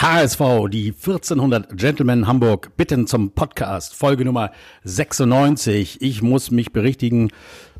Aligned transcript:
HSV, 0.00 0.70
die 0.70 0.94
1400 0.94 1.76
Gentlemen 1.76 2.26
Hamburg 2.26 2.74
bitten 2.78 3.06
zum 3.06 3.32
Podcast, 3.32 3.94
Folge 3.94 4.24
Nummer 4.24 4.50
96. 4.84 6.00
Ich 6.00 6.22
muss 6.22 6.50
mich 6.50 6.72
berichtigen 6.72 7.28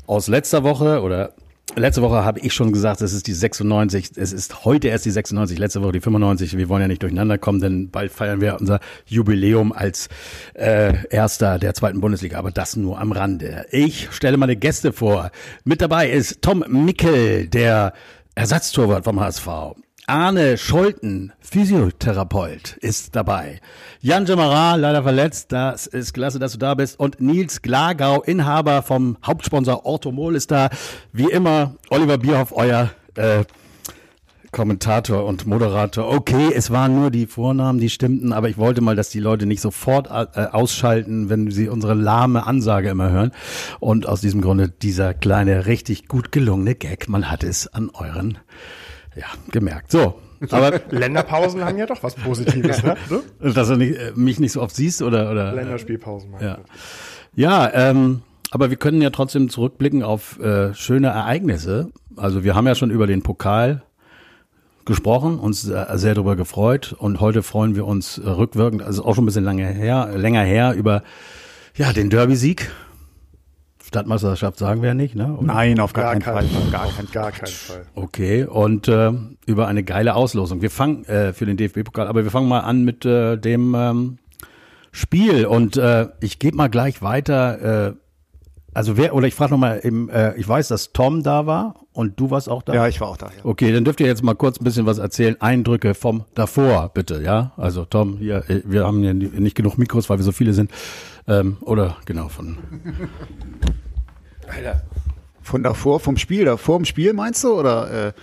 aus 0.05 0.27
letzter 0.27 0.61
Woche 0.63 1.01
oder 1.01 1.33
Letzte 1.75 2.01
Woche 2.01 2.25
habe 2.25 2.39
ich 2.41 2.53
schon 2.53 2.73
gesagt, 2.73 3.01
es 3.01 3.13
ist 3.13 3.25
die 3.27 3.33
96. 3.33 4.11
Es 4.17 4.33
ist 4.33 4.65
heute 4.65 4.89
erst 4.89 5.05
die 5.05 5.11
96, 5.11 5.57
letzte 5.57 5.81
Woche 5.81 5.93
die 5.93 6.01
95. 6.01 6.57
Wir 6.57 6.69
wollen 6.69 6.81
ja 6.81 6.87
nicht 6.89 7.01
durcheinander 7.01 7.37
kommen, 7.39 7.59
denn 7.59 7.89
bald 7.89 8.11
feiern 8.11 8.41
wir 8.41 8.59
unser 8.59 8.81
Jubiläum 9.07 9.71
als 9.71 10.09
äh, 10.53 10.93
Erster 11.09 11.57
der 11.57 11.73
zweiten 11.73 12.01
Bundesliga. 12.01 12.37
Aber 12.37 12.51
das 12.51 12.75
nur 12.75 12.99
am 12.99 13.13
Rande. 13.13 13.65
Ich 13.71 14.11
stelle 14.11 14.37
meine 14.37 14.57
Gäste 14.57 14.91
vor. 14.91 15.31
Mit 15.63 15.81
dabei 15.81 16.09
ist 16.11 16.41
Tom 16.41 16.65
Mickel, 16.67 17.47
der 17.47 17.93
Ersatztorwart 18.35 19.05
vom 19.05 19.19
HSV. 19.19 19.47
Arne 20.07 20.57
Scholten, 20.57 21.31
Physiotherapeut, 21.39 22.77
ist 22.81 23.15
dabei. 23.15 23.61
Jan 24.01 24.25
Jamara, 24.25 24.75
leider 24.75 25.03
verletzt, 25.03 25.51
das 25.51 25.87
ist 25.87 26.13
klasse, 26.13 26.39
dass 26.39 26.53
du 26.53 26.57
da 26.57 26.73
bist. 26.73 26.99
Und 26.99 27.21
Nils 27.21 27.61
Glagau, 27.61 28.21
Inhaber 28.21 28.81
vom 28.81 29.17
Hauptsponsor 29.25 29.85
Orthomol, 29.85 30.35
ist 30.35 30.51
da. 30.51 30.69
Wie 31.13 31.29
immer, 31.29 31.75
Oliver 31.89 32.17
Bierhoff, 32.17 32.51
euer 32.51 32.89
äh, 33.15 33.43
Kommentator 34.51 35.25
und 35.25 35.47
Moderator. 35.47 36.09
Okay, 36.09 36.51
es 36.53 36.71
waren 36.71 36.93
nur 36.93 37.09
die 37.09 37.25
Vornamen, 37.25 37.79
die 37.79 37.89
stimmten, 37.89 38.33
aber 38.33 38.49
ich 38.49 38.57
wollte 38.57 38.81
mal, 38.81 38.95
dass 38.97 39.09
die 39.09 39.19
Leute 39.19 39.45
nicht 39.45 39.61
sofort 39.61 40.07
äh, 40.07 40.47
ausschalten, 40.51 41.29
wenn 41.29 41.51
sie 41.51 41.69
unsere 41.69 41.93
lahme 41.93 42.45
Ansage 42.45 42.89
immer 42.89 43.11
hören. 43.11 43.31
Und 43.79 44.07
aus 44.07 44.19
diesem 44.19 44.41
Grunde 44.41 44.69
dieser 44.69 45.13
kleine, 45.13 45.67
richtig 45.67 46.07
gut 46.07 46.31
gelungene 46.31 46.75
Gag. 46.75 47.07
Man 47.07 47.31
hat 47.31 47.43
es 47.43 47.67
an 47.67 47.89
euren 47.93 48.39
ja, 49.15 49.25
gemerkt. 49.51 49.91
So. 49.91 50.19
Aber 50.49 50.81
Länderpausen 50.89 51.63
haben 51.63 51.77
ja 51.77 51.85
doch 51.85 52.01
was 52.01 52.15
Positives, 52.15 52.81
ne? 52.83 52.95
Dass 53.39 53.67
du 53.67 53.75
nicht, 53.75 53.95
äh, 53.95 54.11
mich 54.15 54.39
nicht 54.39 54.53
so 54.53 54.61
oft 54.61 54.75
siehst 54.75 55.01
oder 55.01 55.29
oder 55.31 55.53
Länderspielpausen. 55.53 56.31
Ja, 56.39 56.57
ja 57.35 57.71
ähm, 57.73 58.23
aber 58.49 58.69
wir 58.69 58.77
können 58.77 59.01
ja 59.01 59.11
trotzdem 59.11 59.49
zurückblicken 59.49 60.01
auf 60.01 60.39
äh, 60.39 60.73
schöne 60.73 61.07
Ereignisse. 61.07 61.89
Also 62.15 62.43
wir 62.43 62.55
haben 62.55 62.65
ja 62.65 62.75
schon 62.75 62.89
über 62.89 63.05
den 63.05 63.21
Pokal 63.21 63.83
gesprochen, 64.85 65.39
uns 65.39 65.61
sehr, 65.61 65.97
sehr 65.97 66.15
darüber 66.15 66.35
gefreut 66.35 66.93
und 66.97 67.19
heute 67.19 67.43
freuen 67.43 67.75
wir 67.75 67.85
uns 67.85 68.17
äh, 68.17 68.27
rückwirkend, 68.27 68.81
also 68.81 69.05
auch 69.05 69.15
schon 69.15 69.23
ein 69.23 69.27
bisschen 69.27 69.43
lange 69.43 69.67
her, 69.67 70.09
länger 70.15 70.41
her 70.41 70.73
über 70.73 71.03
ja 71.75 71.93
den 71.93 72.09
Derby-Sieg 72.09 72.71
Stadtmeisterschaft 73.91 74.57
sagen 74.57 74.81
wir 74.81 74.87
ja 74.87 74.93
nicht, 74.93 75.15
ne? 75.15 75.33
Oder? 75.33 75.47
Nein, 75.47 75.77
auf 75.81 75.91
gar, 75.91 76.15
gar 76.17 76.19
keinen 76.19 76.47
Fall. 76.47 76.61
Fall. 76.61 76.71
Gar, 76.71 76.87
kein, 76.87 77.11
gar 77.11 77.31
keinen 77.33 77.51
Fall. 77.51 77.85
Okay, 77.93 78.45
und 78.45 78.87
äh, 78.87 79.11
über 79.45 79.67
eine 79.67 79.83
geile 79.83 80.15
Auslosung. 80.15 80.61
Wir 80.61 80.71
fangen 80.71 81.03
äh, 81.05 81.33
für 81.33 81.45
den 81.45 81.57
DFB-Pokal, 81.57 82.07
aber 82.07 82.23
wir 82.23 82.31
fangen 82.31 82.47
mal 82.47 82.61
an 82.61 82.85
mit 82.85 83.03
äh, 83.03 83.35
dem 83.35 83.75
ähm, 83.75 84.17
Spiel 84.93 85.45
und 85.45 85.75
äh, 85.75 86.07
ich 86.21 86.39
gebe 86.39 86.55
mal 86.55 86.69
gleich 86.69 87.01
weiter. 87.01 87.89
Äh, 87.89 87.93
also 88.73 88.95
wer 88.95 89.13
oder 89.13 89.27
ich 89.27 89.35
frage 89.35 89.51
nochmal, 89.51 89.81
äh, 89.83 90.39
ich 90.39 90.47
weiß, 90.47 90.69
dass 90.69 90.93
Tom 90.93 91.23
da 91.23 91.45
war 91.45 91.75
und 91.93 92.19
du 92.19 92.31
warst 92.31 92.47
auch 92.47 92.63
da. 92.63 92.73
Ja, 92.73 92.87
ich 92.87 93.01
war 93.01 93.09
auch 93.09 93.17
da. 93.17 93.27
Ja. 93.27 93.43
Okay, 93.43 93.73
dann 93.73 93.83
dürft 93.83 93.99
ihr 93.99 94.07
jetzt 94.07 94.23
mal 94.23 94.35
kurz 94.35 94.59
ein 94.59 94.63
bisschen 94.63 94.85
was 94.85 94.97
erzählen. 94.97 95.35
Eindrücke 95.41 95.93
vom 95.93 96.23
davor, 96.35 96.89
bitte, 96.93 97.21
ja. 97.21 97.51
Also 97.57 97.85
Tom, 97.85 98.17
hier, 98.17 98.49
äh, 98.49 98.61
wir 98.65 98.85
haben 98.85 99.03
ja 99.03 99.13
nicht 99.13 99.55
genug 99.55 99.77
Mikros, 99.77 100.09
weil 100.09 100.19
wir 100.19 100.23
so 100.23 100.31
viele 100.31 100.53
sind. 100.53 100.71
Ähm, 101.27 101.57
oder 101.61 101.97
genau 102.05 102.29
von. 102.29 102.57
Alter. 104.47 104.81
Von 105.43 105.63
davor, 105.63 105.99
vom 105.99 106.17
Spiel, 106.17 106.45
davor 106.45 106.77
im 106.77 106.85
Spiel 106.85 107.13
meinst 107.13 107.43
du? 107.43 107.53
Oder 107.53 108.07
äh, 108.07 108.13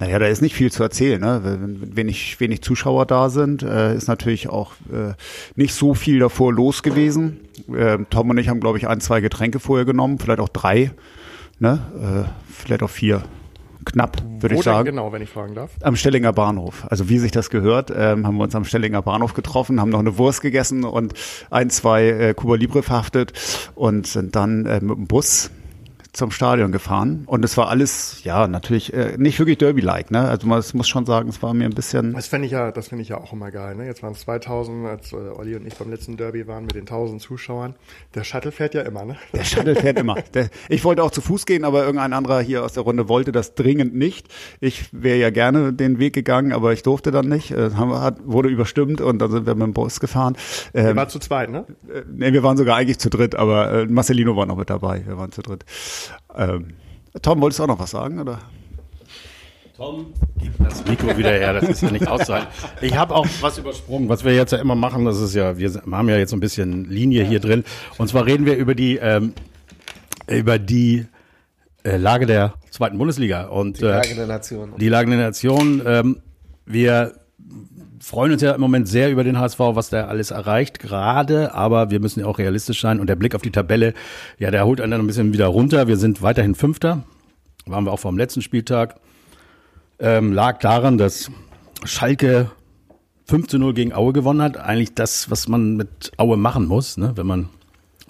naja, 0.00 0.18
da 0.18 0.26
ist 0.26 0.42
nicht 0.42 0.54
viel 0.54 0.72
zu 0.72 0.82
erzählen. 0.82 1.20
Ne? 1.20 1.40
Wenn 1.44 1.96
wenig, 1.96 2.38
wenig 2.40 2.62
Zuschauer 2.62 3.06
da 3.06 3.30
sind, 3.30 3.62
äh, 3.62 3.94
ist 3.94 4.08
natürlich 4.08 4.48
auch 4.48 4.72
äh, 4.92 5.14
nicht 5.54 5.72
so 5.72 5.94
viel 5.94 6.18
davor 6.18 6.52
los 6.52 6.82
gewesen. 6.82 7.43
Äh, 7.72 7.98
Tom 8.10 8.30
und 8.30 8.38
ich 8.38 8.48
haben, 8.48 8.60
glaube 8.60 8.78
ich, 8.78 8.88
ein, 8.88 9.00
zwei 9.00 9.20
Getränke 9.20 9.60
vorher 9.60 9.84
genommen, 9.84 10.18
vielleicht 10.18 10.40
auch 10.40 10.48
drei, 10.48 10.92
ne? 11.58 12.26
äh, 12.26 12.52
vielleicht 12.52 12.82
auch 12.82 12.90
vier. 12.90 13.22
Knapp, 13.84 14.22
würde 14.40 14.54
ich 14.54 14.62
sagen. 14.62 14.86
genau, 14.86 15.12
wenn 15.12 15.20
ich 15.20 15.28
fragen 15.28 15.54
darf? 15.54 15.72
Am 15.82 15.94
Stellinger 15.94 16.32
Bahnhof. 16.32 16.86
Also 16.88 17.10
wie 17.10 17.18
sich 17.18 17.32
das 17.32 17.50
gehört, 17.50 17.92
ähm, 17.94 18.26
haben 18.26 18.36
wir 18.36 18.44
uns 18.44 18.54
am 18.54 18.64
Stellinger 18.64 19.02
Bahnhof 19.02 19.34
getroffen, 19.34 19.78
haben 19.78 19.90
noch 19.90 19.98
eine 19.98 20.16
Wurst 20.16 20.40
gegessen 20.40 20.84
und 20.84 21.12
ein, 21.50 21.68
zwei 21.68 22.06
äh, 22.06 22.34
Cuba 22.34 22.54
Libre 22.54 22.82
verhaftet 22.82 23.34
und 23.74 24.06
sind 24.06 24.36
dann 24.36 24.64
äh, 24.64 24.80
mit 24.80 24.96
dem 24.96 25.06
Bus 25.06 25.50
zum 26.14 26.30
Stadion 26.30 26.72
gefahren 26.72 27.24
und 27.26 27.44
es 27.44 27.56
war 27.56 27.68
alles, 27.68 28.22
ja, 28.22 28.46
natürlich 28.46 28.92
äh, 28.92 29.16
nicht 29.18 29.38
wirklich 29.38 29.58
Derby-like, 29.58 30.10
ne? 30.10 30.28
Also 30.28 30.46
man 30.46 30.62
muss 30.72 30.88
schon 30.88 31.06
sagen, 31.06 31.28
es 31.28 31.42
war 31.42 31.54
mir 31.54 31.64
ein 31.64 31.74
bisschen. 31.74 32.12
Das 32.12 32.28
finde 32.28 32.46
ich 32.46 32.52
ja, 32.52 32.70
das 32.70 32.88
finde 32.88 33.02
ich 33.02 33.08
ja 33.08 33.18
auch 33.18 33.32
immer 33.32 33.50
geil, 33.50 33.74
ne? 33.74 33.84
Jetzt 33.84 34.02
waren 34.02 34.12
es 34.12 34.20
2000, 34.20 34.86
als 34.86 35.12
äh, 35.12 35.16
Olli 35.16 35.56
und 35.56 35.66
ich 35.66 35.74
beim 35.74 35.90
letzten 35.90 36.16
Derby 36.16 36.46
waren 36.46 36.64
mit 36.64 36.76
den 36.76 36.82
1000 36.82 37.20
Zuschauern. 37.20 37.74
Der 38.14 38.22
Shuttle 38.22 38.52
fährt 38.52 38.74
ja 38.74 38.82
immer, 38.82 39.04
ne? 39.04 39.16
Der 39.32 39.44
Shuttle 39.44 39.74
fährt 39.74 39.98
immer. 39.98 40.14
Der, 40.34 40.48
ich 40.68 40.84
wollte 40.84 41.02
auch 41.02 41.10
zu 41.10 41.20
Fuß 41.20 41.46
gehen, 41.46 41.64
aber 41.64 41.84
irgendein 41.84 42.12
anderer 42.12 42.40
hier 42.40 42.64
aus 42.64 42.72
der 42.74 42.84
Runde 42.84 43.08
wollte 43.08 43.32
das 43.32 43.54
dringend 43.54 43.94
nicht. 43.94 44.28
Ich 44.60 44.88
wäre 44.92 45.18
ja 45.18 45.30
gerne 45.30 45.72
den 45.72 45.98
Weg 45.98 46.14
gegangen, 46.14 46.52
aber 46.52 46.72
ich 46.72 46.82
durfte 46.82 47.10
dann 47.10 47.28
nicht. 47.28 47.50
Äh, 47.50 47.70
hat, 47.72 48.18
wurde 48.24 48.48
überstimmt 48.48 49.00
und 49.00 49.18
dann 49.18 49.30
sind 49.30 49.46
wir 49.46 49.54
mit 49.54 49.66
dem 49.66 49.72
Bus 49.72 49.98
gefahren. 49.98 50.36
Ähm, 50.74 50.86
wir 50.86 50.96
waren 50.96 51.08
zu 51.08 51.18
zweit, 51.18 51.50
ne? 51.50 51.66
Äh, 51.92 52.02
nee, 52.12 52.32
wir 52.32 52.42
waren 52.44 52.56
sogar 52.56 52.76
eigentlich 52.76 52.98
zu 52.98 53.10
dritt, 53.10 53.34
aber 53.34 53.72
äh, 53.72 53.86
Marcelino 53.86 54.36
war 54.36 54.46
noch 54.46 54.56
mit 54.56 54.70
dabei. 54.70 55.02
Wir 55.06 55.18
waren 55.18 55.32
zu 55.32 55.42
dritt. 55.42 55.64
Ähm, 56.36 56.74
Tom, 57.22 57.40
wolltest 57.40 57.60
du 57.60 57.64
auch 57.64 57.68
noch 57.68 57.78
was 57.78 57.90
sagen? 57.90 58.20
Oder? 58.20 58.40
Tom, 59.76 60.12
gib 60.40 60.52
das 60.58 60.84
Mikro 60.86 61.16
wieder 61.18 61.32
her, 61.32 61.52
das 61.54 61.68
ist 61.68 61.82
ja 61.82 61.90
nicht 61.90 62.06
auszuhalten. 62.06 62.48
Ich 62.80 62.96
habe 62.96 63.12
auch 63.12 63.26
was 63.40 63.58
übersprungen, 63.58 64.08
was 64.08 64.24
wir 64.24 64.32
jetzt 64.32 64.52
ja 64.52 64.58
immer 64.58 64.76
machen, 64.76 65.04
das 65.04 65.20
ist 65.20 65.34
ja, 65.34 65.58
wir 65.58 65.82
haben 65.90 66.08
ja 66.08 66.16
jetzt 66.16 66.30
so 66.30 66.36
ein 66.36 66.40
bisschen 66.40 66.84
Linie 66.84 67.24
hier 67.24 67.40
drin. 67.40 67.64
Und 67.98 68.06
zwar 68.08 68.24
reden 68.24 68.46
wir 68.46 68.56
über 68.56 68.76
die, 68.76 68.96
ähm, 68.98 69.34
über 70.28 70.60
die 70.60 71.06
äh, 71.82 71.96
Lage 71.96 72.26
der 72.26 72.54
zweiten 72.70 72.98
Bundesliga. 72.98 73.46
Und, 73.46 73.80
die 73.80 73.84
Lage 73.84 74.14
der 74.14 74.26
Nation. 74.28 74.74
Die 74.78 74.88
Lage 74.88 75.10
der 75.10 75.18
Nation. 75.18 75.82
Ähm, 75.84 76.20
wir 76.66 77.14
freuen 78.04 78.32
uns 78.32 78.42
ja 78.42 78.52
im 78.52 78.60
Moment 78.60 78.86
sehr 78.86 79.10
über 79.10 79.24
den 79.24 79.38
HSV, 79.38 79.58
was 79.58 79.88
der 79.88 80.08
alles 80.08 80.30
erreicht 80.30 80.78
gerade, 80.78 81.54
aber 81.54 81.90
wir 81.90 82.00
müssen 82.00 82.20
ja 82.20 82.26
auch 82.26 82.38
realistisch 82.38 82.80
sein 82.80 83.00
und 83.00 83.08
der 83.08 83.16
Blick 83.16 83.34
auf 83.34 83.42
die 83.42 83.50
Tabelle, 83.50 83.94
ja, 84.38 84.50
der 84.50 84.66
holt 84.66 84.80
einen 84.80 84.90
dann 84.90 85.00
ein 85.00 85.06
bisschen 85.06 85.32
wieder 85.32 85.46
runter. 85.46 85.88
Wir 85.88 85.96
sind 85.96 86.20
weiterhin 86.20 86.54
Fünfter, 86.54 87.04
waren 87.66 87.84
wir 87.84 87.92
auch 87.92 87.98
vom 87.98 88.18
letzten 88.18 88.42
Spieltag. 88.42 88.96
Ähm, 89.98 90.32
lag 90.32 90.58
daran, 90.58 90.98
dass 90.98 91.30
Schalke 91.84 92.50
5 93.26 93.48
zu 93.48 93.58
0 93.58 93.72
gegen 93.72 93.94
Aue 93.94 94.12
gewonnen 94.12 94.42
hat. 94.42 94.58
Eigentlich 94.58 94.94
das, 94.94 95.30
was 95.30 95.48
man 95.48 95.76
mit 95.76 96.12
Aue 96.18 96.36
machen 96.36 96.66
muss, 96.66 96.98
ne, 96.98 97.12
wenn 97.14 97.26
man 97.26 97.48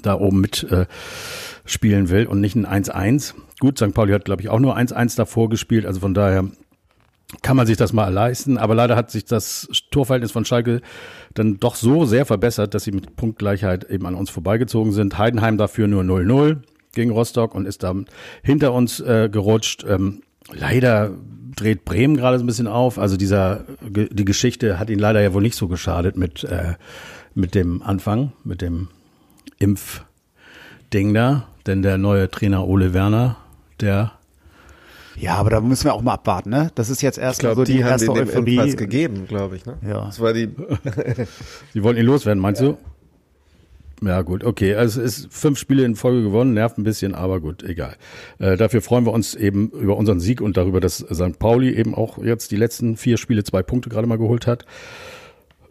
da 0.03 0.19
oben 0.19 0.41
mit 0.41 0.65
äh, 0.65 0.87
spielen 1.65 2.09
will 2.09 2.27
und 2.27 2.41
nicht 2.41 2.57
ein 2.57 2.67
1-1. 2.67 3.35
Gut, 3.61 3.79
St. 3.79 3.95
Pauli 3.95 4.13
hat, 4.13 4.25
glaube 4.25 4.43
ich, 4.43 4.49
auch 4.49 4.59
nur 4.59 4.77
1-1 4.77 5.17
davor 5.17 5.49
gespielt. 5.49 5.87
Also 5.87 6.01
von 6.01 6.15
daher 6.15 6.49
kann 7.43 7.57
man 7.57 7.67
sich 7.67 7.77
das 7.77 7.93
mal 7.93 8.13
leisten. 8.13 8.59
Aber 8.59 8.75
leider 8.75 8.97
hat 8.97 9.11
sich 9.11 9.25
das 9.25 9.69
Torverhältnis 9.91 10.33
von 10.33 10.45
Schalke 10.45 10.81
dann 11.35 11.59
doch 11.59 11.75
so 11.75 12.05
sehr 12.05 12.27
verbessert, 12.27 12.75
dass 12.75 12.85
sie 12.85 12.93
mit 12.93 13.17
Punktgleichheit 13.17 13.85
eben 13.85 14.07
an 14.07 14.15
uns 14.15 14.31
vorbeigezogen 14.31 14.93
sind. 14.93 15.19
Heidenheim 15.19 15.59
dafür 15.59 15.87
nur 15.87 16.03
0-0 16.03 16.59
gegen 16.95 17.11
Rostock 17.11 17.55
und 17.55 17.67
ist 17.67 17.83
dann 17.83 18.07
hinter 18.43 18.73
uns 18.73 19.01
äh, 19.01 19.29
gerutscht. 19.31 19.85
Ähm, 19.89 20.23
leider 20.53 21.11
dreht 21.57 21.85
Bremen 21.85 22.17
gerade 22.17 22.39
so 22.39 22.45
ein 22.45 22.47
bisschen 22.47 22.67
auf. 22.67 22.99
Also 22.99 23.17
dieser 23.17 23.65
die 23.81 24.25
Geschichte 24.25 24.79
hat 24.79 24.91
ihn 24.91 24.99
leider 24.99 25.21
ja 25.21 25.33
wohl 25.33 25.43
nicht 25.43 25.57
so 25.57 25.69
geschadet 25.69 26.17
mit 26.17 26.45
äh, 26.45 26.75
mit 27.35 27.55
dem 27.55 27.83
Anfang, 27.83 28.33
mit 28.45 28.63
dem 28.63 28.89
Impfding 29.59 31.15
da, 31.15 31.49
denn 31.67 31.83
der 31.83 31.99
neue 31.99 32.31
Trainer 32.31 32.67
Ole 32.67 32.95
Werner, 32.95 33.37
der 33.81 34.13
ja, 35.17 35.37
aber 35.37 35.51
da 35.51 35.61
müssen 35.61 35.85
wir 35.85 35.95
auch 35.95 36.03
mal 36.03 36.15
abwarten, 36.15 36.51
ne? 36.51 36.71
Das 36.75 36.91
ist 36.91 37.03
jetzt 37.03 37.19
erst 37.19 37.41
glaub, 37.41 37.57
so 37.57 37.65
die, 37.65 37.75
die 37.75 37.81
erste 37.81 38.09
haben 38.09 38.19
Euphorie. 38.19 38.57
Den 38.57 38.77
gegeben, 38.77 39.27
glaube 39.27 39.57
ich, 39.57 39.67
ne? 39.67 39.77
Ja. 39.87 40.05
Das 40.07 40.21
war 40.21 40.33
die. 40.33 40.49
die 41.75 41.83
wollten 41.83 42.01
ihn 42.01 42.07
loswerden, 42.07 42.41
meinst 42.41 42.63
ja. 42.63 42.69
du? 42.69 42.79
Ja, 44.03 44.23
gut, 44.23 44.45
okay. 44.45 44.75
Also 44.75 45.01
es 45.01 45.19
ist 45.19 45.33
fünf 45.33 45.59
Spiele 45.59 45.85
in 45.85 45.97
Folge 45.97 46.23
gewonnen, 46.23 46.53
nervt 46.53 46.79
ein 46.79 46.85
bisschen, 46.85 47.15
aber 47.15 47.41
gut, 47.41 47.63
egal. 47.63 47.97
Äh, 48.39 48.57
dafür 48.57 48.83
freuen 48.83 49.07
wir 49.07 49.13
uns 49.13 49.35
eben 49.35 49.71
über 49.71 49.97
unseren 49.97 50.21
Sieg 50.21 50.41
und 50.41 50.57
darüber, 50.57 50.81
dass 50.81 50.99
St. 50.99 51.39
Pauli 51.39 51.75
eben 51.75 51.95
auch 51.95 52.19
jetzt 52.19 52.51
die 52.51 52.57
letzten 52.57 52.97
vier 52.97 53.17
Spiele 53.17 53.45
zwei 53.45 53.63
Punkte 53.63 53.89
gerade 53.89 54.07
mal 54.07 54.19
geholt 54.19 54.47
hat. 54.47 54.67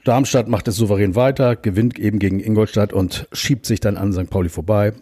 Darmstadt 0.04 0.48
macht 0.48 0.68
es 0.68 0.76
souverän 0.76 1.16
weiter, 1.16 1.56
gewinnt 1.56 1.98
eben 2.00 2.20
gegen 2.20 2.40
Ingolstadt 2.40 2.92
und 2.92 3.28
schiebt 3.32 3.66
sich 3.66 3.80
dann 3.80 3.98
an 3.98 4.12
St. 4.12 4.30
Pauli 4.30 4.50
vorbei. 4.50 4.94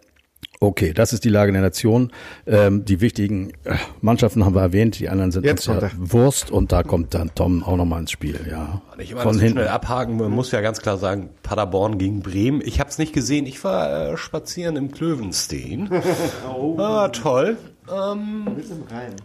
Okay, 0.63 0.93
das 0.93 1.11
ist 1.11 1.23
die 1.23 1.29
Lage 1.29 1.51
der 1.51 1.61
Nation. 1.61 2.11
Ähm, 2.45 2.85
die 2.85 3.01
wichtigen 3.01 3.49
äh, 3.63 3.73
Mannschaften 4.01 4.45
haben 4.45 4.53
wir 4.53 4.61
erwähnt, 4.61 4.99
die 4.99 5.09
anderen 5.09 5.31
sind 5.31 5.43
Jetzt 5.43 5.67
uns 5.67 5.81
ja 5.81 5.89
Wurst 5.97 6.51
und 6.51 6.71
da 6.71 6.83
kommt 6.83 7.15
dann 7.15 7.33
Tom 7.33 7.63
auch 7.63 7.77
nochmal 7.77 8.01
ins 8.01 8.11
Spiel. 8.11 8.39
Ja. 8.47 8.79
Ich 8.99 9.09
immer 9.09 9.21
Von 9.21 9.39
hinten. 9.39 9.53
schnell 9.53 9.69
abhaken, 9.69 10.17
man 10.17 10.29
muss 10.29 10.51
ja 10.51 10.61
ganz 10.61 10.79
klar 10.79 10.99
sagen, 10.99 11.31
Paderborn 11.41 11.97
gegen 11.97 12.21
Bremen. 12.21 12.61
Ich 12.63 12.79
habe 12.79 12.91
es 12.91 12.99
nicht 12.99 13.11
gesehen, 13.11 13.47
ich 13.47 13.63
war 13.63 14.11
äh, 14.11 14.17
spazieren 14.17 14.75
im 14.75 14.91
Klövenstein. 14.91 15.89
oh. 16.55 16.77
Ah, 16.77 17.07
toll. 17.07 17.57
Ähm, 17.91 18.43
Mit 18.55 18.69
im 18.69 18.83
Rhein. 18.95 19.15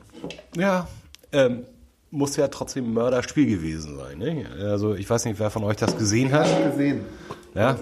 Ja, 0.56 0.88
ähm, 1.33 1.65
muss 2.11 2.35
ja 2.37 2.49
trotzdem 2.49 2.87
ein 2.87 2.94
Mörderspiel 2.94 3.44
gewesen 3.44 3.99
sein. 3.99 4.17
Ne? 4.17 4.47
Also 4.59 4.94
ich 4.94 5.11
weiß 5.11 5.27
nicht, 5.27 5.38
wer 5.38 5.50
von 5.50 5.65
euch 5.65 5.77
das 5.77 5.99
gesehen 5.99 6.33
hat. 6.33 6.47
gesehen. 6.73 7.03
Ja? 7.55 7.77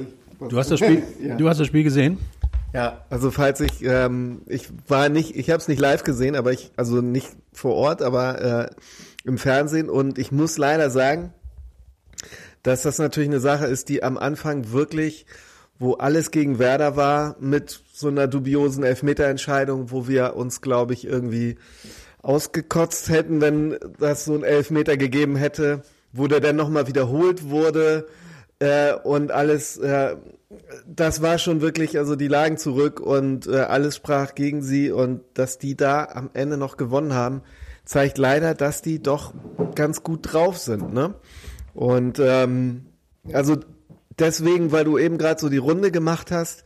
Du 0.48 0.58
hast 0.58 0.72
das 0.72 0.80
Spiel, 0.80 1.04
Ja. 1.24 1.36
du 1.36 1.48
hast 1.48 1.60
das 1.60 1.68
Spiel 1.68 1.84
gesehen? 1.84 2.18
Ja, 2.74 3.04
also 3.08 3.30
falls 3.30 3.60
ich, 3.60 3.84
ähm, 3.84 4.42
ich 4.46 4.68
war 4.88 5.08
nicht, 5.08 5.36
ich 5.36 5.50
habe 5.50 5.60
es 5.60 5.68
nicht 5.68 5.80
live 5.80 6.02
gesehen, 6.02 6.34
aber 6.34 6.50
ich, 6.50 6.72
also 6.76 7.00
nicht 7.00 7.28
vor 7.52 7.76
Ort, 7.76 8.02
aber 8.02 8.40
äh, 8.42 8.70
im 9.24 9.38
Fernsehen. 9.38 9.88
Und 9.88 10.18
ich 10.18 10.32
muss 10.32 10.58
leider 10.58 10.90
sagen, 10.90 11.32
dass 12.64 12.82
das 12.82 12.98
natürlich 12.98 13.28
eine 13.28 13.38
Sache 13.38 13.66
ist, 13.66 13.88
die 13.88 14.02
am 14.02 14.18
Anfang 14.18 14.72
wirklich, 14.72 15.24
wo 15.78 15.94
alles 15.94 16.32
gegen 16.32 16.58
Werder 16.58 16.96
war, 16.96 17.36
mit 17.38 17.80
so 17.92 18.08
einer 18.08 18.26
dubiosen 18.26 18.82
Elfmeterentscheidung, 18.82 19.92
wo 19.92 20.08
wir 20.08 20.34
uns, 20.34 20.60
glaube 20.60 20.94
ich, 20.94 21.06
irgendwie 21.06 21.58
ausgekotzt 22.22 23.08
hätten, 23.08 23.40
wenn 23.40 23.78
das 24.00 24.24
so 24.24 24.34
ein 24.34 24.42
Elfmeter 24.42 24.96
gegeben 24.96 25.36
hätte, 25.36 25.82
wo 26.12 26.26
der 26.26 26.40
dann 26.40 26.56
nochmal 26.56 26.88
wiederholt 26.88 27.50
wurde 27.50 28.08
äh, 28.58 28.94
und 28.94 29.30
alles, 29.30 29.76
äh, 29.76 30.16
das 30.86 31.22
war 31.22 31.38
schon 31.38 31.60
wirklich, 31.60 31.98
also 31.98 32.16
die 32.16 32.28
lagen 32.28 32.56
zurück 32.56 33.00
und 33.00 33.46
äh, 33.46 33.60
alles 33.60 33.96
sprach 33.96 34.34
gegen 34.34 34.62
sie 34.62 34.90
und 34.90 35.22
dass 35.34 35.58
die 35.58 35.76
da 35.76 36.04
am 36.04 36.30
Ende 36.34 36.56
noch 36.56 36.76
gewonnen 36.76 37.14
haben, 37.14 37.42
zeigt 37.84 38.18
leider, 38.18 38.54
dass 38.54 38.82
die 38.82 39.02
doch 39.02 39.34
ganz 39.74 40.02
gut 40.02 40.32
drauf 40.32 40.58
sind, 40.58 40.92
ne? 40.92 41.14
Und 41.74 42.18
ähm, 42.20 42.86
also 43.32 43.56
deswegen, 44.18 44.72
weil 44.72 44.84
du 44.84 44.98
eben 44.98 45.18
gerade 45.18 45.40
so 45.40 45.48
die 45.48 45.58
Runde 45.58 45.90
gemacht 45.90 46.30
hast, 46.30 46.64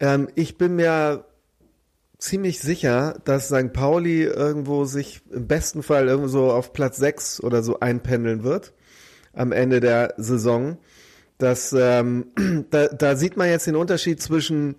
ähm, 0.00 0.28
ich 0.34 0.58
bin 0.58 0.76
mir 0.76 1.24
ziemlich 2.18 2.60
sicher, 2.60 3.18
dass 3.24 3.48
St. 3.48 3.72
Pauli 3.72 4.22
irgendwo 4.22 4.84
sich 4.84 5.22
im 5.30 5.46
besten 5.46 5.82
Fall 5.82 6.08
irgendwo 6.08 6.28
so 6.28 6.52
auf 6.52 6.72
Platz 6.72 6.96
6 6.98 7.42
oder 7.42 7.62
so 7.62 7.80
einpendeln 7.80 8.44
wird 8.44 8.72
am 9.32 9.52
Ende 9.52 9.80
der 9.80 10.14
Saison. 10.16 10.78
Das, 11.44 11.74
ähm, 11.78 12.26
da, 12.70 12.88
da 12.88 13.16
sieht 13.16 13.36
man 13.36 13.50
jetzt 13.50 13.66
den 13.66 13.76
Unterschied 13.76 14.22
zwischen 14.22 14.76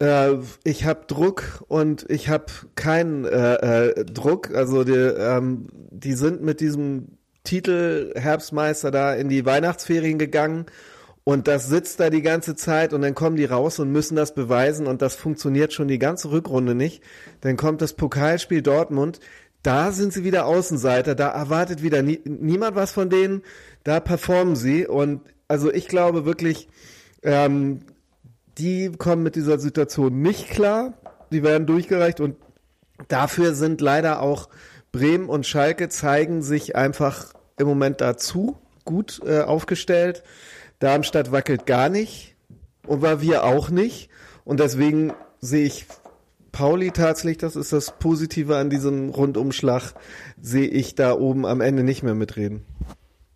äh, 0.00 0.32
ich 0.64 0.84
habe 0.84 1.02
Druck 1.06 1.62
und 1.68 2.04
ich 2.10 2.28
habe 2.28 2.46
keinen 2.74 3.24
äh, 3.24 3.90
äh, 3.90 4.04
Druck. 4.04 4.52
Also 4.52 4.82
die, 4.82 4.92
ähm, 4.92 5.68
die 5.92 6.14
sind 6.14 6.42
mit 6.42 6.58
diesem 6.58 7.18
Titel 7.44 8.12
Herbstmeister 8.16 8.90
da 8.90 9.14
in 9.14 9.28
die 9.28 9.46
Weihnachtsferien 9.46 10.18
gegangen 10.18 10.66
und 11.22 11.46
das 11.46 11.68
sitzt 11.68 12.00
da 12.00 12.10
die 12.10 12.22
ganze 12.22 12.56
Zeit 12.56 12.92
und 12.92 13.02
dann 13.02 13.14
kommen 13.14 13.36
die 13.36 13.44
raus 13.44 13.78
und 13.78 13.92
müssen 13.92 14.16
das 14.16 14.34
beweisen 14.34 14.88
und 14.88 15.02
das 15.02 15.14
funktioniert 15.14 15.72
schon 15.72 15.86
die 15.86 16.00
ganze 16.00 16.32
Rückrunde 16.32 16.74
nicht. 16.74 17.00
Dann 17.42 17.56
kommt 17.56 17.80
das 17.80 17.92
Pokalspiel 17.92 18.62
Dortmund, 18.62 19.20
da 19.62 19.92
sind 19.92 20.12
sie 20.12 20.24
wieder 20.24 20.46
Außenseiter, 20.46 21.14
da 21.14 21.28
erwartet 21.28 21.84
wieder 21.84 22.02
nie, 22.02 22.20
niemand 22.24 22.74
was 22.74 22.90
von 22.90 23.08
denen, 23.08 23.42
da 23.84 24.00
performen 24.00 24.56
sie 24.56 24.84
und 24.84 25.20
also 25.52 25.70
ich 25.70 25.86
glaube 25.86 26.24
wirklich, 26.24 26.66
ähm, 27.22 27.80
die 28.56 28.90
kommen 28.90 29.22
mit 29.22 29.36
dieser 29.36 29.58
Situation 29.58 30.22
nicht 30.22 30.48
klar, 30.48 30.94
die 31.30 31.42
werden 31.42 31.66
durchgereicht 31.66 32.20
und 32.20 32.36
dafür 33.08 33.54
sind 33.54 33.82
leider 33.82 34.22
auch 34.22 34.48
Bremen 34.92 35.28
und 35.28 35.46
Schalke 35.46 35.90
zeigen 35.90 36.40
sich 36.40 36.74
einfach 36.74 37.34
im 37.58 37.66
Moment 37.66 38.00
dazu 38.00 38.56
gut 38.86 39.20
äh, 39.26 39.42
aufgestellt. 39.42 40.22
Darmstadt 40.78 41.32
wackelt 41.32 41.66
gar 41.66 41.90
nicht 41.90 42.34
und 42.86 43.02
war 43.02 43.20
wir 43.20 43.44
auch 43.44 43.68
nicht. 43.68 44.08
Und 44.44 44.58
deswegen 44.58 45.12
sehe 45.38 45.66
ich 45.66 45.84
Pauli 46.50 46.92
tatsächlich, 46.92 47.36
das 47.36 47.56
ist 47.56 47.74
das 47.74 47.98
Positive 47.98 48.56
an 48.56 48.70
diesem 48.70 49.10
Rundumschlag, 49.10 49.92
sehe 50.40 50.68
ich 50.68 50.94
da 50.94 51.12
oben 51.12 51.44
am 51.44 51.60
Ende 51.60 51.82
nicht 51.82 52.02
mehr 52.02 52.14
mitreden. 52.14 52.64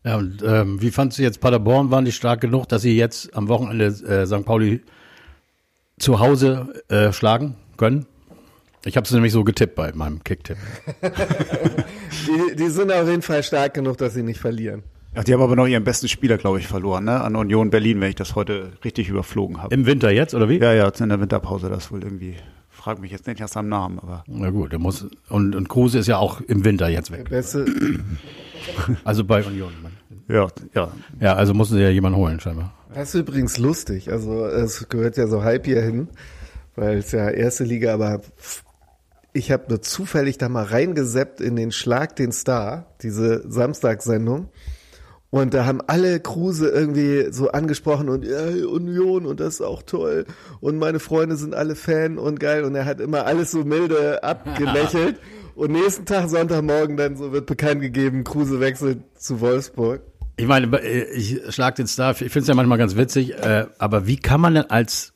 Ja, 0.06 0.18
und 0.18 0.40
ähm, 0.46 0.80
wie 0.80 0.92
fandst 0.92 1.18
du 1.18 1.22
jetzt 1.22 1.40
Paderborn? 1.40 1.90
Waren 1.90 2.04
die 2.04 2.12
stark 2.12 2.40
genug, 2.40 2.68
dass 2.68 2.82
sie 2.82 2.96
jetzt 2.96 3.36
am 3.36 3.48
Wochenende 3.48 3.86
äh, 3.86 4.24
St. 4.24 4.44
Pauli 4.44 4.80
zu 5.98 6.20
Hause 6.20 6.68
äh, 6.88 7.12
schlagen 7.12 7.56
können? 7.76 8.06
Ich 8.84 8.96
habe 8.96 9.04
es 9.04 9.10
nämlich 9.10 9.32
so 9.32 9.42
getippt 9.42 9.74
bei 9.74 9.92
meinem 9.92 10.22
Kicktipp. 10.22 10.58
Die, 12.26 12.56
die 12.56 12.68
sind 12.68 12.92
auf 12.92 13.08
jeden 13.08 13.22
Fall 13.22 13.42
stark 13.42 13.74
genug, 13.74 13.98
dass 13.98 14.14
sie 14.14 14.22
nicht 14.22 14.40
verlieren. 14.40 14.84
Ach, 15.14 15.24
die 15.24 15.32
haben 15.32 15.42
aber 15.42 15.56
noch 15.56 15.66
ihren 15.66 15.84
besten 15.84 16.08
Spieler, 16.08 16.38
glaube 16.38 16.58
ich, 16.58 16.66
verloren, 16.66 17.04
ne? 17.04 17.20
An 17.20 17.36
Union 17.36 17.70
Berlin, 17.70 18.00
wenn 18.00 18.10
ich 18.10 18.14
das 18.14 18.34
heute 18.34 18.72
richtig 18.84 19.08
überflogen 19.08 19.62
habe. 19.62 19.74
Im 19.74 19.86
Winter 19.86 20.10
jetzt, 20.10 20.34
oder 20.34 20.48
wie? 20.48 20.58
Ja, 20.58 20.72
ja, 20.72 20.88
in 20.88 21.08
der 21.08 21.20
Winterpause, 21.20 21.68
das 21.68 21.90
wohl 21.90 22.02
irgendwie. 22.02 22.36
Frag 22.70 23.00
mich 23.00 23.10
jetzt 23.10 23.26
nicht 23.26 23.40
nach 23.40 23.48
seinem 23.48 23.68
Namen, 23.68 23.98
aber. 23.98 24.24
Na 24.26 24.50
gut, 24.50 24.72
der 24.72 24.78
muss 24.78 25.06
und, 25.28 25.54
und 25.56 25.68
Kruse 25.68 25.98
ist 25.98 26.06
ja 26.06 26.18
auch 26.18 26.40
im 26.42 26.64
Winter 26.64 26.88
jetzt 26.88 27.10
weg. 27.10 27.28
Beste, 27.28 27.66
Also 29.04 29.24
bei 29.24 29.44
Union. 29.44 29.72
Ja, 30.28 30.48
ja. 30.74 30.92
Ja, 31.20 31.34
also 31.34 31.54
mussten 31.54 31.76
sie 31.76 31.82
ja 31.82 31.90
jemanden 31.90 32.18
holen, 32.18 32.40
scheinbar. 32.40 32.72
Das 32.94 33.14
ist 33.14 33.20
übrigens 33.20 33.58
lustig. 33.58 34.10
Also 34.10 34.46
es 34.46 34.88
gehört 34.88 35.16
ja 35.16 35.26
so 35.26 35.42
halb 35.42 35.66
hier 35.66 35.82
hin, 35.82 36.08
weil 36.74 36.98
es 36.98 37.12
ja 37.12 37.28
erste 37.28 37.64
Liga, 37.64 37.94
aber 37.94 38.20
ich 39.32 39.52
habe 39.52 39.64
nur 39.68 39.82
zufällig 39.82 40.38
da 40.38 40.48
mal 40.48 40.64
reingeseppt 40.64 41.40
in 41.40 41.56
den 41.56 41.70
Schlag 41.70 42.16
den 42.16 42.32
Star, 42.32 42.86
diese 43.02 43.44
Samstagssendung. 43.50 44.48
Und 45.28 45.52
da 45.52 45.66
haben 45.66 45.80
alle 45.86 46.20
Kruse 46.20 46.68
irgendwie 46.68 47.30
so 47.30 47.50
angesprochen 47.50 48.08
und 48.08 48.24
ja, 48.24 48.46
Union 48.66 49.26
und 49.26 49.40
das 49.40 49.54
ist 49.54 49.60
auch 49.60 49.82
toll. 49.82 50.24
Und 50.60 50.78
meine 50.78 51.00
Freunde 51.00 51.36
sind 51.36 51.54
alle 51.54 51.74
Fan 51.74 52.16
und 52.16 52.40
geil. 52.40 52.64
Und 52.64 52.74
er 52.74 52.86
hat 52.86 53.00
immer 53.00 53.26
alles 53.26 53.50
so 53.50 53.64
milde 53.64 54.22
abgelächelt. 54.22 55.20
und 55.54 55.72
nächsten 55.72 56.06
Tag, 56.06 56.30
Sonntagmorgen, 56.30 56.96
dann 56.96 57.16
so 57.16 57.32
wird 57.32 57.46
bekannt 57.46 57.82
gegeben, 57.82 58.24
Kruse 58.24 58.60
wechselt 58.60 59.00
zu 59.18 59.40
Wolfsburg. 59.40 60.00
Ich 60.36 60.46
meine, 60.46 60.66
äh, 60.82 61.04
ich 61.14 61.40
schlag 61.50 61.76
den 61.76 61.86
Star, 61.86 62.10
ich 62.12 62.18
finde 62.18 62.40
es 62.40 62.48
ja 62.48 62.54
manchmal 62.54 62.78
ganz 62.78 62.96
witzig, 62.96 63.34
äh, 63.34 63.66
aber 63.78 64.06
wie 64.06 64.16
kann 64.16 64.40
man 64.40 64.54
denn 64.54 64.70
als 64.70 65.14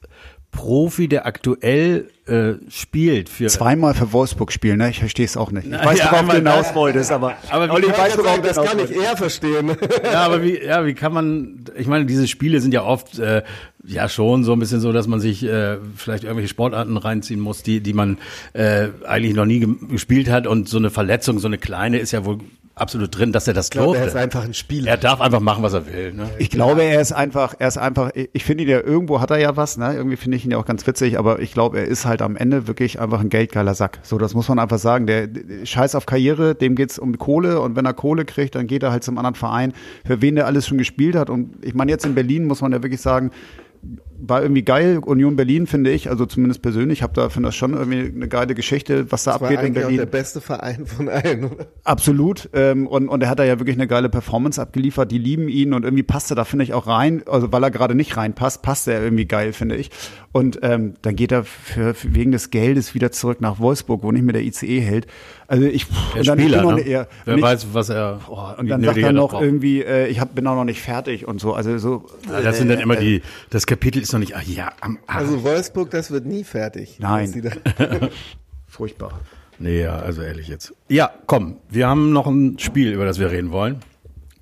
Profi, 0.53 1.07
der 1.07 1.27
aktuell 1.27 2.09
äh, 2.27 2.55
spielt, 2.69 3.29
für 3.29 3.47
Zweimal 3.47 3.95
für 3.95 4.13
Wolfsburg 4.13 4.51
spielen, 4.51 4.79
ne? 4.79 4.91
Ich 4.91 4.99
verstehe 4.99 5.25
es 5.25 5.37
auch 5.37 5.53
nicht. 5.53 5.67
Ich 5.67 5.73
weiß, 5.73 5.99
ja, 5.99 6.11
worauf 6.11 6.29
du 6.29 6.37
hinaus 6.37 6.75
wolltest, 6.75 7.13
aber. 7.13 7.37
Aber 7.51 7.73
Olli, 7.73 7.87
Ich 7.87 7.97
weiß, 7.97 8.19
worauf 8.19 8.41
das 8.41 8.57
kann 8.57 8.79
ich 8.81 8.91
eher 8.91 9.17
verstehen. 9.17 9.77
Ja, 10.05 10.25
aber 10.25 10.43
wie, 10.43 10.61
ja, 10.61 10.85
wie 10.87 10.95
kann 10.95 11.13
man, 11.13 11.65
ich 11.77 11.87
meine, 11.87 12.05
diese 12.05 12.27
Spiele 12.27 12.61
sind 12.61 12.75
ja 12.75 12.83
oft, 12.83 13.19
äh, 13.19 13.43
ja 13.85 14.09
schon 14.09 14.43
so 14.43 14.53
ein 14.53 14.59
bisschen 14.59 14.81
so, 14.81 14.93
dass 14.93 15.07
man 15.07 15.21
sich 15.21 15.45
äh, 15.45 15.77
vielleicht 15.95 16.25
irgendwelche 16.25 16.49
Sportarten 16.49 16.97
reinziehen 16.97 17.41
muss, 17.41 17.63
die, 17.63 17.81
die 17.81 17.93
man 17.93 18.19
äh, 18.53 18.89
eigentlich 19.07 19.35
noch 19.35 19.47
nie 19.47 19.67
gespielt 19.89 20.29
hat 20.31 20.47
und 20.47 20.69
so 20.69 20.79
eine 20.79 20.91
Verletzung, 20.91 21.39
so 21.39 21.47
eine 21.47 21.59
kleine 21.59 21.99
ist 21.99 22.11
ja 22.11 22.25
wohl 22.25 22.39
absolut 22.81 23.17
drin, 23.17 23.33
dass 23.33 23.47
er 23.47 23.55
das 23.55 23.67
Ich 23.67 23.71
glaube, 23.71 23.99
er 23.99 24.07
ist 24.07 24.17
einfach 24.17 24.45
ein 24.45 24.55
Spieler. 24.55 24.91
Er 24.91 24.97
darf 24.97 25.21
einfach 25.21 25.41
machen, 25.41 25.63
was 25.63 25.73
er 25.73 25.87
will. 25.87 26.13
Ne? 26.13 26.29
Ich 26.39 26.51
glaube, 26.51 26.83
er 26.83 27.01
ist 27.01 27.13
einfach, 27.13 27.55
er 27.59 27.69
ist 27.69 27.79
einfach, 27.79 28.11
ich 28.15 28.45
finde 28.45 28.65
ihn 28.65 28.71
ja, 28.71 28.81
irgendwo 28.81 29.21
hat 29.21 29.31
er 29.31 29.39
ja 29.39 29.57
was, 29.57 29.77
ne? 29.77 29.95
Irgendwie 29.95 30.17
finde 30.17 30.37
ich 30.37 30.45
ihn 30.45 30.51
ja 30.51 30.59
auch 30.59 30.65
ganz 30.65 30.87
witzig, 30.87 31.19
aber 31.19 31.41
ich 31.41 31.53
glaube, 31.53 31.79
er 31.79 31.87
ist 31.87 32.07
halt 32.07 32.23
am 32.23 32.37
Ende 32.37 32.67
wirklich 32.67 33.01
einfach 33.01 33.21
ein 33.21 33.29
geldgeiler 33.29 33.75
Sack. 33.75 34.01
So, 34.03 34.19
das 34.19 34.35
muss 34.35 34.49
man 34.49 34.59
einfach 34.59 34.79
sagen. 34.79 35.07
Der, 35.07 35.27
der 35.27 35.67
Scheiß 35.67 35.95
auf 35.95 36.07
Karriere, 36.07 36.55
dem 36.55 36.75
geht's 36.75 36.99
um 36.99 37.19
Kohle 37.19 37.61
und 37.61 37.77
wenn 37.77 37.85
er 37.85 37.95
Kohle 37.95 38.25
kriegt, 38.25 38.55
dann 38.55 38.67
geht 38.67 38.83
er 38.83 38.93
halt 38.93 39.05
zum 39.05 39.19
anderen 39.19 39.35
Verein, 39.35 39.73
für 40.05 40.23
wen 40.23 40.35
der 40.35 40.47
alles 40.47 40.67
schon 40.67 40.79
gespielt 40.79 41.17
hat. 41.17 41.31
Und 41.31 41.65
ich 41.65 41.75
meine, 41.75 41.91
jetzt 41.91 42.05
in 42.05 42.15
Berlin 42.15 42.47
muss 42.47 42.61
man 42.61 42.73
ja 42.73 42.83
wirklich 42.83 43.01
sagen, 43.01 43.31
war 44.23 44.43
irgendwie 44.43 44.63
geil. 44.63 44.99
Union 44.99 45.37
Berlin 45.37 45.67
finde 45.67 45.91
ich, 45.91 46.11
also 46.11 46.27
zumindest 46.27 46.61
persönlich, 46.63 47.03
habe 47.03 47.15
da 47.15 47.31
finde 47.31 47.49
das 47.49 47.57
schon 47.57 47.73
irgendwie 47.73 48.13
eine 48.15 48.29
geile 48.29 48.55
Geschichte, 48.55 49.11
was 49.11 49.25
da 49.25 49.33
Das 49.33 49.41
war 49.41 49.49
abgeht 49.49 49.61
in 49.61 49.67
eigentlich 49.67 49.85
auch 49.85 49.89
Berlin. 49.89 49.97
der 49.97 50.07
beste 50.07 50.41
Verein 50.41 50.87
von 50.87 51.09
allen, 51.09 51.45
oder? 51.45 51.67
Absolut. 51.85 52.51
Ähm, 52.53 52.87
und, 52.87 53.09
und 53.09 53.23
er 53.23 53.31
hat 53.31 53.39
da 53.39 53.45
ja 53.45 53.59
wirklich 53.59 53.77
eine 53.77 53.87
geile 53.87 54.09
Performance 54.09 54.61
abgeliefert. 54.61 55.11
Die 55.11 55.19
lieben 55.19 55.49
ihn 55.49 55.73
und 55.73 55.85
irgendwie 55.85 56.03
passt 56.03 56.31
er 56.31 56.35
da, 56.35 56.45
finde 56.45 56.65
ich, 56.65 56.75
auch 56.75 56.87
rein. 56.87 57.23
Also 57.27 57.51
weil 57.53 57.63
er 57.63 57.71
gerade 57.71 57.95
nicht 57.95 58.17
reinpasst, 58.17 58.63
passt 58.63 58.89
er 58.89 59.03
irgendwie 59.03 59.27
geil, 59.27 59.53
finde 59.53 59.77
ich. 59.77 59.91
Und 60.33 60.61
ähm, 60.63 60.95
dann 61.03 61.17
geht 61.17 61.33
er 61.33 61.43
für, 61.43 61.93
für 61.93 62.15
wegen 62.15 62.31
des 62.31 62.51
Geldes 62.51 62.95
wieder 62.95 63.11
zurück 63.11 63.41
nach 63.41 63.59
Wolfsburg, 63.59 64.05
wo 64.05 64.13
nicht 64.13 64.23
mehr 64.23 64.33
der 64.35 64.43
ICE 64.43 64.81
hält. 64.81 65.09
Also 65.49 65.65
ich, 65.65 65.87
Der 65.87 66.21
und 66.21 66.29
dann, 66.29 66.39
Spieler, 66.39 66.59
bin 66.59 66.69
noch 66.69 66.77
ne? 66.77 66.83
eher, 66.83 67.09
Wer 67.25 67.35
nicht, 67.35 67.43
weiß, 67.43 67.67
was 67.73 67.89
er 67.89 68.21
und 68.29 68.67
wie 68.67 68.69
dann 68.69 68.85
sagt 68.85 68.99
er 68.99 69.13
noch 69.13 69.31
braucht. 69.31 69.43
irgendwie, 69.43 69.83
äh, 69.83 70.07
ich 70.07 70.21
hab, 70.21 70.37
bin 70.37 70.47
auch 70.47 70.55
noch 70.55 70.65
nicht 70.65 70.81
fertig 70.81 71.27
und 71.27 71.41
so. 71.41 71.55
Also 71.55 71.77
so. 71.79 72.07
Ja, 72.29 72.43
das 72.43 72.59
sind 72.59 72.69
dann 72.69 72.79
immer 72.79 72.95
die, 72.95 73.23
das 73.51 73.67
Kapitel 73.67 74.01
ist 74.01 74.13
noch 74.13 74.21
nicht, 74.21 74.37
ah 74.37 74.43
ja, 74.47 74.71
am 74.81 74.99
Arsch. 75.09 75.17
Also 75.17 75.43
Wolfsburg, 75.43 75.91
das 75.91 76.13
wird 76.13 76.27
nie 76.27 76.45
fertig. 76.45 76.99
Nein. 77.01 77.33
Furchtbar. 78.69 79.21
Nee, 79.59 79.83
ja, 79.83 79.99
also 79.99 80.23
ehrlich 80.23 80.47
jetzt. 80.47 80.73
Ja, 80.89 81.11
komm, 81.27 81.57
wir 81.69 81.89
haben 81.89 82.13
noch 82.13 82.29
ein 82.29 82.57
Spiel, 82.61 82.93
über 82.93 83.05
das 83.05 83.19
wir 83.19 83.33
reden 83.33 83.51
wollen. 83.51 83.81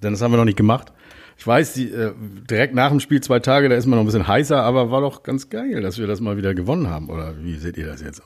Denn 0.02 0.12
das 0.12 0.20
haben 0.20 0.32
wir 0.32 0.36
noch 0.36 0.44
nicht 0.44 0.58
gemacht. 0.58 0.92
Ich 1.38 1.46
weiß, 1.46 1.74
die, 1.74 1.88
äh, 1.92 2.12
direkt 2.50 2.74
nach 2.74 2.90
dem 2.90 2.98
Spiel 2.98 3.20
zwei 3.20 3.38
Tage, 3.38 3.68
da 3.68 3.76
ist 3.76 3.86
man 3.86 3.96
noch 3.96 4.02
ein 4.02 4.06
bisschen 4.06 4.26
heißer, 4.26 4.60
aber 4.60 4.90
war 4.90 5.00
doch 5.00 5.22
ganz 5.22 5.48
geil, 5.48 5.80
dass 5.82 5.96
wir 5.96 6.08
das 6.08 6.20
mal 6.20 6.36
wieder 6.36 6.52
gewonnen 6.52 6.90
haben. 6.90 7.08
Oder 7.08 7.32
wie 7.40 7.54
seht 7.56 7.76
ihr 7.76 7.86
das 7.86 8.02
jetzt? 8.02 8.22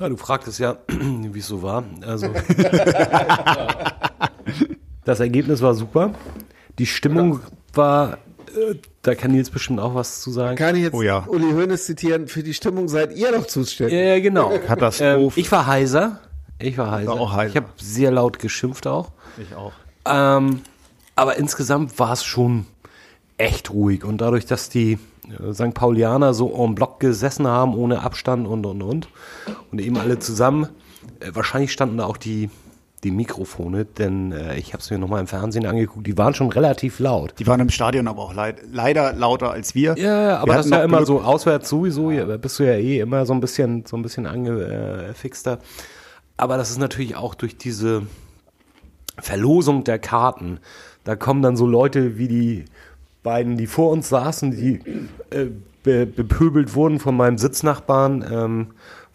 Ja, 0.00 0.08
du 0.08 0.16
fragtest 0.16 0.58
ja, 0.58 0.78
wie 0.88 1.38
es 1.38 1.46
so 1.46 1.62
war. 1.62 1.84
Also 2.04 2.26
das 5.04 5.20
Ergebnis 5.20 5.62
war 5.62 5.74
super. 5.74 6.12
Die 6.80 6.86
Stimmung 6.86 7.38
war, 7.72 8.14
äh, 8.48 8.74
da 9.02 9.14
kann 9.14 9.30
Nils 9.30 9.50
bestimmt 9.50 9.78
auch 9.78 9.94
was 9.94 10.22
zu 10.22 10.32
sagen. 10.32 10.56
Kann 10.56 10.74
ich 10.74 10.82
jetzt 10.82 10.94
Oh 10.94 11.02
ja. 11.02 11.24
Uli 11.28 11.52
Hoeneß 11.52 11.86
zitieren? 11.86 12.26
Für 12.26 12.42
die 12.42 12.54
Stimmung 12.54 12.88
seid 12.88 13.16
ihr 13.16 13.30
doch 13.30 13.46
zuständig. 13.46 13.94
Ja, 13.94 14.14
ja, 14.14 14.18
genau. 14.20 14.58
Katastrophe. 14.66 15.20
Ähm, 15.20 15.32
ich 15.36 15.52
war 15.52 15.66
heiser. 15.68 16.18
Ich 16.58 16.76
war 16.76 16.90
heiser. 16.90 17.12
War 17.12 17.20
auch 17.20 17.32
heiser. 17.32 17.50
Ich 17.50 17.56
habe 17.56 17.68
sehr 17.76 18.10
laut 18.10 18.40
geschimpft 18.40 18.88
auch. 18.88 19.12
Ich 19.38 19.54
auch. 19.54 19.72
Ähm, 20.04 20.62
aber 21.16 21.36
insgesamt 21.36 21.98
war 21.98 22.12
es 22.12 22.24
schon 22.24 22.66
echt 23.38 23.70
ruhig. 23.70 24.04
Und 24.04 24.20
dadurch, 24.20 24.46
dass 24.46 24.68
die 24.68 24.98
äh, 25.28 25.52
St. 25.54 25.74
Paulianer 25.74 26.34
so 26.34 26.52
en 26.64 26.74
bloc 26.74 27.00
gesessen 27.00 27.46
haben, 27.46 27.74
ohne 27.74 28.02
Abstand 28.02 28.46
und, 28.46 28.66
und, 28.66 28.82
und, 28.82 29.08
und 29.70 29.80
eben 29.80 29.96
alle 29.98 30.18
zusammen, 30.18 30.68
äh, 31.20 31.30
wahrscheinlich 31.32 31.72
standen 31.72 31.96
da 31.98 32.04
auch 32.04 32.16
die, 32.18 32.50
die 33.02 33.10
Mikrofone, 33.10 33.86
denn 33.86 34.32
äh, 34.32 34.58
ich 34.58 34.74
habe 34.74 34.82
es 34.82 34.90
mir 34.90 34.98
nochmal 34.98 35.20
im 35.20 35.26
Fernsehen 35.26 35.64
angeguckt, 35.64 36.06
die 36.06 36.18
waren 36.18 36.34
schon 36.34 36.50
relativ 36.50 36.98
laut. 36.98 37.32
Die 37.38 37.46
waren 37.46 37.60
im 37.60 37.70
Stadion 37.70 38.08
aber 38.08 38.20
auch 38.22 38.34
leid, 38.34 38.60
leider 38.70 39.14
lauter 39.14 39.50
als 39.52 39.74
wir. 39.74 39.96
Ja, 39.96 40.36
aber 40.38 40.52
Wir 40.52 40.56
das 40.58 40.66
ist 40.66 40.72
ja 40.72 40.84
immer 40.84 40.98
Glück- 40.98 41.06
so 41.06 41.20
auswärts 41.22 41.70
sowieso, 41.70 42.10
ja, 42.10 42.24
bist 42.36 42.58
du 42.58 42.64
ja 42.64 42.74
eh 42.74 43.00
immer 43.00 43.24
so 43.24 43.32
ein 43.32 43.40
bisschen, 43.40 43.86
so 43.86 43.96
ein 43.96 44.02
bisschen 44.02 44.26
angefixter. 44.26 45.60
Aber 46.36 46.58
das 46.58 46.70
ist 46.70 46.78
natürlich 46.78 47.16
auch 47.16 47.34
durch 47.34 47.56
diese 47.56 48.02
Verlosung 49.18 49.84
der 49.84 49.98
Karten. 49.98 50.58
Da 51.04 51.16
kommen 51.16 51.42
dann 51.42 51.56
so 51.56 51.66
Leute 51.66 52.18
wie 52.18 52.28
die 52.28 52.64
beiden, 53.22 53.56
die 53.56 53.66
vor 53.66 53.90
uns 53.90 54.08
saßen, 54.08 54.50
die 54.52 54.80
äh, 55.30 55.46
be 55.82 56.06
bepöbelt 56.06 56.74
wurden 56.74 56.98
von 56.98 57.16
meinem 57.16 57.38
Sitznachbarn, 57.38 58.24
ähm, 58.30 58.66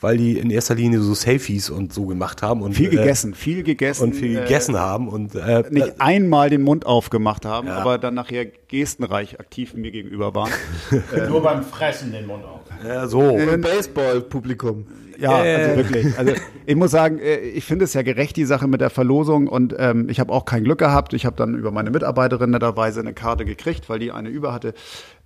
weil 0.01 0.17
die 0.17 0.37
in 0.37 0.49
erster 0.49 0.75
Linie 0.75 0.99
so 0.99 1.13
Selfies 1.13 1.69
und 1.69 1.93
so 1.93 2.05
gemacht 2.05 2.41
haben 2.41 2.61
und 2.61 2.73
Viel 2.73 2.87
äh, 2.87 2.97
gegessen, 2.97 3.33
viel 3.33 3.63
gegessen. 3.63 4.03
und 4.03 4.13
viel 4.13 4.37
äh, 4.37 4.41
gegessen 4.41 4.77
haben 4.77 5.07
und 5.07 5.35
äh, 5.35 5.63
Nicht 5.69 5.93
einmal 5.99 6.49
den 6.49 6.61
Mund 6.63 6.85
aufgemacht 6.85 7.45
haben, 7.45 7.67
aber 7.69 7.97
dann 7.97 8.13
nachher 8.15 8.45
gestenreich 8.67 9.39
aktiv 9.39 9.73
mir 9.73 9.91
gegenüber 9.91 10.35
waren. 10.35 10.51
Nur 11.29 11.41
beim 11.41 11.63
Fressen 11.63 12.11
den 12.11 12.27
Mund 12.27 12.43
auf. 12.43 12.61
äh, 12.85 13.07
so. 13.07 13.37
Baseball-Publikum. 13.61 14.85
Ja, 15.17 15.43
Äh. 15.43 15.55
also 15.55 15.75
wirklich. 15.77 16.17
Also 16.17 16.33
ich 16.65 16.75
muss 16.75 16.91
sagen, 16.91 17.19
äh, 17.19 17.37
ich 17.37 17.63
finde 17.65 17.85
es 17.85 17.93
ja 17.93 18.01
gerecht, 18.01 18.35
die 18.37 18.45
Sache 18.45 18.67
mit 18.67 18.81
der 18.81 18.89
Verlosung 18.89 19.47
und 19.47 19.75
ähm, 19.77 20.09
ich 20.09 20.19
habe 20.19 20.31
auch 20.33 20.45
kein 20.45 20.63
Glück 20.63 20.79
gehabt. 20.79 21.13
Ich 21.13 21.25
habe 21.25 21.35
dann 21.35 21.55
über 21.55 21.71
meine 21.71 21.91
Mitarbeiterin 21.91 22.49
netterweise 22.51 22.99
eine 22.99 23.13
Karte 23.13 23.45
gekriegt, 23.45 23.89
weil 23.89 23.99
die 23.99 24.11
eine 24.11 24.29
über 24.29 24.53
hatte. 24.53 24.73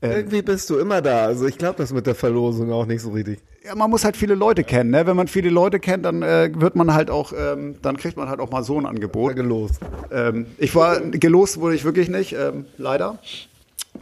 Äh, 0.02 0.10
Irgendwie 0.18 0.42
bist 0.42 0.70
du 0.70 0.78
immer 0.78 1.02
da. 1.02 1.26
Also 1.26 1.46
ich 1.46 1.58
glaube 1.58 1.76
das 1.78 1.92
mit 1.94 2.08
der 2.08 2.16
Verlosung 2.16 2.72
auch 2.72 2.86
nicht 2.86 3.02
so 3.02 3.10
richtig. 3.12 3.40
ja, 3.66 3.76
man 3.76 3.90
muss 3.90 4.06
halt 4.06 4.16
viele 4.16 4.36
Leute 4.36 4.64
kennen. 4.64 4.92
Ne? 4.92 5.06
Wenn 5.06 5.16
man 5.18 5.28
viele 5.28 5.50
Leute 5.50 5.80
kennt, 5.80 6.06
dann 6.06 6.22
äh, 6.24 6.50
wird 6.56 6.76
man 6.76 6.94
halt 6.94 7.10
auch, 7.10 7.34
ähm, 7.38 7.76
dann 7.82 7.98
kriegt 7.98 8.16
man 8.16 8.30
halt 8.30 8.40
auch 8.40 8.50
mal 8.52 8.64
so 8.64 8.78
ein 8.80 8.86
Angebot. 8.86 9.36
Gelost. 9.36 9.80
Ähm, 10.12 10.46
ich 10.58 10.74
war 10.76 11.00
gelost 11.02 11.60
wurde 11.60 11.76
ich 11.76 11.84
wirklich 11.84 12.10
nicht, 12.10 12.34
ähm, 12.34 12.66
leider. 12.78 13.20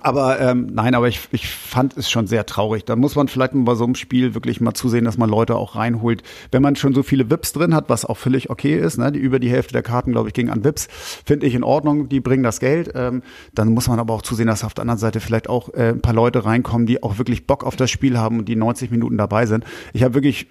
Aber 0.01 0.39
ähm, 0.39 0.69
nein, 0.73 0.95
aber 0.95 1.07
ich, 1.07 1.21
ich 1.31 1.47
fand 1.47 1.97
es 1.97 2.09
schon 2.09 2.27
sehr 2.27 2.45
traurig. 2.45 2.85
Da 2.85 2.95
muss 2.95 3.15
man 3.15 3.27
vielleicht 3.27 3.51
bei 3.53 3.75
so 3.75 3.83
einem 3.83 3.95
Spiel 3.95 4.33
wirklich 4.33 4.61
mal 4.61 4.73
zusehen, 4.73 5.05
dass 5.05 5.17
man 5.17 5.29
Leute 5.29 5.55
auch 5.55 5.75
reinholt. 5.75 6.23
Wenn 6.51 6.61
man 6.61 6.75
schon 6.75 6.93
so 6.93 7.03
viele 7.03 7.29
VIPs 7.29 7.53
drin 7.53 7.73
hat, 7.73 7.89
was 7.89 8.05
auch 8.05 8.17
völlig 8.17 8.49
okay 8.49 8.77
ist, 8.77 8.97
ne? 8.97 9.11
die 9.11 9.19
über 9.19 9.39
die 9.39 9.49
Hälfte 9.49 9.73
der 9.73 9.83
Karten, 9.83 10.11
glaube 10.11 10.29
ich, 10.29 10.33
ging 10.33 10.49
an 10.49 10.63
VIPs, 10.63 10.87
finde 11.25 11.45
ich 11.45 11.55
in 11.55 11.63
Ordnung, 11.63 12.09
die 12.09 12.19
bringen 12.19 12.43
das 12.43 12.59
Geld. 12.59 12.91
Ähm, 12.95 13.23
dann 13.53 13.73
muss 13.73 13.87
man 13.87 13.99
aber 13.99 14.13
auch 14.13 14.21
zusehen, 14.21 14.47
dass 14.47 14.63
auf 14.63 14.73
der 14.73 14.83
anderen 14.83 14.99
Seite 14.99 15.19
vielleicht 15.19 15.49
auch 15.49 15.73
äh, 15.73 15.89
ein 15.89 16.01
paar 16.01 16.13
Leute 16.13 16.45
reinkommen, 16.45 16.87
die 16.87 17.03
auch 17.03 17.17
wirklich 17.17 17.47
Bock 17.47 17.63
auf 17.63 17.75
das 17.75 17.89
Spiel 17.89 18.17
haben 18.17 18.39
und 18.39 18.49
die 18.49 18.55
90 18.55 18.91
Minuten 18.91 19.17
dabei 19.17 19.45
sind. 19.45 19.65
Ich 19.93 20.03
habe 20.03 20.13
wirklich 20.13 20.47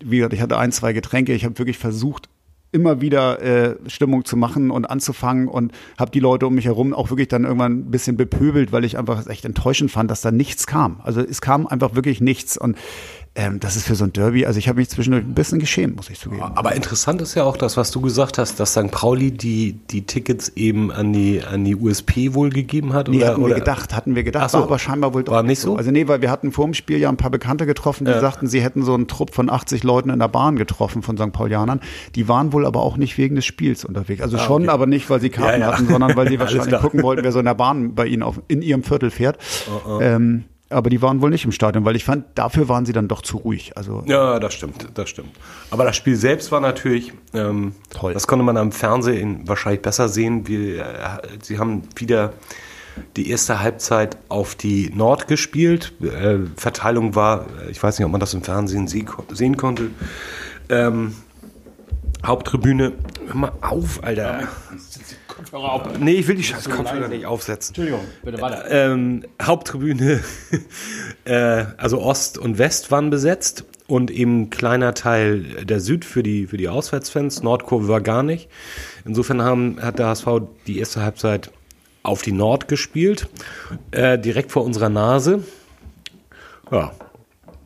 wie 0.00 0.16
gesagt, 0.16 0.32
ich 0.32 0.40
hatte 0.40 0.58
ein, 0.58 0.72
zwei 0.72 0.92
Getränke. 0.92 1.34
Ich 1.34 1.44
habe 1.44 1.58
wirklich 1.58 1.78
versucht, 1.78 2.28
immer 2.70 3.00
wieder 3.00 3.40
äh, 3.42 3.76
Stimmung 3.86 4.24
zu 4.24 4.36
machen 4.36 4.70
und 4.70 4.90
anzufangen 4.90 5.48
und 5.48 5.72
habe 5.98 6.10
die 6.10 6.20
Leute 6.20 6.46
um 6.46 6.54
mich 6.54 6.66
herum 6.66 6.92
auch 6.92 7.10
wirklich 7.10 7.28
dann 7.28 7.44
irgendwann 7.44 7.72
ein 7.72 7.90
bisschen 7.90 8.16
bepöbelt, 8.16 8.72
weil 8.72 8.84
ich 8.84 8.98
einfach 8.98 9.26
echt 9.26 9.44
enttäuschend 9.44 9.90
fand, 9.90 10.10
dass 10.10 10.20
da 10.20 10.30
nichts 10.30 10.66
kam. 10.66 11.00
Also 11.02 11.20
es 11.20 11.40
kam 11.40 11.66
einfach 11.66 11.94
wirklich 11.94 12.20
nichts 12.20 12.58
und 12.58 12.76
ähm, 13.40 13.60
das 13.60 13.76
ist 13.76 13.86
für 13.86 13.94
so 13.94 14.02
ein 14.04 14.12
Derby, 14.12 14.44
also 14.46 14.58
ich 14.58 14.68
habe 14.68 14.80
mich 14.80 14.88
zwischendurch 14.90 15.24
ein 15.24 15.32
bisschen 15.32 15.60
geschämt, 15.60 15.94
muss 15.94 16.10
ich 16.10 16.18
zugeben. 16.18 16.42
Aber 16.42 16.74
interessant 16.74 17.22
ist 17.22 17.36
ja 17.36 17.44
auch 17.44 17.56
das, 17.56 17.76
was 17.76 17.92
du 17.92 18.00
gesagt 18.00 18.36
hast, 18.36 18.58
dass 18.58 18.72
St. 18.72 18.90
Pauli 18.90 19.30
die, 19.30 19.74
die 19.90 20.02
Tickets 20.06 20.48
eben 20.56 20.90
an 20.90 21.12
die, 21.12 21.40
an 21.42 21.64
die 21.64 21.76
USP 21.76 22.34
wohl 22.34 22.50
gegeben 22.50 22.92
hat. 22.94 23.06
Nee, 23.08 23.18
oder, 23.18 23.28
hatten 23.28 23.42
oder? 23.42 23.54
wir 23.54 23.60
gedacht, 23.60 23.94
hatten 23.94 24.16
wir 24.16 24.24
gedacht, 24.24 24.44
Ach 24.46 24.50
so. 24.50 24.58
war 24.58 24.64
aber 24.64 24.78
scheinbar 24.80 25.14
wohl 25.14 25.22
doch 25.22 25.32
War 25.34 25.42
nicht 25.44 25.60
so? 25.60 25.76
Also 25.76 25.90
nee, 25.92 26.08
weil 26.08 26.20
wir 26.20 26.30
hatten 26.32 26.50
vor 26.50 26.64
dem 26.64 26.74
Spiel 26.74 26.98
ja 26.98 27.08
ein 27.08 27.16
paar 27.16 27.30
Bekannte 27.30 27.64
getroffen, 27.64 28.04
die 28.06 28.10
Ja. 28.10 28.20
sagten, 28.20 28.48
sie 28.48 28.60
hätten 28.60 28.82
so 28.82 28.92
einen 28.94 29.06
Trupp 29.06 29.32
von 29.34 29.48
80 29.50 29.84
Leuten 29.84 30.10
in 30.10 30.18
der 30.18 30.28
Bahn 30.28 30.56
getroffen 30.56 31.02
von 31.02 31.16
St. 31.16 31.30
Paulianern. 31.32 31.80
Die 32.16 32.26
waren 32.28 32.52
wohl 32.52 32.66
aber 32.66 32.82
auch 32.82 32.96
nicht 32.96 33.16
wegen 33.18 33.36
des 33.36 33.44
Spiels 33.46 33.84
unterwegs. 33.84 34.20
Also 34.20 34.36
schon, 34.38 34.62
Ah, 34.62 34.64
okay. 34.64 34.72
aber 34.74 34.86
nicht, 34.86 35.08
weil 35.10 35.20
sie 35.20 35.30
Karten 35.30 35.60
Ja, 35.60 35.68
ja. 35.68 35.72
hatten, 35.74 35.86
sondern 35.88 36.16
weil 36.16 36.28
sie 36.28 36.40
wahrscheinlich 36.40 36.76
gucken 36.80 37.02
wollten, 37.04 37.22
wer 37.22 37.30
so 37.32 37.38
in 37.38 37.44
der 37.44 37.54
Bahn 37.54 37.94
bei 37.94 38.06
ihnen 38.06 38.24
auf, 38.24 38.40
in 38.48 38.62
ihrem 38.62 38.82
Viertel 38.82 39.10
fährt. 39.12 39.38
Oh, 39.86 40.00
Ähm, 40.00 40.44
aber 40.70 40.90
die 40.90 41.00
waren 41.00 41.22
wohl 41.22 41.30
nicht 41.30 41.44
im 41.44 41.52
Stadion, 41.52 41.84
weil 41.84 41.96
ich 41.96 42.04
fand, 42.04 42.26
dafür 42.34 42.68
waren 42.68 42.84
sie 42.84 42.92
dann 42.92 43.08
doch 43.08 43.22
zu 43.22 43.38
ruhig. 43.38 43.76
Also 43.76 44.02
Ja, 44.06 44.38
das 44.38 44.54
stimmt, 44.54 44.88
das 44.94 45.08
stimmt. 45.08 45.30
Aber 45.70 45.84
das 45.84 45.96
Spiel 45.96 46.16
selbst 46.16 46.52
war 46.52 46.60
natürlich 46.60 47.12
ähm, 47.34 47.72
Toll. 47.90 48.12
Das 48.14 48.26
konnte 48.26 48.44
man 48.44 48.56
am 48.56 48.72
Fernsehen 48.72 49.48
wahrscheinlich 49.48 49.82
besser 49.82 50.08
sehen. 50.08 50.46
Wir, 50.46 50.80
äh, 50.80 51.18
sie 51.42 51.58
haben 51.58 51.82
wieder 51.96 52.34
die 53.16 53.30
erste 53.30 53.60
Halbzeit 53.60 54.18
auf 54.28 54.54
die 54.54 54.90
Nord 54.94 55.28
gespielt. 55.28 55.92
Äh, 56.02 56.38
Verteilung 56.56 57.14
war, 57.14 57.46
äh, 57.66 57.70
ich 57.70 57.82
weiß 57.82 57.98
nicht, 57.98 58.04
ob 58.04 58.12
man 58.12 58.20
das 58.20 58.34
im 58.34 58.42
Fernsehen 58.42 58.88
sie 58.88 59.06
sehen 59.32 59.56
konnte. 59.56 59.90
Ähm, 60.68 61.14
Haupttribüne, 62.26 62.92
hör 63.26 63.36
mal 63.36 63.52
auf, 63.60 64.02
Alter. 64.02 64.48
Kopfhörer 65.50 65.72
auf. 65.72 65.98
Nee, 65.98 66.12
ich 66.12 66.28
will 66.28 66.36
die 66.36 66.44
scheiß 66.44 66.68
Kopfhörer 66.68 67.08
nicht 67.08 67.26
aufsetzen. 67.26 67.70
Entschuldigung, 67.70 68.00
bitte 68.22 68.40
weiter. 68.40 68.70
Ähm, 68.70 69.24
Haupttribüne, 69.40 70.20
äh, 71.24 71.64
also 71.76 72.00
Ost 72.02 72.38
und 72.38 72.58
West 72.58 72.90
waren 72.90 73.10
besetzt 73.10 73.64
und 73.86 74.10
eben 74.10 74.42
ein 74.42 74.50
kleiner 74.50 74.94
Teil 74.94 75.64
der 75.64 75.80
Süd 75.80 76.04
für 76.04 76.22
die, 76.22 76.46
für 76.46 76.58
die 76.58 76.68
Auswärtsfans. 76.68 77.42
Nordkurve 77.42 77.88
war 77.88 78.00
gar 78.00 78.22
nicht. 78.22 78.48
Insofern 79.04 79.42
haben, 79.42 79.78
hat 79.80 79.98
der 79.98 80.08
HSV 80.08 80.26
die 80.66 80.78
erste 80.78 81.02
Halbzeit 81.02 81.50
auf 82.02 82.22
die 82.22 82.32
Nord 82.32 82.68
gespielt, 82.68 83.28
äh, 83.90 84.18
direkt 84.18 84.52
vor 84.52 84.64
unserer 84.64 84.88
Nase. 84.88 85.42
Ja. 86.70 86.92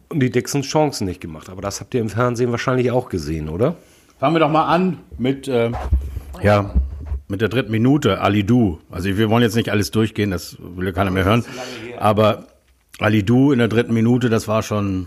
Und 0.08 0.20
die 0.20 0.30
dicksten 0.30 0.62
Chancen 0.62 1.06
nicht 1.06 1.20
gemacht. 1.20 1.48
Aber 1.48 1.62
das 1.62 1.80
habt 1.80 1.94
ihr 1.94 2.00
im 2.00 2.10
Fernsehen 2.10 2.50
wahrscheinlich 2.50 2.90
auch 2.90 3.08
gesehen, 3.08 3.48
oder? 3.48 3.76
Fangen 4.20 4.36
wir 4.36 4.40
doch 4.40 4.50
mal 4.50 4.66
an 4.66 4.98
mit, 5.18 5.48
äh, 5.48 5.72
ja, 6.42 6.74
mit 7.28 7.40
der 7.40 7.48
dritten 7.48 7.70
Minute, 7.70 8.20
Ali 8.20 8.44
Du. 8.44 8.80
Also 8.90 9.16
wir 9.16 9.30
wollen 9.30 9.42
jetzt 9.42 9.56
nicht 9.56 9.70
alles 9.70 9.90
durchgehen, 9.90 10.30
das 10.30 10.56
will 10.60 10.86
ja 10.86 10.92
keiner 10.92 11.10
mehr 11.10 11.24
hören. 11.24 11.44
Aber 11.98 12.46
Ali 12.98 13.22
Du 13.22 13.52
in 13.52 13.58
der 13.58 13.68
dritten 13.68 13.94
Minute, 13.94 14.28
das 14.28 14.48
war 14.48 14.62
schon 14.62 15.06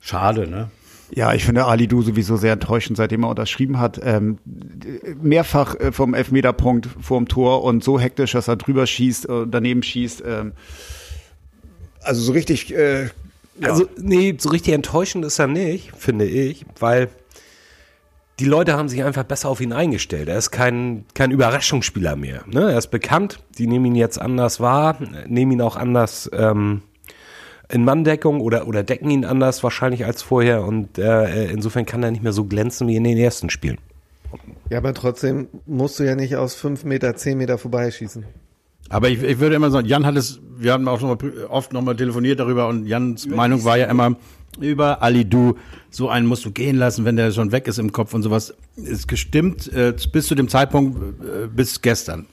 schade, 0.00 0.46
ne? 0.46 0.70
Ja, 1.10 1.32
ich 1.32 1.44
finde 1.44 1.64
Ali 1.64 1.88
Du 1.88 2.02
sowieso 2.02 2.36
sehr 2.36 2.52
enttäuschend, 2.52 2.98
seitdem 2.98 3.24
er 3.24 3.30
unterschrieben 3.30 3.78
hat. 3.78 3.98
Ähm, 4.02 4.38
mehrfach 5.22 5.74
äh, 5.76 5.92
vom 5.92 6.12
Elfmeterpunkt 6.12 6.88
vorm 7.00 7.28
Tor 7.28 7.64
und 7.64 7.82
so 7.82 7.98
hektisch, 7.98 8.32
dass 8.32 8.48
er 8.48 8.56
drüber 8.56 8.86
schießt, 8.86 9.28
äh, 9.28 9.46
daneben 9.50 9.82
schießt. 9.82 10.22
Ähm, 10.26 10.52
also 12.02 12.20
so 12.20 12.32
richtig. 12.32 12.74
Äh, 12.74 13.04
ja. 13.04 13.70
Also, 13.70 13.88
nee, 13.96 14.36
so 14.38 14.50
richtig 14.50 14.74
enttäuschend 14.74 15.24
ist 15.24 15.38
er 15.38 15.48
nicht, 15.48 15.92
finde 15.96 16.26
ich, 16.26 16.64
weil 16.78 17.08
die 18.38 18.44
Leute 18.44 18.76
haben 18.76 18.88
sich 18.88 19.02
einfach 19.02 19.24
besser 19.24 19.48
auf 19.48 19.60
ihn 19.60 19.72
eingestellt. 19.72 20.28
Er 20.28 20.38
ist 20.38 20.50
kein, 20.50 21.04
kein 21.14 21.30
Überraschungsspieler 21.30 22.14
mehr. 22.16 22.42
Ne? 22.46 22.70
Er 22.70 22.78
ist 22.78 22.88
bekannt, 22.88 23.40
die 23.58 23.66
nehmen 23.66 23.86
ihn 23.86 23.94
jetzt 23.96 24.20
anders 24.20 24.60
wahr, 24.60 24.98
nehmen 25.26 25.52
ihn 25.52 25.60
auch 25.60 25.76
anders 25.76 26.30
ähm, 26.32 26.82
in 27.68 27.84
Manndeckung 27.84 28.40
oder, 28.40 28.66
oder 28.68 28.82
decken 28.82 29.10
ihn 29.10 29.24
anders 29.24 29.62
wahrscheinlich 29.62 30.04
als 30.04 30.22
vorher 30.22 30.64
und 30.64 30.98
äh, 30.98 31.46
insofern 31.50 31.84
kann 31.84 32.02
er 32.02 32.10
nicht 32.10 32.22
mehr 32.22 32.32
so 32.32 32.44
glänzen 32.44 32.88
wie 32.88 32.96
in 32.96 33.04
den 33.04 33.18
ersten 33.18 33.50
Spielen. 33.50 33.78
Ja, 34.70 34.78
aber 34.78 34.94
trotzdem 34.94 35.48
musst 35.66 35.98
du 35.98 36.04
ja 36.04 36.14
nicht 36.14 36.36
aus 36.36 36.54
fünf 36.54 36.84
Meter, 36.84 37.16
zehn 37.16 37.38
Meter 37.38 37.58
vorbeischießen. 37.58 38.24
Aber 38.90 39.08
ich, 39.08 39.22
ich 39.22 39.38
würde 39.38 39.56
immer 39.56 39.70
sagen, 39.70 39.86
Jan 39.86 40.06
hat 40.06 40.16
es, 40.16 40.40
wir 40.56 40.72
haben 40.72 40.88
auch 40.88 41.00
schon 41.00 41.08
mal, 41.08 41.18
oft 41.48 41.72
noch 41.72 41.82
mal 41.82 41.96
telefoniert 41.96 42.40
darüber 42.40 42.68
und 42.68 42.86
Jans 42.86 43.26
Meinung 43.26 43.64
war 43.64 43.76
ja 43.76 43.86
immer, 43.86 44.16
über 44.60 45.02
Ali 45.02 45.24
Du, 45.24 45.56
so 45.90 46.08
einen 46.08 46.26
musst 46.26 46.44
du 46.44 46.50
gehen 46.50 46.76
lassen, 46.76 47.04
wenn 47.04 47.16
der 47.16 47.32
schon 47.32 47.52
weg 47.52 47.66
ist 47.68 47.78
im 47.78 47.92
Kopf 47.92 48.14
und 48.14 48.22
sowas. 48.22 48.54
Ist 48.76 49.08
gestimmt 49.08 49.72
äh, 49.72 49.94
bis 50.12 50.26
zu 50.26 50.34
dem 50.34 50.48
Zeitpunkt, 50.48 50.98
äh, 51.22 51.46
bis 51.48 51.80
gestern. 51.82 52.26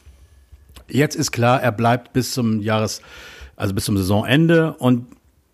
Jetzt 0.87 1.15
ist 1.15 1.31
klar, 1.31 1.61
er 1.61 1.71
bleibt 1.71 2.13
bis 2.13 2.31
zum 2.31 2.61
Jahres, 2.61 3.01
also 3.55 3.73
bis 3.73 3.85
zum 3.85 3.97
Saisonende 3.97 4.73
und 4.73 5.07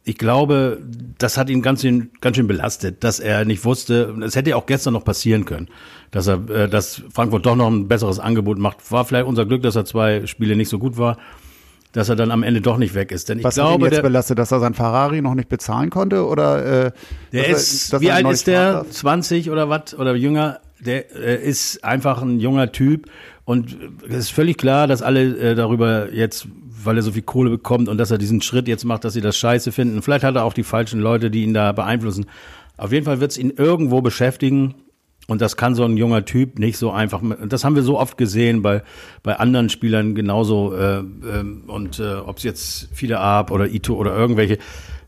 ich 0.03 0.17
glaube, 0.17 0.81
das 1.19 1.37
hat 1.37 1.49
ihn 1.49 1.61
ganz 1.61 1.81
schön, 1.81 2.09
ganz 2.21 2.35
schön 2.35 2.47
belastet, 2.47 3.03
dass 3.03 3.19
er 3.19 3.45
nicht 3.45 3.63
wusste, 3.65 4.15
es 4.23 4.35
hätte 4.35 4.57
auch 4.57 4.65
gestern 4.65 4.93
noch 4.93 5.05
passieren 5.05 5.45
können, 5.45 5.67
dass 6.09 6.27
er, 6.27 6.49
äh, 6.49 6.67
dass 6.67 7.03
Frankfurt 7.13 7.45
doch 7.45 7.55
noch 7.55 7.67
ein 7.67 7.87
besseres 7.87 8.19
Angebot 8.19 8.57
macht. 8.57 8.91
War 8.91 9.05
vielleicht 9.05 9.27
unser 9.27 9.45
Glück, 9.45 9.61
dass 9.61 9.75
er 9.75 9.85
zwei 9.85 10.25
Spiele 10.25 10.55
nicht 10.55 10.69
so 10.69 10.79
gut 10.79 10.97
war, 10.97 11.17
dass 11.93 12.09
er 12.09 12.15
dann 12.15 12.31
am 12.31 12.43
Ende 12.43 12.61
doch 12.61 12.77
nicht 12.77 12.93
weg 12.95 13.11
ist. 13.11 13.29
Denn 13.29 13.39
ich 13.39 13.43
was 13.43 13.55
glaube, 13.55 13.85
jetzt 13.85 13.97
der, 13.97 14.01
belastet, 14.01 14.39
dass 14.39 14.51
er 14.51 14.59
sein 14.59 14.73
Ferrari 14.73 15.21
noch 15.21 15.35
nicht 15.35 15.49
bezahlen 15.49 15.89
konnte? 15.89 16.25
Oder 16.25 16.85
äh, 16.87 16.91
der 17.31 17.47
er- 17.47 17.55
ist, 17.55 17.91
dass 17.93 18.01
wie 18.01 18.07
er 18.07 18.15
alt 18.15 18.27
ist 18.29 18.47
der? 18.47 18.73
darf? 18.73 18.89
20 18.89 19.49
oder 19.49 19.69
was? 19.69 19.93
Oder 19.97 20.15
jünger? 20.15 20.59
Der 20.79 21.15
äh, 21.15 21.47
ist 21.47 21.83
einfach 21.83 22.21
ein 22.21 22.39
junger 22.39 22.71
Typ 22.71 23.07
und 23.45 23.77
es 24.09 24.15
ist 24.15 24.31
völlig 24.31 24.57
klar, 24.57 24.87
dass 24.87 25.01
alle 25.01 25.37
äh, 25.37 25.55
darüber 25.55 26.11
jetzt, 26.11 26.47
weil 26.83 26.97
er 26.97 27.03
so 27.03 27.11
viel 27.11 27.21
Kohle 27.21 27.49
bekommt 27.51 27.87
und 27.87 27.97
dass 27.97 28.09
er 28.09 28.17
diesen 28.17 28.41
Schritt 28.41 28.67
jetzt 28.67 28.83
macht, 28.85 29.03
dass 29.03 29.13
sie 29.13 29.21
das 29.21 29.37
scheiße 29.37 29.71
finden. 29.71 30.01
Vielleicht 30.01 30.23
hat 30.23 30.35
er 30.35 30.43
auch 30.43 30.53
die 30.53 30.63
falschen 30.63 30.99
Leute, 30.99 31.29
die 31.29 31.43
ihn 31.43 31.53
da 31.53 31.71
beeinflussen. 31.71 32.25
Auf 32.77 32.91
jeden 32.91 33.05
Fall 33.05 33.19
wird 33.19 33.31
es 33.31 33.37
ihn 33.37 33.51
irgendwo 33.55 34.01
beschäftigen 34.01 34.73
Und 35.31 35.39
das 35.39 35.55
kann 35.55 35.75
so 35.75 35.85
ein 35.85 35.95
junger 35.95 36.25
Typ 36.25 36.59
nicht 36.59 36.77
so 36.77 36.91
einfach. 36.91 37.21
Das 37.47 37.63
haben 37.63 37.75
wir 37.75 37.83
so 37.83 37.97
oft 37.97 38.17
gesehen 38.17 38.61
bei 38.61 38.83
bei 39.23 39.39
anderen 39.39 39.69
Spielern 39.69 40.13
genauso. 40.13 40.75
Äh, 40.75 40.97
ähm, 40.97 41.63
und 41.67 41.99
äh, 41.99 42.15
ob 42.15 42.39
es 42.39 42.43
jetzt 42.43 42.89
viele 42.91 43.17
Ab 43.21 43.49
oder 43.49 43.69
Ito 43.69 43.95
oder 43.95 44.13
irgendwelche 44.13 44.57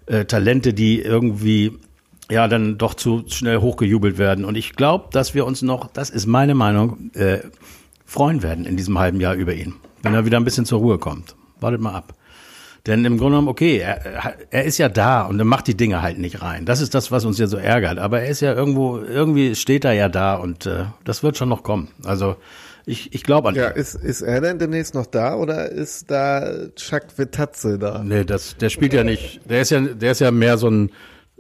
äh, 0.06 0.24
Talente, 0.24 0.74
die 0.74 1.02
irgendwie 1.02 1.74
ja 2.32 2.48
dann 2.48 2.78
doch 2.78 2.94
zu 2.94 3.26
schnell 3.28 3.58
hochgejubelt 3.58 4.18
werden. 4.18 4.46
Und 4.46 4.56
ich 4.56 4.78
glaube, 4.78 5.10
dass 5.12 5.34
wir 5.34 5.46
uns 5.46 5.62
noch, 5.62 5.92
das 5.92 6.10
ist 6.10 6.26
meine 6.26 6.56
Meinung, 6.56 7.12
äh, 7.16 7.40
freuen 8.06 8.44
werden 8.44 8.64
in 8.64 8.78
diesem 8.78 8.98
halben 8.98 9.20
Jahr 9.20 9.34
über 9.34 9.54
ihn, 9.54 9.74
wenn 10.04 10.14
er 10.14 10.26
wieder 10.26 10.38
ein 10.38 10.46
bisschen 10.46 10.64
zur 10.64 10.80
Ruhe 10.80 11.00
kommt. 11.00 11.36
Wartet 11.60 11.82
mal 11.82 11.96
ab. 11.96 12.14
Denn 12.86 13.06
im 13.06 13.18
Grunde 13.18 13.32
genommen, 13.38 13.48
okay, 13.48 13.78
er, 13.78 14.36
er 14.52 14.64
ist 14.66 14.78
ja 14.78 14.90
da 14.90 15.22
und 15.24 15.40
er 15.40 15.46
macht 15.46 15.68
die 15.68 15.78
Dinge 15.78 16.02
halt 16.02 16.18
nicht 16.20 16.42
rein. 16.42 16.66
Das 16.66 16.82
ist 16.82 16.94
das, 16.94 17.12
was 17.12 17.24
uns 17.24 17.38
ja 17.38 17.48
so 17.48 17.56
ärgert. 17.56 17.98
Aber 17.98 18.22
er 18.22 18.28
ist 18.28 18.42
ja 18.42 18.54
irgendwo, 18.54 18.98
irgendwie 19.00 19.56
steht 19.56 19.86
er 19.86 19.94
ja 19.94 20.10
da 20.10 20.36
und 20.36 20.66
äh, 20.66 20.86
das 21.06 21.24
wird 21.24 21.38
schon 21.38 21.48
noch 21.48 21.64
kommen. 21.64 21.88
Also 22.04 22.36
ich, 22.86 23.14
ich 23.14 23.24
glaube 23.24 23.48
an 23.48 23.56
Ja, 23.56 23.70
ihn. 23.70 23.78
ist, 23.78 23.96
ist 23.96 24.22
er 24.22 24.42
denn 24.42 24.60
demnächst 24.60 24.96
noch 24.96 25.06
da 25.06 25.36
oder 25.36 25.72
ist 25.72 26.12
da 26.12 26.68
Chuck 26.76 27.04
Vitatze 27.16 27.80
da? 27.80 28.04
Nee, 28.04 28.26
das, 28.26 28.58
der 28.58 28.68
spielt 28.70 28.92
ja 28.94 29.06
nicht, 29.06 29.40
der 29.50 29.62
ist 29.62 29.70
ja, 29.72 29.80
der 29.80 30.12
ist 30.12 30.20
ja 30.20 30.32
mehr 30.32 30.58
so 30.58 30.70
ein, 30.70 30.92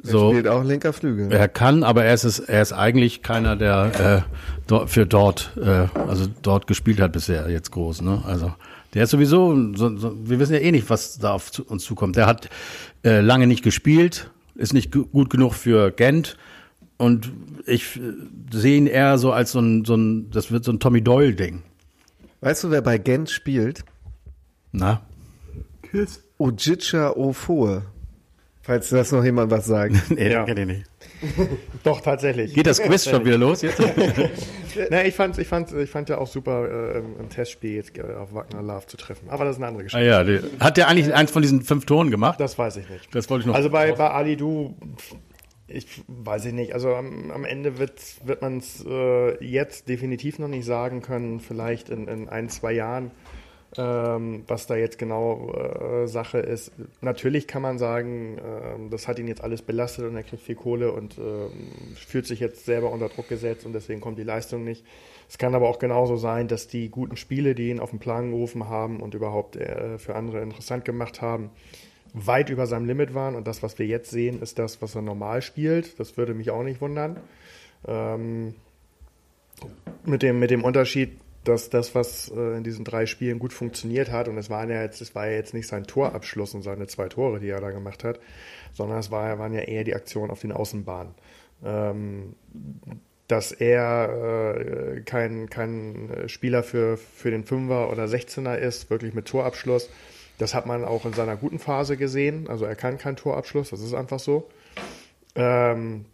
so, 0.01 0.31
Spielt 0.31 0.47
auch 0.47 0.63
linker 0.63 0.91
Flügel. 0.93 1.31
er 1.31 1.47
kann, 1.49 1.83
aber 1.83 2.03
er 2.05 2.13
ist, 2.13 2.23
es, 2.23 2.39
er 2.39 2.61
ist 2.61 2.71
eigentlich 2.73 3.21
keiner, 3.21 3.55
der 3.57 4.25
äh, 4.25 4.31
dort, 4.65 4.89
für 4.89 5.05
dort, 5.05 5.51
äh, 5.61 5.87
also 6.07 6.25
dort 6.41 6.67
gespielt 6.67 6.99
hat 7.01 7.11
bisher 7.11 7.49
jetzt 7.49 7.71
groß. 7.71 8.01
Ne? 8.01 8.23
Also 8.25 8.53
der 8.93 9.03
ist 9.05 9.09
sowieso, 9.11 9.55
so, 9.75 9.95
so, 9.97 10.15
wir 10.27 10.39
wissen 10.39 10.53
ja 10.53 10.59
eh 10.59 10.71
nicht, 10.71 10.89
was 10.89 11.17
da 11.17 11.33
auf 11.33 11.51
uns 11.67 11.83
zukommt. 11.83 12.15
Der 12.15 12.25
hat 12.27 12.49
äh, 13.03 13.19
lange 13.21 13.47
nicht 13.47 13.63
gespielt, 13.63 14.29
ist 14.55 14.73
nicht 14.73 14.91
gu- 14.91 15.05
gut 15.05 15.29
genug 15.29 15.53
für 15.53 15.91
Gent 15.91 16.37
und 16.97 17.31
ich 17.65 17.97
äh, 17.97 18.01
sehe 18.51 18.77
ihn 18.77 18.87
eher 18.87 19.17
so 19.17 19.31
als 19.31 19.51
so 19.53 19.59
ein, 19.59 19.83
so 19.85 19.95
ein, 19.95 20.29
das 20.31 20.51
wird 20.51 20.63
so 20.63 20.71
ein 20.71 20.79
Tommy 20.79 21.01
Doyle-Ding. 21.01 21.63
Weißt 22.41 22.63
du, 22.65 22.71
wer 22.71 22.81
bei 22.81 22.97
Gent 22.97 23.29
spielt? 23.29 23.83
Na? 24.71 25.01
Ojicha 26.37 27.11
Ofoe. 27.11 27.83
Falls 28.61 28.89
das 28.89 29.11
noch 29.11 29.23
jemand 29.23 29.51
was 29.51 29.65
sagt. 29.65 29.95
Nee, 30.09 30.31
Ja. 30.31 30.43
kenn 30.45 30.57
ich 30.57 30.65
nicht. 30.65 30.89
Doch, 31.83 32.01
tatsächlich. 32.01 32.53
Geht 32.53 32.67
das 32.67 32.81
Quiz 32.81 33.09
schon 33.09 33.25
wieder 33.25 33.37
los 33.37 33.61
jetzt? 33.61 33.81
Na, 34.89 35.05
ich 35.05 35.15
fand, 35.15 35.37
ich 35.37 35.47
fand, 35.47 35.71
ich 35.71 35.89
fand 35.89 36.09
ja 36.09 36.17
auch 36.17 36.27
super, 36.27 36.95
äh, 36.95 36.99
im, 36.99 37.29
Testspiel 37.29 37.75
jetzt 37.75 37.97
äh, 37.97 38.01
auf 38.01 38.33
Wagner 38.33 38.61
Love 38.61 38.85
zu 38.87 38.97
treffen. 38.97 39.29
Aber 39.29 39.45
das 39.45 39.55
ist 39.55 39.61
eine 39.61 39.67
andere 39.67 39.83
ah, 39.83 39.85
Geschichte. 39.85 40.05
ja, 40.05 40.23
die, 40.23 40.39
hat 40.59 40.77
der 40.77 40.87
eigentlich 40.87 41.13
eins 41.13 41.31
von 41.31 41.41
diesen 41.41 41.61
fünf 41.61 41.85
Toren 41.85 42.11
gemacht? 42.11 42.39
Das 42.39 42.57
weiß 42.57 42.77
ich 42.77 42.89
nicht. 42.89 43.13
Das 43.13 43.29
wollte 43.29 43.41
ich 43.41 43.47
noch. 43.47 43.55
Also 43.55 43.69
bei, 43.69 43.91
bei 43.91 44.09
Ali 44.09 44.35
Du, 44.35 44.75
ich 45.67 46.03
weiß 46.07 46.45
ich 46.45 46.53
nicht. 46.53 46.73
Also 46.73 46.93
am, 46.95 47.31
am 47.31 47.45
Ende 47.45 47.77
wird, 47.77 47.99
wird 48.25 48.41
man 48.41 48.57
es 48.57 48.83
äh, 48.87 49.43
jetzt 49.43 49.89
definitiv 49.89 50.39
noch 50.39 50.47
nicht 50.47 50.65
sagen 50.65 51.01
können. 51.01 51.39
Vielleicht 51.39 51.89
in, 51.89 52.07
in 52.07 52.29
ein, 52.29 52.49
zwei 52.49 52.73
Jahren, 52.73 53.11
ähm, 53.77 54.43
was 54.47 54.67
da 54.67 54.75
jetzt 54.75 54.97
genau 54.97 55.51
äh, 55.53 56.07
Sache 56.07 56.39
ist. 56.39 56.71
Natürlich 57.01 57.47
kann 57.47 57.61
man 57.61 57.79
sagen, 57.79 58.37
ähm, 58.37 58.89
das 58.89 59.07
hat 59.07 59.19
ihn 59.19 59.27
jetzt 59.27 59.43
alles 59.43 59.61
belastet 59.61 60.05
und 60.05 60.15
er 60.15 60.23
kriegt 60.23 60.43
viel 60.43 60.55
Kohle 60.55 60.91
und 60.91 61.17
ähm, 61.17 61.49
fühlt 61.95 62.27
sich 62.27 62.39
jetzt 62.39 62.65
selber 62.65 62.91
unter 62.91 63.09
Druck 63.09 63.29
gesetzt 63.29 63.65
und 63.65 63.73
deswegen 63.73 64.01
kommt 64.01 64.17
die 64.17 64.23
Leistung 64.23 64.63
nicht. 64.63 64.85
Es 65.29 65.37
kann 65.37 65.55
aber 65.55 65.69
auch 65.69 65.79
genauso 65.79 66.17
sein, 66.17 66.47
dass 66.47 66.67
die 66.67 66.89
guten 66.89 67.17
Spiele, 67.17 67.55
die 67.55 67.69
ihn 67.69 67.79
auf 67.79 67.89
den 67.89 67.99
Plan 67.99 68.31
gerufen 68.31 68.69
haben 68.69 68.99
und 68.99 69.15
überhaupt 69.15 69.55
äh, 69.55 69.97
für 69.97 70.15
andere 70.15 70.41
interessant 70.41 70.85
gemacht 70.85 71.21
haben, 71.21 71.49
weit 72.13 72.49
über 72.49 72.67
seinem 72.67 72.85
Limit 72.85 73.15
waren. 73.15 73.35
Und 73.35 73.47
das, 73.47 73.63
was 73.63 73.79
wir 73.79 73.87
jetzt 73.87 74.11
sehen, 74.11 74.41
ist 74.41 74.59
das, 74.59 74.81
was 74.81 74.93
er 74.93 75.01
normal 75.01 75.41
spielt. 75.41 75.99
Das 75.99 76.17
würde 76.17 76.35
mich 76.35 76.51
auch 76.51 76.63
nicht 76.63 76.81
wundern. 76.81 77.17
Ähm, 77.87 78.53
mit, 80.05 80.21
dem, 80.21 80.39
mit 80.39 80.51
dem 80.51 80.63
Unterschied, 80.63 81.17
dass 81.43 81.69
das, 81.69 81.95
was 81.95 82.29
äh, 82.29 82.57
in 82.57 82.63
diesen 82.63 82.85
drei 82.85 83.05
Spielen 83.05 83.39
gut 83.39 83.53
funktioniert 83.53 84.11
hat, 84.11 84.27
und 84.27 84.37
es 84.37 84.49
waren 84.49 84.69
ja 84.69 84.81
jetzt, 84.81 85.01
es 85.01 85.15
war 85.15 85.27
ja 85.27 85.33
jetzt 85.33 85.53
nicht 85.53 85.67
sein 85.67 85.85
Torabschluss 85.85 86.53
und 86.53 86.61
seine 86.61 86.87
zwei 86.87 87.09
Tore, 87.09 87.39
die 87.39 87.49
er 87.49 87.61
da 87.61 87.71
gemacht 87.71 88.03
hat, 88.03 88.19
sondern 88.73 88.99
es 88.99 89.11
war, 89.11 89.37
waren 89.39 89.53
ja 89.53 89.61
eher 89.61 89.83
die 89.83 89.95
Aktionen 89.95 90.31
auf 90.31 90.41
den 90.41 90.51
Außenbahnen. 90.51 91.13
Ähm, 91.63 92.35
dass 93.27 93.51
er 93.51 94.95
äh, 94.95 95.01
kein, 95.01 95.49
kein 95.49 96.23
Spieler 96.27 96.61
für, 96.61 96.97
für 96.97 97.31
den 97.31 97.45
Fünfer 97.45 97.89
oder 97.91 98.05
16er 98.05 98.55
ist, 98.55 98.89
wirklich 98.89 99.13
mit 99.13 99.25
Torabschluss. 99.25 99.89
Das 100.37 100.53
hat 100.53 100.65
man 100.65 100.83
auch 100.83 101.05
in 101.05 101.13
seiner 101.13 101.37
guten 101.37 101.59
Phase 101.59 101.95
gesehen. 101.95 102.49
Also 102.49 102.65
er 102.65 102.75
kann 102.75 102.97
keinen 102.97 103.15
Torabschluss, 103.15 103.69
das 103.69 103.81
ist 103.81 103.93
einfach 103.93 104.19
so. 104.19 104.49
Ähm, 105.35 106.05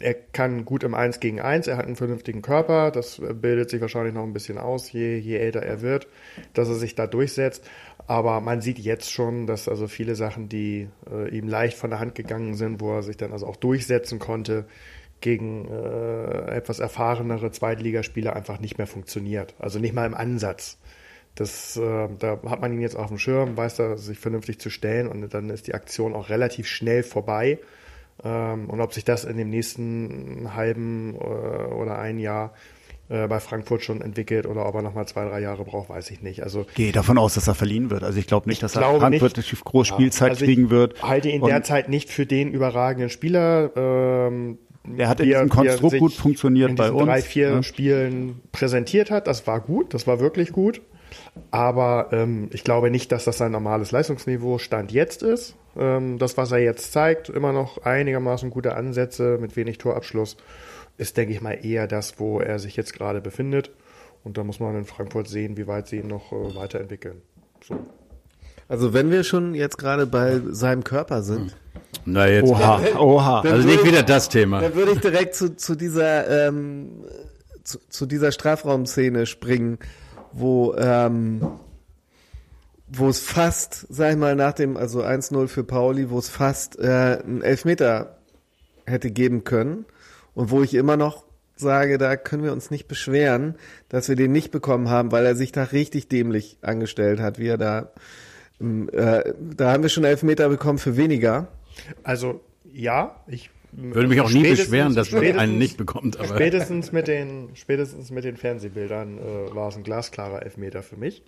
er 0.00 0.14
kann 0.14 0.64
gut 0.64 0.84
im 0.84 0.94
1 0.94 1.20
gegen 1.20 1.40
1, 1.40 1.66
er 1.66 1.76
hat 1.76 1.86
einen 1.86 1.96
vernünftigen 1.96 2.40
Körper, 2.40 2.90
das 2.90 3.20
bildet 3.20 3.70
sich 3.70 3.80
wahrscheinlich 3.80 4.14
noch 4.14 4.22
ein 4.22 4.32
bisschen 4.32 4.58
aus, 4.58 4.90
je, 4.90 5.18
je 5.18 5.36
älter 5.36 5.62
er 5.62 5.82
wird, 5.82 6.08
dass 6.54 6.68
er 6.68 6.76
sich 6.76 6.94
da 6.94 7.06
durchsetzt. 7.06 7.68
Aber 8.06 8.40
man 8.40 8.60
sieht 8.60 8.78
jetzt 8.78 9.12
schon, 9.12 9.46
dass 9.46 9.68
also 9.68 9.86
viele 9.86 10.14
Sachen, 10.14 10.48
die 10.48 10.88
äh, 11.10 11.28
ihm 11.36 11.46
leicht 11.48 11.76
von 11.76 11.90
der 11.90 12.00
Hand 12.00 12.14
gegangen 12.14 12.54
sind, 12.54 12.80
wo 12.80 12.92
er 12.92 13.02
sich 13.02 13.16
dann 13.16 13.32
also 13.32 13.46
auch 13.46 13.56
durchsetzen 13.56 14.18
konnte, 14.18 14.66
gegen 15.20 15.68
äh, 15.68 16.56
etwas 16.56 16.80
erfahrenere 16.80 17.52
Zweitligaspieler 17.52 18.34
einfach 18.34 18.58
nicht 18.58 18.78
mehr 18.78 18.88
funktioniert. 18.88 19.54
Also 19.58 19.78
nicht 19.78 19.94
mal 19.94 20.06
im 20.06 20.14
Ansatz. 20.14 20.78
Das, 21.34 21.76
äh, 21.76 22.08
da 22.18 22.40
hat 22.46 22.60
man 22.60 22.72
ihn 22.72 22.80
jetzt 22.80 22.96
auf 22.96 23.08
dem 23.08 23.18
Schirm, 23.18 23.56
weiß 23.56 23.76
da 23.76 23.96
sich 23.96 24.18
vernünftig 24.18 24.58
zu 24.58 24.68
stellen 24.68 25.06
und 25.08 25.32
dann 25.32 25.48
ist 25.48 25.66
die 25.66 25.74
Aktion 25.74 26.14
auch 26.14 26.28
relativ 26.28 26.66
schnell 26.66 27.02
vorbei. 27.02 27.58
Ähm, 28.24 28.70
und 28.70 28.80
ob 28.80 28.92
sich 28.94 29.04
das 29.04 29.24
in 29.24 29.36
dem 29.36 29.50
nächsten 29.50 30.50
halben 30.54 31.14
äh, 31.16 31.18
oder 31.72 31.98
ein 31.98 32.18
Jahr 32.18 32.52
äh, 33.08 33.26
bei 33.26 33.40
Frankfurt 33.40 33.82
schon 33.82 34.00
entwickelt 34.00 34.46
oder 34.46 34.66
ob 34.66 34.74
er 34.76 34.82
nochmal 34.82 35.06
zwei, 35.08 35.24
drei 35.24 35.40
Jahre 35.40 35.64
braucht, 35.64 35.88
weiß 35.88 36.10
ich 36.12 36.22
nicht. 36.22 36.42
Also 36.42 36.64
Gehe 36.74 36.92
davon 36.92 37.18
aus, 37.18 37.34
dass 37.34 37.48
er 37.48 37.54
verliehen 37.54 37.90
wird. 37.90 38.04
Also 38.04 38.18
ich 38.18 38.26
glaube 38.26 38.48
nicht, 38.48 38.62
dass 38.62 38.76
er 38.76 38.82
glaube 38.82 39.00
Frankfurt 39.00 39.36
nicht. 39.36 39.64
groß 39.64 39.86
Spielzeit 39.88 40.30
also 40.30 40.44
kriegen 40.44 40.64
ich 40.66 40.70
wird. 40.70 41.02
halte 41.02 41.28
ihn 41.28 41.42
derzeit 41.42 41.88
nicht 41.88 42.10
für 42.10 42.26
den 42.26 42.52
überragenden 42.52 43.10
Spieler. 43.10 43.70
Ähm, 43.76 44.58
Der 44.86 45.08
hat 45.08 45.20
in 45.20 45.30
er- 45.30 45.44
diesem 45.44 45.48
er 45.66 45.76
Konstrukt 45.76 45.98
gut 45.98 46.12
funktioniert 46.12 46.70
in 46.70 46.76
bei 46.76 46.92
uns, 46.92 47.04
drei, 47.04 47.22
vier 47.22 47.56
ne? 47.56 47.62
Spielen 47.64 48.40
präsentiert 48.52 49.10
hat. 49.10 49.26
Das 49.26 49.46
war 49.48 49.60
gut, 49.60 49.94
das 49.94 50.06
war 50.06 50.20
wirklich 50.20 50.52
gut. 50.52 50.80
Aber 51.50 52.08
ähm, 52.12 52.48
ich 52.52 52.64
glaube 52.64 52.90
nicht, 52.90 53.12
dass 53.12 53.24
das 53.24 53.38
sein 53.38 53.52
normales 53.52 53.90
Leistungsniveau 53.90 54.58
Stand 54.58 54.92
jetzt 54.92 55.22
ist. 55.22 55.54
Ähm, 55.76 56.18
das, 56.18 56.36
was 56.36 56.52
er 56.52 56.58
jetzt 56.58 56.92
zeigt, 56.92 57.28
immer 57.28 57.52
noch 57.52 57.84
einigermaßen 57.84 58.50
gute 58.50 58.74
Ansätze 58.74 59.38
mit 59.40 59.56
wenig 59.56 59.78
Torabschluss, 59.78 60.36
ist, 60.98 61.16
denke 61.16 61.32
ich 61.32 61.40
mal, 61.40 61.58
eher 61.64 61.86
das, 61.86 62.18
wo 62.18 62.40
er 62.40 62.58
sich 62.58 62.76
jetzt 62.76 62.92
gerade 62.92 63.20
befindet. 63.20 63.70
Und 64.24 64.38
da 64.38 64.44
muss 64.44 64.60
man 64.60 64.76
in 64.76 64.84
Frankfurt 64.84 65.28
sehen, 65.28 65.56
wie 65.56 65.66
weit 65.66 65.88
sie 65.88 65.96
ihn 65.96 66.08
noch 66.08 66.32
äh, 66.32 66.54
weiterentwickeln. 66.54 67.22
So. 67.66 67.76
Also 68.68 68.94
wenn 68.94 69.10
wir 69.10 69.24
schon 69.24 69.54
jetzt 69.54 69.78
gerade 69.78 70.06
bei 70.06 70.40
seinem 70.50 70.84
Körper 70.84 71.22
sind, 71.22 71.56
Na 72.04 72.26
jetzt. 72.28 72.48
Oha, 72.48 72.80
oha. 72.98 73.40
Also 73.40 73.66
nicht 73.66 73.84
wieder 73.84 74.02
das 74.02 74.28
Thema. 74.28 74.60
dann 74.60 74.74
würde 74.74 74.92
ich 74.92 75.00
direkt 75.00 75.34
zu, 75.34 75.56
zu 75.56 75.74
dieser 75.74 76.48
ähm, 76.48 77.04
zu, 77.64 77.78
zu 77.88 78.06
dieser 78.06 78.32
Strafraumszene 78.32 79.26
springen, 79.26 79.78
wo 80.32 80.74
ähm, 80.76 81.40
wo 82.94 83.08
es 83.08 83.20
fast, 83.20 83.86
sag 83.88 84.12
ich 84.12 84.18
mal, 84.18 84.36
nach 84.36 84.52
dem, 84.52 84.76
also 84.76 85.02
1-0 85.02 85.48
für 85.48 85.64
Pauli, 85.64 86.10
wo 86.10 86.18
es 86.18 86.28
fast 86.28 86.78
äh, 86.78 87.18
einen 87.24 87.42
Elfmeter 87.42 88.18
hätte 88.86 89.10
geben 89.10 89.44
können 89.44 89.86
und 90.34 90.50
wo 90.50 90.62
ich 90.62 90.74
immer 90.74 90.96
noch 90.96 91.24
sage, 91.56 91.96
da 91.96 92.16
können 92.16 92.44
wir 92.44 92.52
uns 92.52 92.70
nicht 92.70 92.88
beschweren, 92.88 93.54
dass 93.88 94.08
wir 94.08 94.16
den 94.16 94.32
nicht 94.32 94.50
bekommen 94.50 94.90
haben, 94.90 95.12
weil 95.12 95.24
er 95.24 95.36
sich 95.36 95.52
da 95.52 95.64
richtig 95.64 96.08
dämlich 96.08 96.58
angestellt 96.60 97.20
hat, 97.20 97.38
wie 97.38 97.48
er 97.48 97.58
da, 97.58 97.92
ähm, 98.60 98.90
äh, 98.92 99.32
da 99.40 99.72
haben 99.72 99.82
wir 99.82 99.90
schon 99.90 100.04
Elfmeter 100.04 100.48
bekommen 100.48 100.78
für 100.78 100.96
weniger. 100.96 101.48
Also 102.02 102.40
ja, 102.72 103.16
ich 103.26 103.50
Würde 103.74 104.06
mich 104.06 104.20
auch 104.20 104.30
nie 104.30 104.42
beschweren, 104.42 104.94
dass 104.94 105.10
man 105.12 105.24
einen 105.38 105.56
nicht 105.56 105.78
bekommt. 105.78 106.18
Aber 106.18 106.28
Spätestens 106.28 106.92
mit 106.92 107.08
den, 107.08 107.48
spätestens 107.54 108.10
mit 108.10 108.22
den 108.22 108.36
Fernsehbildern 108.36 109.18
äh, 109.18 109.54
war 109.54 109.68
es 109.68 109.76
ein 109.76 109.82
glasklarer 109.82 110.42
Elfmeter 110.42 110.82
für 110.82 110.96
mich. 110.96 111.22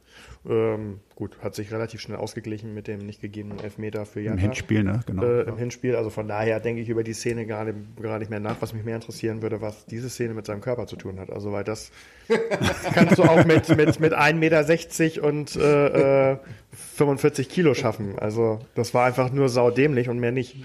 Ähm, 0.46 1.00
gut, 1.14 1.38
hat 1.42 1.54
sich 1.54 1.72
relativ 1.72 2.02
schnell 2.02 2.18
ausgeglichen 2.18 2.74
mit 2.74 2.86
dem 2.86 2.98
nicht 2.98 3.22
gegebenen 3.22 3.60
Elfmeter 3.60 4.04
für 4.04 4.20
Im 4.20 4.26
Jatta. 4.26 4.40
Hinspiel, 4.40 4.84
ne? 4.84 5.00
Genau. 5.06 5.24
Äh, 5.24 5.42
Im 5.42 5.56
Hinspiel, 5.56 5.96
also 5.96 6.10
von 6.10 6.28
daher 6.28 6.60
denke 6.60 6.82
ich 6.82 6.90
über 6.90 7.02
die 7.02 7.14
Szene 7.14 7.46
gerade 7.46 7.74
gar 8.02 8.18
nicht 8.18 8.30
mehr 8.30 8.40
nach. 8.40 8.56
Was 8.60 8.74
mich 8.74 8.84
mehr 8.84 8.96
interessieren 8.96 9.40
würde, 9.40 9.62
was 9.62 9.86
diese 9.86 10.10
Szene 10.10 10.34
mit 10.34 10.44
seinem 10.44 10.60
Körper 10.60 10.86
zu 10.86 10.96
tun 10.96 11.18
hat. 11.18 11.30
Also, 11.30 11.50
weil 11.50 11.64
das 11.64 11.92
kannst 12.94 13.16
du 13.16 13.22
auch 13.22 13.42
mit, 13.46 13.74
mit, 13.74 14.00
mit 14.00 14.12
1,60 14.12 14.34
Meter 14.34 15.24
und 15.26 15.56
äh, 15.56 16.32
äh, 16.32 16.36
45 16.74 17.48
Kilo 17.48 17.74
schaffen. 17.74 18.18
Also, 18.18 18.60
das 18.74 18.94
war 18.94 19.04
einfach 19.04 19.32
nur 19.32 19.48
saudämlich 19.48 20.08
und 20.08 20.18
mehr 20.18 20.32
nicht. 20.32 20.56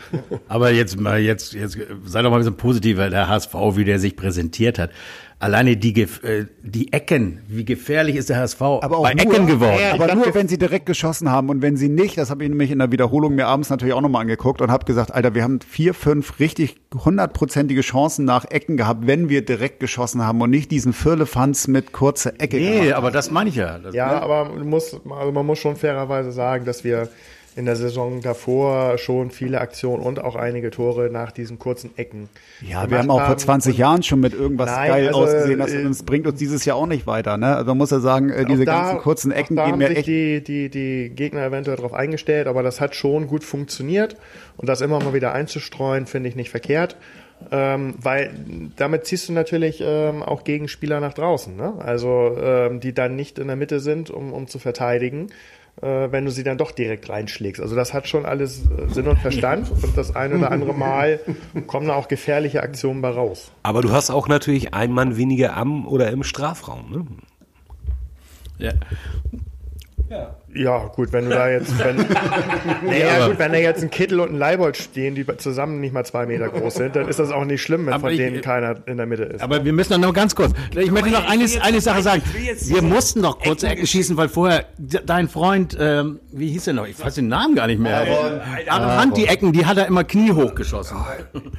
Aber 0.47 0.71
jetzt 0.71 0.99
mal, 0.99 1.19
jetzt, 1.19 1.53
jetzt 1.53 1.77
sei 2.05 2.21
doch 2.21 2.29
mal 2.29 2.37
ein 2.37 2.39
bisschen 2.39 2.57
positiver, 2.57 3.09
der 3.09 3.27
HSV, 3.27 3.53
wie 3.75 3.85
der 3.85 3.99
sich 3.99 4.15
präsentiert 4.15 4.79
hat. 4.79 4.91
Alleine 5.41 5.77
die, 5.77 5.93
Gef- 5.93 6.21
äh, 6.23 6.47
die 6.61 6.91
Ecken, 6.91 7.39
wie 7.47 7.63
gefährlich 7.63 8.17
ist 8.17 8.29
der 8.29 8.37
HSV 8.37 8.61
aber 8.61 8.97
auch 8.97 9.03
bei 9.03 9.13
nur, 9.13 9.33
Ecken 9.33 9.47
geworden. 9.47 9.77
Ja, 9.81 9.93
aber 9.93 10.13
nur, 10.13 10.35
wenn 10.35 10.49
sie 10.49 10.57
direkt 10.57 10.85
geschossen 10.85 11.31
haben 11.31 11.47
und 11.49 11.61
wenn 11.61 11.77
sie 11.77 11.87
nicht, 11.87 12.17
das 12.17 12.29
habe 12.29 12.43
ich 12.43 12.49
nämlich 12.49 12.71
in 12.71 12.79
der 12.79 12.91
Wiederholung 12.91 13.35
mir 13.35 13.47
abends 13.47 13.69
natürlich 13.69 13.93
auch 13.93 14.01
nochmal 14.01 14.23
angeguckt 14.23 14.61
und 14.61 14.69
habe 14.69 14.83
gesagt, 14.85 15.13
Alter, 15.13 15.33
wir 15.35 15.43
haben 15.43 15.61
vier, 15.61 15.93
fünf 15.93 16.39
richtig 16.39 16.75
hundertprozentige 16.93 17.81
Chancen 17.81 18.25
nach 18.25 18.45
Ecken 18.51 18.75
gehabt, 18.75 19.07
wenn 19.07 19.29
wir 19.29 19.45
direkt 19.45 19.79
geschossen 19.79 20.25
haben 20.25 20.41
und 20.41 20.49
nicht 20.49 20.71
diesen 20.71 20.91
Firlefanz 20.91 21.67
mit 21.67 21.93
kurzer 21.93 22.33
Ecke 22.39 22.57
Nee, 22.57 22.79
gemacht. 22.81 22.93
aber 22.93 23.11
das 23.11 23.31
meine 23.31 23.49
ich 23.49 23.55
ja. 23.55 23.79
Das, 23.79 23.95
Ja, 23.95 24.07
ne? 24.07 24.21
aber 24.21 24.49
man 24.49 24.67
muss, 24.67 24.93
also 25.09 25.31
man 25.31 25.45
muss 25.45 25.59
schon 25.59 25.75
fairerweise 25.77 26.31
sagen, 26.33 26.65
dass 26.65 26.83
wir 26.83 27.07
in 27.59 27.65
der 27.65 27.75
Saison 27.75 28.21
davor 28.21 28.97
schon 28.97 29.31
viele 29.31 29.59
Aktionen 29.59 30.01
und 30.01 30.23
auch 30.23 30.37
einige 30.37 30.71
Tore 30.71 31.09
nach 31.11 31.33
diesen 31.33 31.59
kurzen 31.59 31.91
Ecken. 31.97 32.29
Ja, 32.61 32.89
wir 32.89 32.99
haben 32.99 33.11
auch 33.11 33.25
vor 33.25 33.35
20 33.35 33.77
Jahren 33.77 34.01
schon 34.01 34.21
mit 34.21 34.33
irgendwas 34.33 34.71
Nein, 34.71 34.89
geil 34.89 35.07
also, 35.07 35.19
ausgesehen. 35.19 35.59
Das, 35.59 35.73
äh, 35.73 36.03
bringt 36.05 36.25
uns 36.25 36.39
dieses 36.39 36.63
Jahr 36.63 36.77
auch 36.77 36.87
nicht 36.87 37.05
weiter. 37.05 37.35
Ne? 37.35 37.53
Also 37.53 37.71
man 37.71 37.77
muss 37.77 37.91
ja 37.91 37.99
sagen, 37.99 38.29
äh, 38.29 38.45
diese 38.45 38.63
da- 38.63 38.79
ganzen 38.79 38.99
kurzen 38.99 39.31
Ecken 39.33 39.57
da 39.57 39.65
gehen 39.65 39.73
haben 39.73 39.79
mir 39.79 39.89
echt. 39.89 40.07
die, 40.07 40.41
die, 40.41 40.69
die 40.69 41.09
Gegner 41.13 41.43
eventuell 41.43 41.75
darauf 41.75 41.93
eingestellt, 41.93 42.47
aber 42.47 42.63
das 42.63 42.79
hat 42.79 42.95
schon 42.95 43.27
gut 43.27 43.43
funktioniert 43.43 44.15
und 44.55 44.69
das 44.69 44.79
immer 44.79 45.03
mal 45.03 45.13
wieder 45.13 45.33
einzustreuen, 45.33 46.05
finde 46.05 46.29
ich 46.29 46.37
nicht 46.37 46.51
verkehrt. 46.51 46.95
Ähm, 47.51 47.95
weil 48.01 48.31
damit 48.75 49.05
ziehst 49.05 49.29
du 49.29 49.33
natürlich 49.33 49.81
ähm, 49.81 50.23
auch 50.23 50.43
Gegenspieler 50.43 50.99
nach 50.99 51.13
draußen, 51.13 51.55
ne? 51.55 51.73
also 51.79 52.35
ähm, 52.37 52.81
die 52.81 52.93
dann 52.93 53.15
nicht 53.15 53.39
in 53.39 53.47
der 53.47 53.55
Mitte 53.55 53.79
sind, 53.79 54.09
um, 54.09 54.33
um 54.33 54.47
zu 54.47 54.59
verteidigen, 54.59 55.27
äh, 55.81 56.11
wenn 56.11 56.25
du 56.25 56.31
sie 56.31 56.43
dann 56.43 56.57
doch 56.57 56.71
direkt 56.71 57.09
reinschlägst. 57.09 57.61
Also 57.61 57.75
das 57.75 57.93
hat 57.93 58.07
schon 58.07 58.25
alles 58.25 58.65
äh, 58.65 58.89
Sinn 58.93 59.07
und 59.07 59.19
Verstand 59.19 59.71
und 59.71 59.97
das 59.97 60.15
ein 60.15 60.33
oder 60.33 60.51
andere 60.51 60.73
Mal 60.73 61.19
kommen 61.67 61.87
da 61.87 61.95
auch 61.95 62.07
gefährliche 62.07 62.63
Aktionen 62.63 63.01
bei 63.01 63.09
raus. 63.09 63.51
Aber 63.63 63.81
du 63.81 63.91
hast 63.91 64.09
auch 64.09 64.27
natürlich 64.27 64.73
einen 64.73 64.93
Mann 64.93 65.17
weniger 65.17 65.55
am 65.55 65.87
oder 65.87 66.11
im 66.11 66.23
Strafraum. 66.23 66.91
Ne? 66.91 67.05
ja. 68.59 68.73
Ja, 70.55 70.87
gut, 70.95 71.13
wenn 71.13 71.25
du 71.29 71.35
da 71.35 71.47
jetzt, 71.49 71.77
wenn, 71.77 71.97
naja, 72.85 73.27
gut, 73.27 73.37
wenn 73.37 73.51
da 73.51 73.57
jetzt 73.59 73.83
ein 73.83 73.91
Kittel 73.91 74.19
und 74.19 74.31
ein 74.31 74.37
Leibold 74.37 74.77
stehen, 74.77 75.13
die 75.13 75.25
zusammen 75.37 75.79
nicht 75.79 75.93
mal 75.93 76.03
zwei 76.05 76.25
Meter 76.25 76.49
groß 76.49 76.73
sind, 76.73 76.95
dann 76.95 77.07
ist 77.07 77.19
das 77.19 77.31
auch 77.31 77.45
nicht 77.45 77.61
schlimm, 77.61 77.85
wenn 77.85 77.93
Aber 77.93 78.01
von 78.01 78.11
ich- 78.11 78.17
denen 78.17 78.41
keiner 78.41 78.75
in 78.87 78.97
der 78.97 79.05
Mitte 79.05 79.23
ist. 79.23 79.41
Aber 79.41 79.63
wir 79.63 79.73
müssen 79.73 79.93
doch 79.93 79.99
noch 80.07 80.13
ganz 80.13 80.33
kurz. 80.35 80.53
Ich 80.75 80.89
möchte 80.91 81.11
noch 81.11 81.29
eine, 81.29 81.45
eine 81.61 81.81
Sache 81.81 82.01
sagen. 82.01 82.23
ich 82.35 82.67
Wir 82.69 82.81
mussten 82.81 83.21
doch 83.21 83.39
kurze 83.39 83.67
Ecken 83.67 83.85
schießen, 83.85 84.17
weil 84.17 84.29
vorher 84.29 84.65
de- 84.77 85.01
dein 85.05 85.27
Freund, 85.29 85.77
ähm, 85.79 86.19
wie 86.31 86.49
hieß 86.49 86.63
der 86.65 86.73
noch? 86.73 86.87
Ich 86.87 86.99
weiß 87.03 87.15
den 87.15 87.27
Namen 87.27 87.53
gar 87.55 87.67
nicht 87.67 87.79
mehr. 87.79 88.07
Aaron 88.69 89.01
Hunt, 89.03 89.17
die 89.17 89.25
Ecken, 89.27 89.53
die 89.53 89.65
hat 89.67 89.77
er 89.77 89.85
immer 89.85 90.03
kniehoch 90.03 90.55
geschossen. 90.55 90.97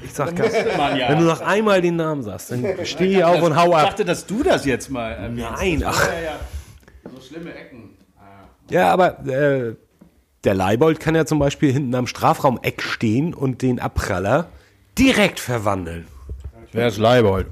Ich 0.04 0.12
sag 0.14 0.34
ganz, 0.34 0.52
wenn 0.54 1.18
du 1.18 1.24
noch 1.24 1.40
einmal 1.40 1.80
den 1.82 1.94
Namen 1.96 2.22
sagst, 2.22 2.50
dann 2.50 2.64
steh 2.84 3.18
ich 3.18 3.24
auf 3.24 3.40
und 3.42 3.54
hau 3.54 3.68
Ich 3.68 3.74
ab. 3.76 3.86
dachte, 3.90 4.04
dass 4.04 4.26
du 4.26 4.42
das 4.42 4.64
jetzt 4.64 4.90
mal 4.90 5.12
erwähnst. 5.12 5.50
Nein, 5.58 5.82
ach. 5.86 6.08
So 7.14 7.20
schlimme 7.20 7.50
Ecken. 7.54 7.89
Ja, 8.70 8.90
aber 8.90 9.26
äh, 9.26 9.74
der 10.44 10.54
Leibold 10.54 11.00
kann 11.00 11.14
ja 11.14 11.26
zum 11.26 11.38
Beispiel 11.38 11.72
hinten 11.72 11.94
am 11.94 12.06
Strafraum-Eck 12.06 12.83
stehen 12.83 13.35
und 13.35 13.62
den 13.62 13.78
Abpraller 13.78 14.48
direkt 14.98 15.40
verwandeln. 15.40 16.06
Wer 16.72 16.88
ist 16.88 16.98
Leibold? 16.98 17.46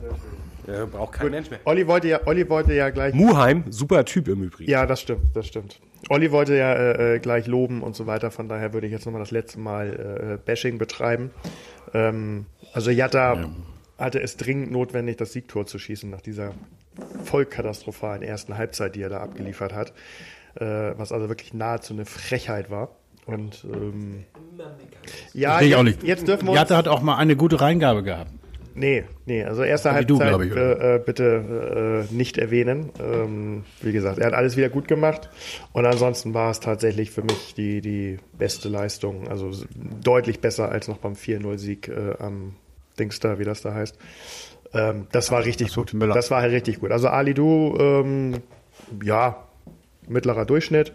Ja, 0.66 0.84
braucht 0.84 1.14
kein 1.14 1.30
Mensch 1.30 1.50
mehr. 1.50 1.60
Olli 1.64 1.86
wollte 1.86 2.08
ja, 2.08 2.20
Olli 2.26 2.48
wollte 2.48 2.74
ja 2.74 2.90
gleich, 2.90 3.14
Muheim, 3.14 3.64
super 3.70 4.04
Typ 4.04 4.28
im 4.28 4.42
Übrigen. 4.42 4.70
ja, 4.70 4.84
das 4.86 5.00
stimmt, 5.00 5.34
das 5.34 5.46
stimmt. 5.46 5.80
Olli 6.10 6.30
wollte 6.30 6.56
ja 6.56 6.72
äh, 6.74 7.16
äh, 7.16 7.18
gleich 7.18 7.46
loben 7.46 7.82
und 7.82 7.96
so 7.96 8.06
weiter, 8.06 8.30
von 8.30 8.48
daher 8.48 8.72
würde 8.72 8.86
ich 8.86 8.92
jetzt 8.92 9.06
nochmal 9.06 9.20
das 9.20 9.30
letzte 9.30 9.58
Mal 9.58 10.38
äh, 10.38 10.44
Bashing 10.44 10.78
betreiben. 10.78 11.30
Ähm, 11.94 12.46
also 12.72 12.90
Jatta 12.90 13.48
hatte 13.98 14.20
es 14.20 14.36
dringend 14.36 14.70
notwendig, 14.70 15.16
das 15.16 15.32
Siegtor 15.32 15.66
zu 15.66 15.78
schießen 15.78 16.08
nach 16.08 16.20
dieser 16.20 16.52
voll 17.24 17.46
katastrophalen 17.46 18.22
ersten 18.22 18.56
Halbzeit, 18.56 18.94
die 18.94 19.02
er 19.02 19.08
da 19.08 19.20
abgeliefert 19.20 19.74
hat. 19.74 19.92
Äh, 20.58 20.98
was 20.98 21.12
also 21.12 21.28
wirklich 21.28 21.54
nahezu 21.54 21.94
eine 21.94 22.04
Frechheit 22.04 22.70
war. 22.70 22.90
Und 23.26 23.64
ähm, 23.72 24.24
ja, 25.34 25.60
ich 25.60 25.76
auch 25.76 25.82
nicht. 25.82 26.02
jetzt 26.02 26.26
dürfen 26.26 26.46
wir 26.46 26.52
uns 26.52 26.58
Jatte 26.58 26.76
hat 26.76 26.88
auch 26.88 27.02
mal 27.02 27.16
eine 27.16 27.36
gute 27.36 27.60
Reingabe 27.60 28.02
gehabt. 28.02 28.30
Nee, 28.74 29.04
nee, 29.26 29.44
also 29.44 29.64
erste 29.64 29.88
du, 29.88 29.94
Halbzeit 29.94 30.28
glaub 30.28 30.42
ich, 30.42 30.54
äh, 30.54 30.96
äh, 30.96 30.98
bitte 31.04 32.06
äh, 32.10 32.14
nicht 32.14 32.38
erwähnen. 32.38 32.90
Ähm, 33.00 33.64
wie 33.80 33.92
gesagt, 33.92 34.18
er 34.18 34.26
hat 34.26 34.34
alles 34.34 34.56
wieder 34.56 34.68
gut 34.68 34.86
gemacht 34.86 35.28
und 35.72 35.84
ansonsten 35.84 36.32
war 36.32 36.50
es 36.50 36.60
tatsächlich 36.60 37.10
für 37.10 37.22
mich 37.22 37.54
die, 37.54 37.80
die 37.80 38.18
beste 38.38 38.68
Leistung, 38.68 39.28
also 39.28 39.50
deutlich 39.74 40.40
besser 40.40 40.70
als 40.70 40.86
noch 40.86 40.98
beim 40.98 41.14
4-0-Sieg 41.14 41.88
äh, 41.88 42.14
am 42.20 42.54
Dingster, 42.98 43.38
wie 43.40 43.44
das 43.44 43.62
da 43.62 43.74
heißt. 43.74 43.98
Ähm, 44.72 45.08
das 45.10 45.32
war 45.32 45.44
richtig 45.44 45.70
so, 45.70 45.82
gut. 45.82 45.94
Das 46.14 46.30
war 46.30 46.42
halt 46.42 46.52
richtig 46.52 46.78
gut. 46.78 46.92
Also 46.92 47.08
Ali 47.08 47.34
Du, 47.34 47.76
ähm, 47.80 48.34
ja, 49.02 49.47
mittlerer 50.08 50.44
Durchschnitt. 50.44 50.92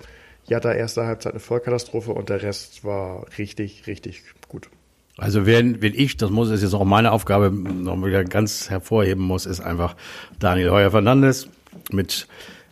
Jatta 0.47 0.73
erste 0.73 1.05
Halbzeit 1.05 1.33
eine 1.33 1.39
Vollkatastrophe 1.39 2.11
und 2.11 2.29
der 2.29 2.41
Rest 2.43 2.83
war 2.83 3.25
richtig, 3.37 3.87
richtig 3.87 4.23
gut. 4.49 4.69
Also 5.17 5.45
wenn, 5.45 5.81
wenn 5.81 5.93
ich, 5.93 6.17
das 6.17 6.31
muss 6.31 6.49
ist 6.49 6.63
jetzt 6.63 6.73
auch 6.73 6.83
meine 6.85 7.11
Aufgabe, 7.11 7.51
noch 7.51 7.95
wieder 8.03 8.23
ganz 8.25 8.69
hervorheben 8.69 9.23
muss, 9.23 9.45
ist 9.45 9.61
einfach 9.61 9.95
Daniel 10.39 10.71
Heuer 10.71 10.91
Fernandes 10.91 11.47
mit 11.91 12.27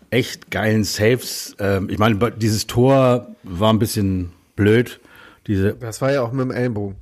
echt 0.09 0.51
geilen 0.51 0.83
Saves. 0.83 1.55
Ähm, 1.59 1.89
ich 1.89 1.97
meine, 1.99 2.31
dieses 2.31 2.67
Tor 2.67 3.27
war 3.43 3.71
ein 3.71 3.79
bisschen 3.79 4.31
blöd. 4.55 4.99
Diese, 5.47 5.73
Das 5.75 6.01
war 6.01 6.11
ja 6.11 6.21
auch 6.23 6.31
mit 6.31 6.41
dem 6.45 6.51
Ellenbogen. 6.51 6.95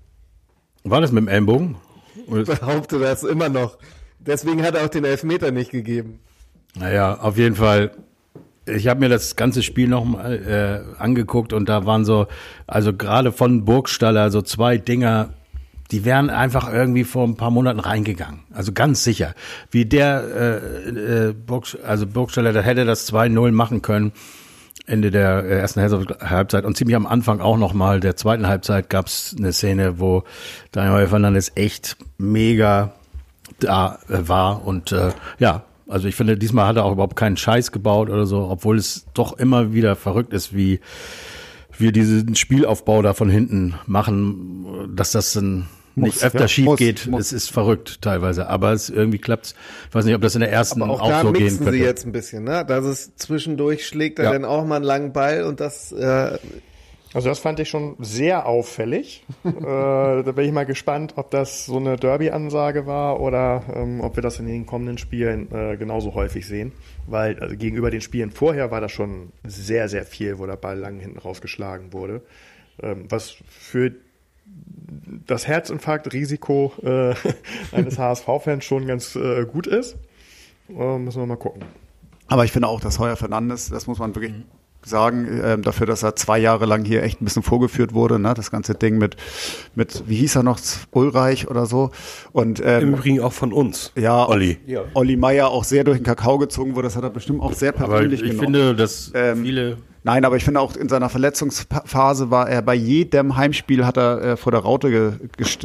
war 0.84 1.02
das 1.02 1.12
mit 1.12 1.24
dem 1.24 1.28
Ellenbogen? 1.30 1.78
Oder- 2.28 2.44
Behaupte 2.44 3.00
das 3.00 3.24
immer 3.24 3.50
noch. 3.50 3.78
Deswegen 4.20 4.62
hat 4.62 4.76
er 4.76 4.86
auch 4.86 4.90
den 4.90 5.06
Elfmeter 5.06 5.52
nicht 5.52 5.72
gegeben. 5.72 6.20
Naja, 6.76 7.18
auf 7.20 7.38
jeden 7.38 7.56
Fall. 7.56 7.92
Ich 8.76 8.88
habe 8.88 9.00
mir 9.00 9.10
das 9.10 9.36
ganze 9.36 9.64
Spiel 9.64 9.88
noch 9.88 10.06
mal 10.06 10.34
äh, 10.98 11.02
angeguckt 11.02 11.54
und 11.54 11.70
da 11.70 11.86
waren 11.86 12.06
so, 12.06 12.28
also 12.68 12.94
gerade 12.94 13.32
von 13.32 13.66
Burgstaller 13.66 14.32
so 14.32 14.42
zwei 14.42 14.78
Dinger, 14.78 15.30
die 15.92 16.06
wären 16.06 16.30
einfach 16.30 16.72
irgendwie 16.72 17.04
vor 17.04 17.28
ein 17.28 17.36
paar 17.36 17.52
Monaten 17.52 17.80
reingegangen. 17.80 18.42
Also 18.54 18.72
ganz 18.72 19.04
sicher. 19.04 19.34
Wie 19.72 19.86
der, 19.86 20.24
äh, 20.24 20.90
äh, 21.30 21.34
Burg, 21.34 21.78
also 21.86 22.06
Burgstaller, 22.06 22.54
der 22.54 22.62
hätte 22.62 22.86
das 22.86 23.12
2-0 23.12 23.52
machen 23.52 23.82
können. 23.82 24.12
Ende 24.86 25.12
der 25.12 25.44
äh, 25.44 25.60
ersten 25.60 25.82
Halbzeit 25.82 26.66
und 26.66 26.76
ziemlich 26.76 26.96
am 26.96 27.06
Anfang 27.06 27.42
auch 27.42 27.58
noch 27.58 27.74
mal 27.74 28.00
der 28.00 28.16
zweiten 28.16 28.48
Halbzeit 28.48 28.90
gab 28.90 29.08
es 29.08 29.36
eine 29.38 29.54
Szene, 29.54 30.00
wo 30.00 30.24
Daniel 30.72 31.08
Fernandes 31.08 31.52
echt 31.56 31.98
mega 32.18 32.94
da 33.60 34.00
äh, 34.10 34.28
war 34.28 34.66
und 34.66 34.92
äh, 34.92 35.12
ja, 35.38 35.64
also 35.90 36.08
ich 36.08 36.16
finde, 36.16 36.38
diesmal 36.38 36.68
hat 36.68 36.78
er 36.78 36.86
auch 36.86 36.92
überhaupt 36.94 37.16
keinen 37.16 37.36
Scheiß 37.38 37.72
gebaut 37.72 38.10
oder 38.10 38.26
so, 38.26 38.48
obwohl 38.50 38.78
es 38.78 39.06
doch 39.14 39.38
immer 39.38 39.74
wieder 39.74 39.96
verrückt 39.96 40.34
ist, 40.34 40.56
wie 40.56 40.80
wir 41.78 41.92
diesen 41.92 42.36
Spielaufbau 42.36 43.02
da 43.02 43.14
von 43.14 43.30
hinten 43.30 43.76
machen, 43.86 44.94
dass 44.96 45.12
das 45.12 45.34
dann 45.34 45.68
nicht 45.96 46.16
Muss, 46.16 46.24
öfter 46.24 46.42
ja, 46.42 46.48
schief 46.48 46.66
muss, 46.66 46.78
geht. 46.78 47.08
muss. 47.08 47.22
Es 47.22 47.34
ist 47.34 47.52
verrückt 47.52 48.02
teilweise, 48.02 48.48
aber 48.48 48.72
es 48.74 48.90
irgendwie 48.90 49.18
klappt. 49.18 49.56
Ich 49.90 49.96
weiß 49.96 50.06
nicht, 50.06 50.16
ob 50.16 50.22
das 50.22 50.36
in 50.36 50.42
der 50.42 50.52
ersten 50.52 50.82
Aber 50.82 50.92
auch, 50.94 51.02
auch, 51.02 51.10
da 51.10 51.22
so 51.22 51.32
gehen 51.32 51.58
könnte. 51.58 51.74
sie 51.74 51.80
jetzt 51.80 52.06
ein 52.06 52.12
bisschen, 52.12 52.44
ne? 52.44 52.64
Dass 52.66 52.86
es 52.86 53.16
zwischendurch 53.16 53.86
schlägt 53.88 54.20
er 54.20 54.26
Ja. 54.26 54.32
dann 54.34 54.46
auch 54.46 54.66
mal 54.66 54.78
einen 54.78 54.86
langen 54.86 55.14
Ball 55.14 55.44
und 55.44 55.60
das 55.60 55.92
äh, 55.92 56.38
Also 57.14 57.30
das 57.30 57.40
fand 57.40 57.60
ich 57.60 57.70
schon 57.70 57.96
sehr 58.00 58.46
auffällig. 58.46 59.24
äh, 59.44 59.52
da 59.52 60.32
bin 60.32 60.46
ich 60.46 60.52
mal 60.52 60.66
gespannt, 60.66 61.14
ob 61.16 61.32
das 61.32 61.66
so 61.66 61.78
eine 61.78 61.96
Derby-Ansage 61.96 62.86
war 62.86 63.20
oder 63.20 63.64
ähm, 63.74 64.02
ob 64.02 64.16
wir 64.16 64.22
das 64.22 64.40
in 64.40 64.46
den 64.46 64.66
kommenden 64.66 65.00
Spielen 65.00 65.52
äh, 65.52 65.76
genauso 65.78 66.14
häufig 66.14 66.46
sehen. 66.46 66.72
Weil 67.08 67.40
also 67.40 67.56
gegenüber 67.56 67.90
den 67.90 68.02
Spielen 68.02 68.30
vorher 68.30 68.70
war 68.70 68.80
das 68.80 68.92
schon 68.92 69.32
sehr, 69.44 69.90
sehr 69.90 70.06
viel, 70.06 70.38
wo 70.38 70.46
der 70.46 70.56
Ball 70.56 70.78
lang 70.78 71.00
hinten 71.00 71.18
rausgeschlagen 71.18 71.94
wurde. 71.94 72.22
Ähm, 72.82 73.06
was 73.10 73.36
für 73.48 73.92
das 75.26 75.48
Herzinfarkt-Risiko 75.48 76.74
äh, 76.84 77.16
eines 77.76 77.98
HSV-Fans 78.00 78.64
schon 78.64 78.86
ganz 78.86 79.16
äh, 79.16 79.46
gut 79.46 79.66
ist. 79.66 79.98
Äh, 80.70 80.98
müssen 81.00 81.22
wir 81.22 81.26
mal 81.26 81.38
gucken. 81.38 81.64
Aber 82.28 82.46
ich 82.46 82.52
finde 82.52 82.68
auch, 82.68 82.80
dass 82.80 83.00
Heuer 83.00 83.16
Fernandes, 83.16 83.70
das 83.70 83.88
muss 83.88 83.98
man 83.98 84.14
wirklich 84.14 84.34
sagen, 84.84 85.42
ähm, 85.44 85.62
dafür, 85.62 85.86
dass 85.86 86.04
er 86.04 86.16
zwei 86.16 86.40
Jahre 86.40 86.66
lang 86.66 86.86
hier 86.86 87.04
echt 87.04 87.22
ein 87.22 87.26
bisschen 87.26 87.44
vorgeführt 87.44 87.94
wurde, 87.94 88.20
ne? 88.20 88.34
das 88.34 88.52
ganze 88.52 88.76
Ding 88.76 88.98
mit, 88.98 89.16
mit 89.76 90.04
wie 90.08 90.16
hieß 90.16 90.38
er 90.38 90.44
noch, 90.44 90.60
Ulreich 90.92 91.48
oder 91.50 91.66
so. 91.66 91.92
Und 92.32 92.60
Im 92.60 92.68
ähm, 92.68 92.94
Übrigen 92.94 93.20
auch 93.22 93.34
von 93.34 93.54
uns. 93.54 93.92
ja, 93.96 94.28
Olli. 94.28 94.58
Olli 94.94 95.18
Meier 95.18 95.50
auch 95.50 95.64
sehr 95.64 95.84
durch 95.84 95.98
den 95.98 96.06
Kakao 96.06 96.38
gezogen 96.38 96.76
wurde, 96.76 96.88
das 96.88 96.96
hat 96.96 97.04
er 97.04 97.10
bestimmt 97.10 97.42
auch 97.42 97.54
sehr 97.54 97.76
aber 97.76 97.88
persönlich 97.88 98.22
ich 98.22 98.32
genommen. 98.32 98.46
finde, 98.46 98.76
dass 98.76 99.12
Ähm, 99.14 99.44
viele 99.44 99.78
Nein, 100.04 100.24
aber 100.26 100.38
ich 100.38 100.46
finde 100.46 100.62
auch 100.62 100.76
in 100.76 100.88
seiner 100.88 101.10
Verletzungsphase 101.10 102.32
war 102.32 102.50
er 102.50 102.62
bei 102.62 102.76
jedem 102.76 103.36
Heimspiel 103.36 103.86
hat 103.86 103.98
er 103.98 104.22
äh, 104.22 104.38
vor 104.38 104.52
der 104.52 104.62
Raute 104.62 104.90
ge 104.90 105.14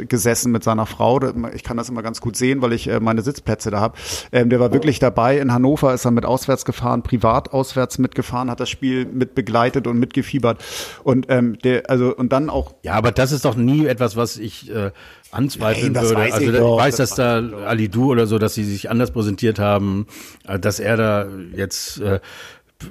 gesessen 0.07 0.51
mit 0.51 0.63
seiner 0.63 0.85
Frau. 0.85 1.19
Ich 1.53 1.63
kann 1.63 1.77
das 1.77 1.89
immer 1.89 2.03
ganz 2.03 2.19
gut 2.21 2.35
sehen, 2.35 2.61
weil 2.61 2.73
ich 2.73 2.87
äh, 2.87 2.99
meine 2.99 3.21
Sitzplätze 3.21 3.71
da 3.71 3.79
habe. 3.79 3.97
Ähm, 4.31 4.49
der 4.49 4.59
war 4.59 4.73
wirklich 4.73 4.99
dabei. 4.99 5.39
In 5.39 5.53
Hannover 5.53 5.93
ist 5.93 6.05
er 6.05 6.11
mit 6.11 6.25
auswärts 6.25 6.65
gefahren, 6.65 7.03
privat 7.03 7.53
auswärts 7.53 7.97
mitgefahren, 7.97 8.49
hat 8.49 8.59
das 8.59 8.69
Spiel 8.69 9.05
mit 9.05 9.35
begleitet 9.35 9.87
und 9.87 9.99
mitgefiebert. 9.99 10.63
Und 11.03 11.27
ähm, 11.29 11.57
der, 11.63 11.89
also 11.89 12.15
und 12.15 12.31
dann 12.31 12.49
auch 12.49 12.73
Ja, 12.83 12.93
aber 12.93 13.11
das 13.11 13.31
ist 13.31 13.45
doch 13.45 13.55
nie 13.55 13.85
etwas, 13.85 14.15
was 14.15 14.37
ich 14.37 14.73
äh, 14.73 14.91
anzweifeln 15.31 15.93
Nein, 15.93 16.01
das 16.01 16.03
würde. 16.09 16.21
weiß 16.21 16.33
also 16.33 16.51
ich 16.51 16.57
doch, 16.57 16.77
weiß, 16.77 16.95
das 16.95 17.09
dass 17.11 17.17
da 17.17 17.57
Ali 17.67 17.89
Du 17.89 18.11
oder 18.11 18.27
so, 18.27 18.37
dass 18.37 18.53
sie 18.53 18.63
sich 18.63 18.89
anders 18.89 19.11
präsentiert 19.11 19.59
haben, 19.59 20.07
äh, 20.47 20.59
dass 20.59 20.79
er 20.79 20.97
da 20.97 21.27
jetzt 21.53 21.99
äh, 21.99 22.19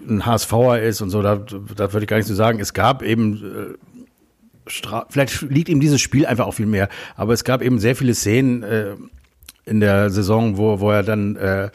ein 0.09 0.25
HSVer 0.27 0.81
ist 0.83 1.01
und 1.03 1.11
so, 1.11 1.23
da, 1.23 1.37
da 1.37 1.93
würde 1.93 2.05
ich 2.05 2.09
gar 2.09 2.17
nicht 2.17 2.27
so 2.27 2.35
sagen. 2.35 2.61
Es 2.61 2.73
gab 2.73 3.03
eben 3.03 3.77
äh, 3.77 3.79
vielleicht 4.67 5.43
liegt 5.43 5.69
ihm 5.69 5.81
dieses 5.81 6.01
Spiel 6.01 6.27
einfach 6.27 6.47
auch 6.47 6.55
viel 6.55 6.67
mehr, 6.67 6.89
aber 7.17 7.33
es 7.33 7.45
gab 7.45 7.63
eben 7.63 7.79
sehr 7.79 7.97
viele 7.97 8.15
Szenen 8.15 8.63
äh, 8.63 8.95
in 9.67 9.81
der 9.81 10.11
Saison, 10.11 10.57
wo, 10.57 10.81
wo 10.81 10.91
er 10.91 11.03
dann 11.03 11.37
äh, 11.37 11.71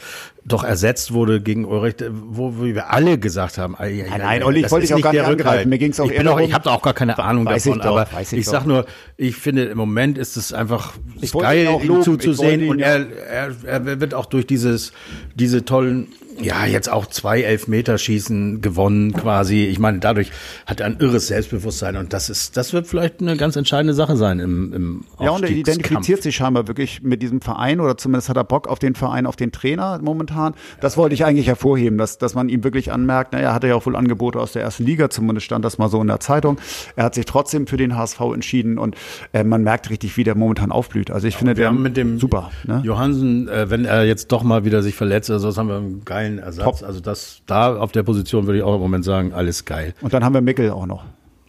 doch 0.51 0.63
ersetzt 0.63 1.13
wurde 1.13 1.41
gegen 1.41 1.65
Ulrich, 1.65 1.95
wo, 2.09 2.57
wo 2.57 2.63
wir 2.63 2.91
alle 2.91 3.17
gesagt 3.17 3.57
haben, 3.57 3.75
ai, 3.77 4.05
ai, 4.11 4.17
nein, 4.17 4.43
Olli, 4.43 4.61
ich 4.65 4.71
wollte 4.71 4.87
dich 4.87 4.95
auch 4.95 5.01
gar 5.01 5.13
nicht 5.13 5.23
angreifen. 5.23 5.69
Mir 5.69 5.77
ging's 5.77 5.99
auch 5.99 6.05
ich 6.05 6.13
eher 6.13 6.19
bin 6.19 6.27
auch, 6.27 6.39
ich 6.39 6.53
habe 6.53 6.63
da 6.63 6.71
auch 6.71 6.81
gar 6.81 6.93
keine 6.93 7.17
Ahnung 7.17 7.45
Weiß 7.45 7.63
davon, 7.63 7.79
ich 7.79 7.83
doch, 7.83 7.91
aber 7.97 8.07
weiß 8.11 8.33
ich, 8.33 8.39
ich 8.39 8.45
sag 8.45 8.65
nur, 8.65 8.85
ich 9.17 9.35
finde 9.35 9.65
im 9.65 9.77
Moment 9.77 10.17
ist 10.17 10.37
es 10.37 10.51
einfach 10.51 10.93
ist 11.21 11.37
geil, 11.37 11.67
auch 11.67 11.83
ihm 11.83 12.01
zuzusehen 12.01 12.69
und 12.69 12.79
ja- 12.79 12.87
er, 12.87 13.55
er, 13.65 13.87
er 13.87 13.99
wird 14.01 14.13
auch 14.13 14.25
durch 14.25 14.45
dieses 14.47 14.91
diese 15.35 15.65
tollen 15.65 16.07
ja, 16.41 16.65
jetzt 16.65 16.89
auch 16.89 17.05
zwei 17.05 17.41
Elfmeterschießen 17.41 18.61
gewonnen 18.61 19.13
quasi. 19.13 19.65
Ich 19.65 19.79
meine, 19.79 19.99
dadurch 19.99 20.31
hat 20.65 20.79
er 20.79 20.85
ein 20.87 20.97
irres 20.99 21.27
Selbstbewusstsein 21.27 21.97
und 21.97 22.13
das 22.13 22.29
ist, 22.29 22.55
das 22.57 22.73
wird 22.73 22.87
vielleicht 22.87 23.21
eine 23.21 23.37
ganz 23.37 23.55
entscheidende 23.55 23.93
Sache 23.93 24.15
sein 24.15 24.39
im, 24.39 24.73
im 24.73 25.05
Ja, 25.19 25.31
und 25.31 25.43
er 25.43 25.49
identifiziert 25.49 26.23
sich 26.23 26.35
scheinbar 26.35 26.67
wirklich 26.67 27.01
mit 27.01 27.21
diesem 27.21 27.41
Verein 27.41 27.79
oder 27.79 27.97
zumindest 27.97 28.29
hat 28.29 28.37
er 28.37 28.43
Bock 28.43 28.67
auf 28.67 28.79
den 28.79 28.95
Verein, 28.95 29.25
auf 29.25 29.35
den 29.35 29.51
Trainer 29.51 29.99
momentan. 30.01 30.38
Das 30.81 30.97
wollte 30.97 31.13
ich 31.13 31.25
eigentlich 31.25 31.47
hervorheben, 31.47 31.97
dass, 31.97 32.17
dass 32.17 32.35
man 32.35 32.49
ihm 32.49 32.63
wirklich 32.63 32.91
anmerkt, 32.91 33.33
naja, 33.33 33.49
er 33.49 33.53
hatte 33.53 33.67
ja 33.67 33.75
auch 33.75 33.85
wohl 33.85 33.95
Angebote 33.95 34.39
aus 34.39 34.53
der 34.53 34.63
ersten 34.63 34.85
Liga, 34.85 35.09
zumindest 35.09 35.45
stand 35.45 35.63
das 35.65 35.77
mal 35.77 35.89
so 35.89 36.01
in 36.01 36.07
der 36.07 36.19
Zeitung. 36.19 36.57
Er 36.95 37.05
hat 37.05 37.15
sich 37.15 37.25
trotzdem 37.25 37.67
für 37.67 37.77
den 37.77 37.95
HSV 37.97 38.19
entschieden 38.33 38.77
und 38.77 38.95
äh, 39.33 39.43
man 39.43 39.63
merkt 39.63 39.89
richtig, 39.89 40.17
wie 40.17 40.23
der 40.23 40.35
momentan 40.35 40.71
aufblüht. 40.71 41.11
Also 41.11 41.27
ich 41.27 41.35
finde, 41.37 41.51
Wir 41.51 41.63
der 41.63 41.67
haben 41.69 41.81
mit 41.81 41.97
dem 41.97 42.19
super. 42.19 42.51
Ne? 42.65 42.81
Johansen, 42.83 43.47
äh, 43.47 43.69
wenn 43.69 43.85
er 43.85 44.05
jetzt 44.05 44.31
doch 44.31 44.43
mal 44.43 44.65
wieder 44.65 44.81
sich 44.83 44.95
verletzt, 44.95 45.29
also 45.31 45.47
das 45.47 45.57
haben 45.57 45.67
wir 45.69 45.77
einen 45.77 46.05
geilen 46.05 46.39
Ersatz. 46.39 46.63
Top. 46.79 46.83
Also 46.87 46.99
das 46.99 47.41
da 47.45 47.75
auf 47.75 47.91
der 47.91 48.03
Position 48.03 48.45
würde 48.47 48.59
ich 48.59 48.63
auch 48.63 48.75
im 48.75 48.81
Moment 48.81 49.05
sagen, 49.05 49.33
alles 49.33 49.65
geil. 49.65 49.93
Und 50.01 50.13
dann 50.13 50.23
haben 50.23 50.33
wir 50.33 50.41
Mickel 50.41 50.71
auch 50.71 50.85
noch. 50.85 51.03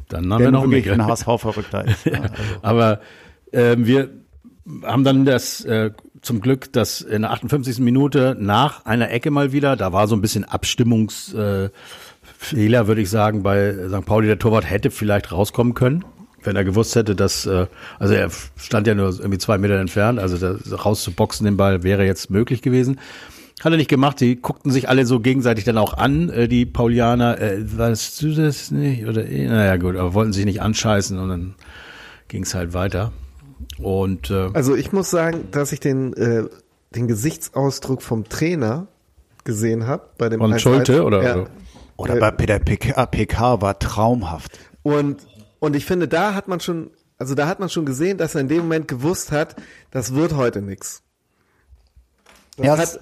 Dann 0.09 0.33
haben 0.33 0.39
Der 0.39 0.49
wir 0.49 0.53
noch 0.53 0.63
wirklich 0.65 0.87
Mikkel. 0.87 1.01
ein 1.01 1.07
HSV-Verrückter 1.07 1.85
ist. 1.87 2.05
Ja, 2.07 2.13
also. 2.23 2.35
Aber 2.63 3.01
ähm, 3.53 3.87
wir 3.87 4.11
haben 4.85 5.05
dann 5.05 5.25
das 5.25 5.65
äh, 5.65 5.91
zum 6.23 6.41
Glück, 6.41 6.73
dass 6.73 7.01
in 7.01 7.23
der 7.23 7.31
58. 7.31 7.79
Minute 7.79 8.37
nach 8.39 8.85
einer 8.85 9.11
Ecke 9.11 9.31
mal 9.31 9.53
wieder, 9.53 9.77
da 9.77 9.93
war 9.93 10.07
so 10.07 10.15
ein 10.15 10.21
bisschen 10.21 10.45
Abstimmungsfehler, 10.45 11.71
äh, 12.53 12.87
würde 12.87 13.01
ich 13.01 13.11
sagen, 13.11 13.43
bei 13.43 13.75
St. 13.89 14.05
Pauli. 14.05 14.27
Der 14.27 14.39
Torwart 14.39 14.69
hätte 14.69 14.91
vielleicht 14.91 15.33
rauskommen 15.33 15.75
können, 15.75 16.05
wenn 16.43 16.57
er 16.57 16.65
gewusst 16.65 16.95
hätte, 16.97 17.17
dass, 17.17 17.47
äh, 17.47 17.67
also 17.99 18.15
er 18.15 18.31
stand 18.57 18.87
ja 18.87 18.95
nur 18.95 19.09
irgendwie 19.09 19.39
zwei 19.39 19.59
Meter 19.59 19.79
entfernt, 19.79 20.19
also 20.19 20.59
rauszuboxen 20.75 21.45
den 21.45 21.57
Ball 21.57 21.83
wäre 21.83 22.05
jetzt 22.05 22.31
möglich 22.31 22.63
gewesen. 22.63 23.01
Hat 23.63 23.73
er 23.73 23.77
nicht 23.77 23.91
gemacht, 23.91 24.21
die 24.21 24.41
guckten 24.41 24.71
sich 24.71 24.89
alle 24.89 25.05
so 25.05 25.21
gegenseitig 25.21 25.65
dann 25.65 25.77
auch 25.77 25.95
an, 25.95 26.31
äh, 26.31 26.49
die 26.49 26.65
Paulianer, 26.65 27.39
äh, 27.41 27.59
weißt 27.77 28.23
du 28.23 28.35
das 28.35 28.71
nicht? 28.71 29.07
Oder, 29.07 29.25
naja 29.25 29.77
gut, 29.77 29.97
aber 29.97 30.15
wollten 30.15 30.33
sich 30.33 30.47
nicht 30.47 30.63
anscheißen 30.63 31.19
und 31.19 31.29
dann 31.29 31.55
ging 32.29 32.43
es 32.45 32.55
halt 32.55 32.73
weiter. 32.73 33.13
Und 33.79 34.31
äh, 34.31 34.51
Also 34.53 34.75
ich 34.75 34.93
muss 34.93 35.11
sagen, 35.11 35.49
dass 35.51 35.73
ich 35.73 35.81
den, 35.81 36.13
äh, 36.15 36.45
den 36.95 37.09
Gesichtsausdruck 37.09 38.03
vom 38.03 38.29
Trainer 38.29 38.87
gesehen 39.45 39.87
habe 39.87 40.05
bei 40.19 40.29
dem 40.29 40.41
Von 40.41 40.53
1-1. 40.53 40.59
Schulte 40.59 41.05
oder 41.05 41.23
ja. 41.23 41.47
Oder 41.97 42.17
bei 42.17 42.31
Peter 42.31 42.59
PK, 42.59 43.07
PK 43.07 43.61
war 43.61 43.79
traumhaft. 43.79 44.59
Und 44.83 45.27
und 45.61 45.77
ich 45.77 45.85
finde, 45.85 46.09
da 46.09 46.35
hat 46.35 46.49
man 46.49 46.59
schon, 46.59 46.91
also 47.19 47.35
da 47.35 47.47
hat 47.47 47.61
man 47.61 47.69
schon 47.69 47.85
gesehen, 47.85 48.17
dass 48.19 48.35
er 48.35 48.41
in 48.41 48.49
dem 48.49 48.63
Moment 48.63 48.89
gewusst 48.89 49.31
hat, 49.31 49.55
das 49.91 50.15
wird 50.15 50.35
heute 50.35 50.63
nix. 50.63 51.03
Das 52.57 52.67
Ja, 52.67 52.79
hat, 52.79 53.01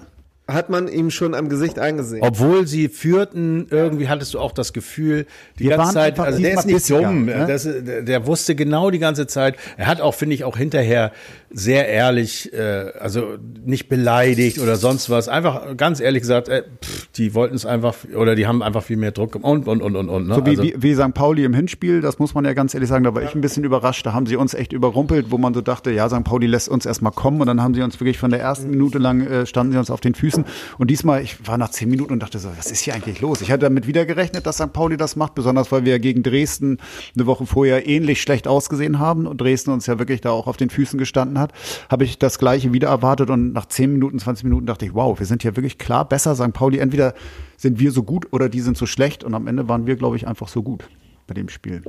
hat 0.53 0.69
man 0.69 0.87
ihm 0.87 1.11
schon 1.11 1.33
am 1.33 1.49
Gesicht 1.49 1.79
angesehen. 1.79 2.23
obwohl 2.23 2.67
sie 2.67 2.89
führten, 2.89 3.67
irgendwie 3.69 4.07
hattest 4.07 4.33
du 4.33 4.39
auch 4.39 4.51
das 4.51 4.73
Gefühl, 4.73 5.25
die 5.57 5.65
Wir 5.65 5.71
ganze 5.71 5.85
waren 5.85 5.93
Zeit, 5.93 6.19
also 6.19 6.41
der 6.41 6.53
ist 6.53 6.65
nicht 6.65 6.89
dumm, 6.89 7.25
ne? 7.25 7.45
das, 7.47 7.63
der, 7.63 8.01
der 8.01 8.27
wusste 8.27 8.55
genau 8.55 8.89
die 8.91 8.99
ganze 8.99 9.27
Zeit. 9.27 9.55
Er 9.77 9.87
hat 9.87 10.01
auch, 10.01 10.13
finde 10.13 10.35
ich, 10.35 10.43
auch 10.43 10.57
hinterher 10.57 11.11
sehr 11.51 11.87
ehrlich, 11.87 12.53
äh, 12.53 12.91
also 12.99 13.37
nicht 13.65 13.89
beleidigt 13.89 14.59
oder 14.59 14.75
sonst 14.75 15.09
was, 15.09 15.27
einfach 15.27 15.75
ganz 15.77 15.99
ehrlich 15.99 16.21
gesagt, 16.21 16.47
äh, 16.47 16.63
pff, 16.83 17.07
die 17.15 17.33
wollten 17.33 17.55
es 17.55 17.65
einfach 17.65 17.95
oder 18.15 18.35
die 18.35 18.45
haben 18.45 18.61
einfach 18.61 18.83
viel 18.83 18.97
mehr 18.97 19.11
Druck 19.11 19.35
und 19.35 19.67
und 19.67 19.81
und 19.81 19.95
und 19.95 20.09
und. 20.09 20.27
Ne? 20.27 20.35
So 20.35 20.45
wie, 20.45 20.49
also, 20.51 20.63
wie, 20.63 20.73
wie 20.77 20.95
St. 20.95 21.13
Pauli 21.13 21.43
im 21.43 21.53
Hinspiel, 21.53 22.01
das 22.01 22.19
muss 22.19 22.33
man 22.33 22.45
ja 22.45 22.53
ganz 22.53 22.73
ehrlich 22.73 22.89
sagen, 22.89 23.03
da 23.03 23.15
war 23.15 23.23
ich 23.23 23.33
ein 23.33 23.41
bisschen 23.41 23.63
überrascht. 23.63 24.05
Da 24.05 24.13
haben 24.13 24.25
sie 24.25 24.35
uns 24.35 24.53
echt 24.53 24.73
überrumpelt, 24.73 25.31
wo 25.31 25.37
man 25.37 25.53
so 25.53 25.61
dachte, 25.61 25.91
ja, 25.91 26.07
St. 26.09 26.23
Pauli 26.23 26.47
lässt 26.47 26.69
uns 26.69 26.85
erstmal 26.85 27.11
kommen 27.11 27.41
und 27.41 27.47
dann 27.47 27.61
haben 27.61 27.73
sie 27.73 27.81
uns 27.81 27.99
wirklich 27.99 28.17
von 28.17 28.31
der 28.31 28.39
ersten 28.39 28.69
Minute 28.69 28.99
lang 28.99 29.21
äh, 29.21 29.45
standen 29.45 29.73
sie 29.73 29.79
uns 29.79 29.89
auf 29.89 30.01
den 30.01 30.13
Füßen. 30.13 30.38
Und 30.77 30.89
diesmal, 30.89 31.21
ich 31.23 31.47
war 31.47 31.57
nach 31.57 31.69
zehn 31.69 31.89
Minuten 31.89 32.13
und 32.13 32.19
dachte 32.23 32.39
so, 32.39 32.49
was 32.57 32.71
ist 32.71 32.81
hier 32.81 32.93
eigentlich 32.93 33.21
los? 33.21 33.41
Ich 33.41 33.51
hatte 33.51 33.61
damit 33.61 33.87
wieder 33.87 34.05
gerechnet, 34.05 34.45
dass 34.45 34.57
St. 34.57 34.73
Pauli 34.73 34.97
das 34.97 35.15
macht, 35.15 35.35
besonders 35.35 35.71
weil 35.71 35.85
wir 35.85 35.99
gegen 35.99 36.23
Dresden 36.23 36.77
eine 37.15 37.25
Woche 37.25 37.45
vorher 37.45 37.87
ähnlich 37.87 38.21
schlecht 38.21 38.47
ausgesehen 38.47 38.99
haben 38.99 39.27
und 39.27 39.41
Dresden 39.41 39.71
uns 39.71 39.85
ja 39.85 39.99
wirklich 39.99 40.21
da 40.21 40.31
auch 40.31 40.47
auf 40.47 40.57
den 40.57 40.69
Füßen 40.69 40.97
gestanden 40.97 41.39
hat. 41.39 41.53
Habe 41.89 42.03
ich 42.03 42.17
das 42.19 42.39
gleiche 42.39 42.73
wieder 42.73 42.89
erwartet 42.89 43.29
und 43.29 43.53
nach 43.53 43.67
zehn 43.67 43.91
Minuten, 43.91 44.19
20 44.19 44.43
Minuten 44.43 44.65
dachte 44.65 44.85
ich, 44.85 44.93
wow, 44.93 45.17
wir 45.17 45.25
sind 45.25 45.41
hier 45.41 45.55
wirklich 45.55 45.77
klar 45.77 46.07
besser. 46.07 46.35
St. 46.35 46.53
Pauli, 46.53 46.79
entweder 46.79 47.13
sind 47.57 47.79
wir 47.79 47.91
so 47.91 48.03
gut 48.03 48.27
oder 48.31 48.49
die 48.49 48.61
sind 48.61 48.77
so 48.77 48.85
schlecht 48.85 49.23
und 49.23 49.33
am 49.33 49.47
Ende 49.47 49.67
waren 49.67 49.85
wir, 49.85 49.95
glaube 49.95 50.15
ich, 50.15 50.27
einfach 50.27 50.47
so 50.47 50.63
gut 50.63 50.89
bei 51.27 51.33
dem 51.33 51.49
Spiel. 51.49 51.83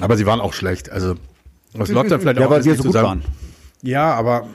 aber 0.00 0.16
sie 0.16 0.26
waren 0.26 0.40
auch 0.40 0.52
schlecht. 0.52 0.90
Also 0.90 1.14
das 1.74 1.88
läuft 1.90 2.10
dann 2.10 2.20
vielleicht 2.20 2.38
Ja, 2.38 2.46
auch 2.46 2.50
weil 2.50 2.56
alles 2.56 2.66
wir 2.66 2.72
nicht 2.72 2.82
so 2.82 2.88
gut 2.88 2.94
waren. 2.94 3.22
Ja, 3.82 4.12
aber 4.14 4.48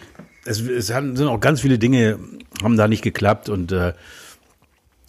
es, 0.45 0.61
es 0.61 0.93
haben, 0.93 1.15
sind 1.15 1.27
auch 1.27 1.39
ganz 1.39 1.61
viele 1.61 1.77
Dinge, 1.77 2.19
haben 2.61 2.77
da 2.77 2.87
nicht 2.87 3.03
geklappt 3.03 3.49
und 3.49 3.71
äh, 3.71 3.93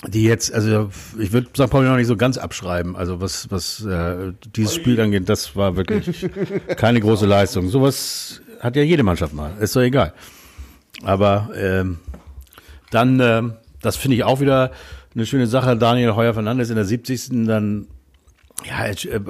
die 0.07 0.25
jetzt, 0.25 0.53
also 0.53 0.91
ich 1.19 1.33
würde 1.33 1.49
St. 1.55 1.71
Pauli 1.71 1.89
noch 1.89 1.97
nicht 1.97 2.07
so 2.07 2.17
ganz 2.17 2.37
abschreiben. 2.37 2.97
Also 2.97 3.21
was, 3.21 3.51
was 3.51 3.85
äh, 3.85 4.33
dieses 4.55 4.75
Spiel 4.75 5.01
angeht, 5.01 5.29
das 5.29 5.57
war 5.57 5.77
wirklich 5.77 6.29
keine 6.77 7.01
große 7.01 7.27
Leistung. 7.27 7.69
Sowas 7.69 8.43
hat 8.61 8.77
ja 8.77 8.83
jede 8.83 9.03
Mannschaft 9.03 9.33
mal, 9.33 9.53
ist 9.61 9.75
doch 9.77 9.81
egal. 9.81 10.13
Aber 11.03 11.51
ähm, 11.57 11.99
dann, 12.91 13.19
ähm, 13.21 13.55
das 13.81 13.97
finde 13.97 14.17
ich 14.17 14.25
auch 14.25 14.41
wieder 14.41 14.73
eine 15.15 15.27
schöne 15.27 15.47
Sache. 15.47 15.77
Daniel 15.77 16.15
Heuer 16.15 16.35
Fernandes 16.35 16.71
in 16.71 16.77
der 16.77 16.85
70. 16.85 17.47
dann 17.47 17.87
ja, 18.67 18.85
er 18.85 18.93
äh, 19.17 19.21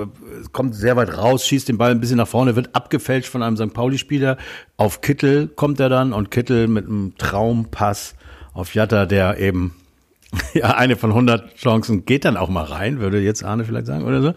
kommt 0.53 0.75
sehr 0.75 0.97
weit 0.97 1.17
raus, 1.17 1.47
schießt 1.47 1.69
den 1.69 1.79
Ball 1.79 1.91
ein 1.91 2.01
bisschen 2.01 2.19
nach 2.19 2.29
vorne, 2.29 2.57
wird 2.57 2.75
abgefälscht 2.75 3.29
von 3.29 3.43
einem 3.43 3.57
St. 3.57 3.73
Pauli-Spieler. 3.75 4.37
Auf 4.77 5.01
Kittel 5.01 5.49
kommt 5.49 5.81
er 5.81 5.89
dann 5.89 6.13
und 6.13 6.31
Kittel 6.31 6.69
mit 6.69 6.87
einem 6.87 7.15
Traumpass 7.19 8.15
auf 8.53 8.75
Jatta, 8.75 9.07
der 9.07 9.39
eben 9.39 9.75
ja 10.55 10.77
eine 10.77 10.97
von 10.97 11.11
100 11.11 11.57
Chancen 11.57 12.05
geht 12.05 12.25
dann 12.25 12.37
auch 12.37 12.49
mal 12.49 12.65
rein, 12.65 13.01
würde 13.01 13.21
jetzt 13.21 13.45
Arne 13.45 13.65
vielleicht 13.65 13.87
sagen 13.87 14.05
oder 14.05 14.23
so. 14.23 14.35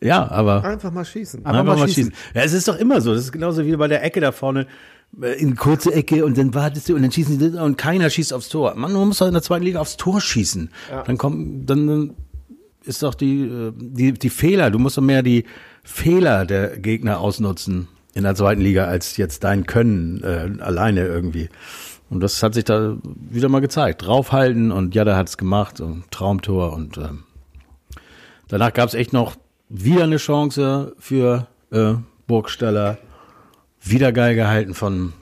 Ja, 0.00 0.30
aber 0.30 0.64
Einfach 0.64 0.92
mal 0.92 1.04
schießen. 1.04 1.40
Einfach 1.44 1.60
Einfach 1.60 1.74
mal 1.74 1.80
mal 1.80 1.88
schießen. 1.88 2.12
schießen. 2.12 2.32
Ja, 2.34 2.42
es 2.42 2.52
ist 2.52 2.68
doch 2.68 2.76
immer 2.76 3.00
so. 3.00 3.12
Das 3.14 3.24
ist 3.24 3.32
genauso 3.32 3.64
wie 3.66 3.74
bei 3.76 3.88
der 3.88 4.04
Ecke 4.04 4.20
da 4.20 4.30
vorne. 4.30 4.68
äh, 5.20 5.32
In 5.40 5.56
kurze 5.56 5.92
Ecke 5.92 6.24
und 6.24 6.38
dann 6.38 6.54
wartest 6.54 6.88
du 6.88 6.94
und 6.94 7.02
dann 7.02 7.10
schießen 7.10 7.38
die 7.40 7.58
und 7.58 7.76
keiner 7.76 8.08
schießt 8.08 8.32
aufs 8.32 8.48
Tor. 8.48 8.74
Man, 8.76 8.92
man 8.92 9.08
muss 9.08 9.18
doch 9.18 9.26
in 9.26 9.32
der 9.32 9.42
zweiten 9.42 9.64
Liga 9.64 9.80
aufs 9.80 9.96
Tor 9.96 10.20
schießen. 10.20 10.70
Dann 11.04 11.18
kommt, 11.18 11.68
dann 11.68 12.14
ist 12.88 13.02
doch 13.02 13.14
die, 13.14 13.42
äh, 13.42 13.72
die, 13.76 14.12
die 14.12 14.30
Fehler. 14.30 14.70
Du 14.70 14.78
musst 14.78 14.96
doch 14.96 15.02
mehr 15.02 15.22
die 15.22 15.44
Fehler 15.84 16.46
der 16.46 16.78
Gegner 16.78 17.20
ausnutzen 17.20 17.88
in 18.14 18.24
der 18.24 18.34
zweiten 18.34 18.60
Liga 18.60 18.86
als 18.86 19.16
jetzt 19.16 19.44
dein 19.44 19.66
Können 19.66 20.22
äh, 20.24 20.62
alleine 20.62 21.06
irgendwie. 21.06 21.48
Und 22.10 22.20
das 22.20 22.42
hat 22.42 22.54
sich 22.54 22.64
da 22.64 22.96
wieder 23.04 23.48
mal 23.48 23.60
gezeigt. 23.60 24.06
Draufhalten 24.06 24.72
und 24.72 24.94
Jada 24.94 25.14
hat 25.14 25.28
es 25.28 25.36
gemacht 25.36 25.80
und 25.80 26.10
Traumtor 26.10 26.72
und 26.72 26.96
ähm, 26.96 27.24
Danach 28.48 28.72
gab 28.72 28.88
es 28.88 28.94
echt 28.94 29.12
noch 29.12 29.36
wieder 29.68 30.04
eine 30.04 30.16
Chance 30.16 30.94
für 30.98 31.46
äh, 31.70 31.94
Burgstaller. 32.26 32.96
Wieder 33.82 34.10
geil 34.12 34.34
gehalten 34.34 34.74
von 34.74 35.12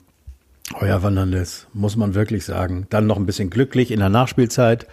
Heuer 0.81 1.01
Fernandes, 1.01 1.67
muss 1.73 1.97
man 1.97 2.15
wirklich 2.15 2.45
sagen. 2.45 2.87
Dann 2.89 3.07
noch 3.07 3.17
ein 3.17 3.27
bisschen 3.27 3.51
glücklich 3.51 3.91
in 3.91 3.99
der 3.99 4.09
Nachspielzeit. 4.09 4.87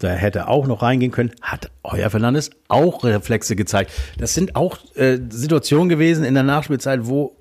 Da 0.00 0.08
hätte 0.08 0.48
auch 0.48 0.66
noch 0.66 0.82
reingehen 0.82 1.12
können. 1.12 1.30
Hat 1.42 1.70
Heuer 1.86 2.08
Fernandes 2.10 2.50
auch 2.68 3.04
Reflexe 3.04 3.54
gezeigt. 3.54 3.92
Das 4.18 4.34
sind 4.34 4.56
auch 4.56 4.78
äh, 4.94 5.18
Situationen 5.28 5.88
gewesen 5.90 6.24
in 6.24 6.34
der 6.34 6.42
Nachspielzeit, 6.42 7.00
wo 7.06 7.36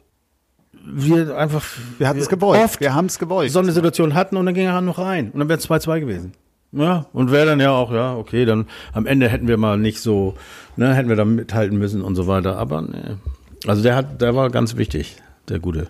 wir 0.86 1.38
einfach 1.38 1.66
Wir 1.98 2.08
hatten 2.08 2.20
es 2.20 2.28
gewollt. 2.30 2.62
oft 2.62 2.82
Wir 2.82 2.94
haben 2.94 3.06
es 3.06 3.18
gewollt. 3.18 3.52
so 3.52 3.60
eine 3.60 3.72
Situation 3.72 4.14
hatten 4.14 4.36
und 4.36 4.46
dann 4.46 4.54
ging 4.56 4.66
er 4.68 4.82
noch 4.82 5.00
rein. 5.00 5.32
Und 5.32 5.40
dann 5.40 5.48
wäre 5.48 5.58
es 5.58 5.70
2-2 5.70 6.02
gewesen. 6.02 6.34
Ja, 6.72 7.06
und 7.14 7.32
wäre 7.32 7.48
dann 7.48 7.60
ja 7.60 7.72
auch, 7.72 7.92
ja, 7.92 8.16
okay, 8.16 8.46
dann 8.46 8.68
am 8.94 9.06
Ende 9.08 9.30
hätten 9.30 9.48
wir 9.48 9.58
mal 9.58 9.78
nicht 9.78 10.02
so, 10.02 10.36
ne, 10.76 10.94
hätten 10.94 11.10
wir 11.10 11.16
da 11.16 11.26
mithalten 11.26 11.78
müssen 11.78 12.02
und 12.02 12.16
so 12.16 12.28
weiter. 12.28 12.58
Aber 12.58 12.82
ne. 12.82 13.18
Also 13.66 13.82
der 13.82 13.96
hat, 13.96 14.22
der 14.22 14.36
war 14.36 14.50
ganz 14.50 14.76
wichtig, 14.76 15.16
der 15.48 15.60
Gute. 15.60 15.90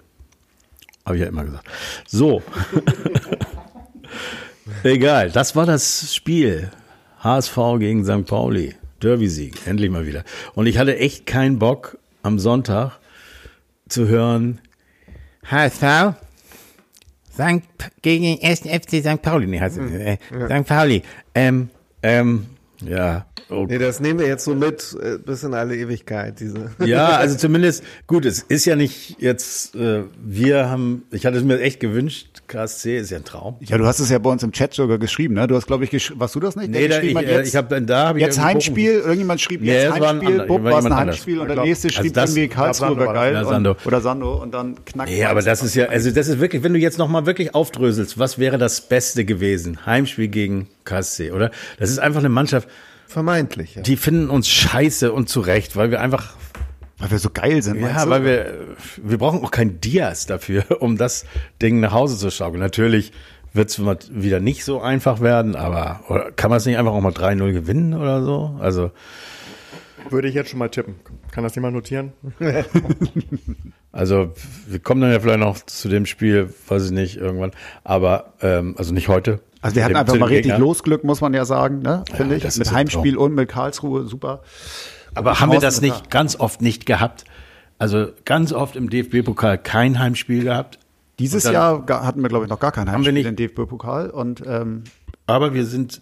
Habe 1.06 1.18
ich 1.18 1.24
ja 1.24 1.28
immer 1.28 1.44
gesagt. 1.44 1.66
So. 2.08 2.44
Egal, 4.84 5.32
das 5.32 5.56
war 5.56 5.66
das 5.66 6.14
Spiel. 6.14 6.72
HSV 7.20 7.58
gegen 7.80 8.06
St. 8.06 8.26
Pauli. 8.26 8.76
Derby-Sieg, 9.02 9.66
endlich 9.66 9.90
mal 9.90 10.06
wieder. 10.06 10.24
Und 10.56 10.68
ich 10.68 10.78
hatte 10.78 10.98
echt 10.98 11.26
keinen 11.26 11.60
Bock, 11.60 11.98
am 12.22 12.38
Sonntag 12.38 13.00
zu 13.88 14.08
hören, 14.08 14.60
HSV 15.46 16.16
St. 17.34 17.64
gegen 18.02 18.44
1. 18.44 18.62
FC 18.62 19.02
St. 19.02 19.22
Pauli. 19.22 19.48
Nee, 19.48 19.60
heißt, 19.62 19.78
äh, 19.78 20.18
St. 20.48 20.68
Pauli. 20.68 21.04
Ähm, 21.34 21.70
ähm, 22.04 22.48
ja. 22.82 23.26
Oh 23.50 23.66
Nee, 23.68 23.78
das 23.78 24.00
nehmen 24.00 24.20
wir 24.20 24.28
jetzt 24.28 24.46
so 24.46 24.56
mit 24.56 24.96
äh, 25.02 25.18
bis 25.18 25.44
in 25.44 25.54
alle 25.54 25.76
Ewigkeit, 25.76 26.40
diese. 26.40 26.72
Ja, 26.84 27.08
also 27.18 27.38
zumindest, 27.38 27.84
gut, 28.08 28.26
es 28.26 28.40
ist 28.44 28.66
ja 28.66 28.76
nicht 28.76 29.18
jetzt, 29.20 29.76
äh, 29.76 30.04
wir 30.24 30.70
haben, 30.70 31.04
ich 31.12 31.26
hatte 31.26 31.38
es 31.38 31.44
mir 31.44 31.60
echt 31.60 31.80
gewünscht, 31.80 32.42
KSC 32.48 32.98
ist 32.98 33.12
ja 33.12 33.18
ein 33.18 33.24
Traum. 33.26 33.58
Ja, 33.62 33.78
du 33.78 33.86
hast 33.86 34.00
es 34.00 34.10
ja 34.10 34.18
bei 34.20 34.30
uns 34.30 34.44
im 34.44 34.52
Chat 34.52 34.74
sogar 34.74 34.98
geschrieben, 34.98 35.36
ne? 35.36 35.48
Du 35.48 35.56
hast, 35.56 35.68
glaube 35.68 35.84
ich, 35.84 35.90
gesch 35.92 36.14
warst 36.16 36.36
du 36.36 36.40
das 36.40 36.56
nicht? 36.56 36.70
Nee, 36.72 36.88
da, 36.88 37.00
ich, 37.02 37.16
äh, 37.16 37.22
jetzt, 37.38 37.50
ich 37.50 37.56
habe 37.56 37.82
da 37.82 38.08
habe 38.08 38.20
ich 38.20 38.26
jetzt 38.26 38.40
Heimspiel, 38.42 38.94
irgendjemand 38.94 39.42
schrieb 39.42 39.62
Nee, 39.62 39.74
jetzt 39.74 39.92
Heimspiel, 40.00 40.46
Bupp, 40.46 40.64
war 40.64 40.80
es 40.80 40.86
ein 40.86 40.92
anders. 40.92 41.16
Heimspiel 41.16 41.40
und 41.40 41.48
der 41.48 41.64
nächste 41.64 41.90
schrieb 41.92 42.14
das- 42.14 42.32
irgendwie 42.32 42.48
Karlsruhe 42.50 42.90
Sando 42.90 43.06
war 43.06 43.14
geil. 43.14 43.34
Ja, 43.34 43.42
und, 43.42 43.48
Sando. 43.48 43.76
oder 43.86 44.02
Sando 44.02 44.42
und 44.42 44.54
dann 44.54 44.84
knackt 44.86 45.10
Ja, 45.12 45.30
aber 45.30 45.42
das 45.42 45.64
ist 45.64 45.76
ja, 45.76 45.86
also 45.88 46.12
das 46.12 46.28
ist 46.28 46.40
wirklich, 46.40 46.64
wenn 46.64 46.74
du 46.74 46.80
jetzt 46.80 46.98
nochmal 46.98 47.26
wirklich 47.26 47.54
aufdröselst, 47.56 48.18
was 48.18 48.40
wäre 48.40 48.58
das 48.58 48.82
Beste 48.82 49.26
gewesen? 49.26 49.86
Heimspiel 49.86 50.28
gegen 50.28 50.68
KSC, 50.86 51.32
oder? 51.32 51.52
Das 51.78 51.90
ist 51.90 52.00
einfach 52.00 52.20
eine 52.20 52.30
Mannschaft, 52.30 52.68
Vermeintlich, 53.10 53.74
ja. 53.74 53.82
die 53.82 53.98
finden 53.98 54.30
uns 54.30 54.48
scheiße 54.48 55.12
und 55.12 55.30
zu 55.30 55.40
Recht, 55.40 55.76
weil 55.76 55.90
wir 55.90 56.00
einfach, 56.00 56.36
weil 57.00 57.10
wir 57.10 57.18
so 57.18 57.32
geil 57.32 57.64
sind, 57.64 57.82
ja, 57.82 58.06
du? 58.06 58.12
weil 58.12 58.24
wir, 58.24 58.68
wir 58.98 59.18
brauchen 59.18 59.44
auch 59.44 59.50
kein 59.50 59.82
Diaz 59.82 60.28
dafür, 60.28 60.64
um 60.80 60.96
das 60.96 61.26
Ding 61.60 61.80
nach 61.80 61.92
Hause 61.92 62.20
zu 62.20 62.30
schaukeln. 62.30 62.60
Natürlich 62.60 63.12
wird 63.52 63.72
es 63.72 63.82
wieder 64.12 64.40
nicht 64.40 64.64
so 64.64 64.80
einfach 64.80 65.22
werden, 65.22 65.56
aber 65.56 66.02
oder 66.08 66.32
kann 66.32 66.52
man 66.52 66.58
es 66.58 66.68
nicht 66.68 66.78
einfach 66.78 66.92
auch 66.92 67.02
mal 67.02 67.12
3-0 67.12 67.52
gewinnen 67.52 67.96
oder 67.96 68.24
so? 68.24 68.56
Also, 68.60 68.92
Würde 70.12 70.28
ich 70.28 70.36
jetzt 70.36 70.52
schon 70.52 70.60
mal 70.60 70.70
tippen. 70.70 70.94
Kann 71.32 71.44
das 71.44 71.56
jemand 71.56 71.74
notieren? 71.74 72.14
Also 73.92 74.34
wir 74.68 74.80
kommen 74.80 75.02
dann 75.02 75.12
ja 75.12 75.20
vielleicht 75.20 75.40
noch 75.40 75.58
zu 75.66 75.90
dem 75.90 76.06
Spiel, 76.06 76.54
weiß 76.68 76.86
ich 76.86 76.92
nicht, 76.92 77.18
irgendwann. 77.18 77.52
Aber 77.84 78.34
ähm, 78.42 78.76
also 78.78 78.94
nicht 78.94 79.08
heute. 79.08 79.40
Also 79.62 79.76
wir 79.76 79.84
hatten 79.84 79.94
Dem- 79.94 80.00
einfach 80.02 80.18
mal 80.18 80.26
richtig. 80.28 80.58
Losglück, 80.58 81.04
muss 81.04 81.22
man 81.22 81.34
ja 81.34 81.44
sagen, 81.46 81.80
ne? 81.80 82.04
Finde 82.14 82.36
ich. 82.36 82.44
das 82.44 82.58
Mit 82.58 82.72
Heimspiel 82.72 83.18
und 83.18 83.34
mit 83.36 83.50
Karlsruhe, 83.50 84.06
super. 84.06 84.42
Aber 85.16 85.40
haben 85.40 85.52
wir 85.52 85.60
das 85.60 85.82
nicht 85.82 86.10
ganz 86.10 86.36
oft 86.40 86.62
nicht 86.62 86.86
gehabt? 86.86 87.26
Also 87.78 88.08
ganz 88.26 88.54
oft 88.54 88.76
im 88.76 88.90
DFB-Pokal 88.90 89.58
kein 89.58 90.00
Heimspiel 90.00 90.44
gehabt. 90.44 90.80
Dieses 91.18 91.44
dann- 91.44 91.54
Jahr 91.54 91.86
hatten 92.06 92.22
wir, 92.22 92.30
glaube 92.30 92.46
ich, 92.46 92.50
noch 92.50 92.60
gar 92.60 92.72
kein 92.72 92.86
wir 92.88 92.94
Heimspiel 92.94 93.14
nicht. 93.14 93.26
im 93.26 93.36
DFB-Pokal 93.36 94.10
und 94.10 94.44
ähm, 94.46 94.84
Aber 95.28 95.54
wir 95.54 95.66
sind 95.66 96.02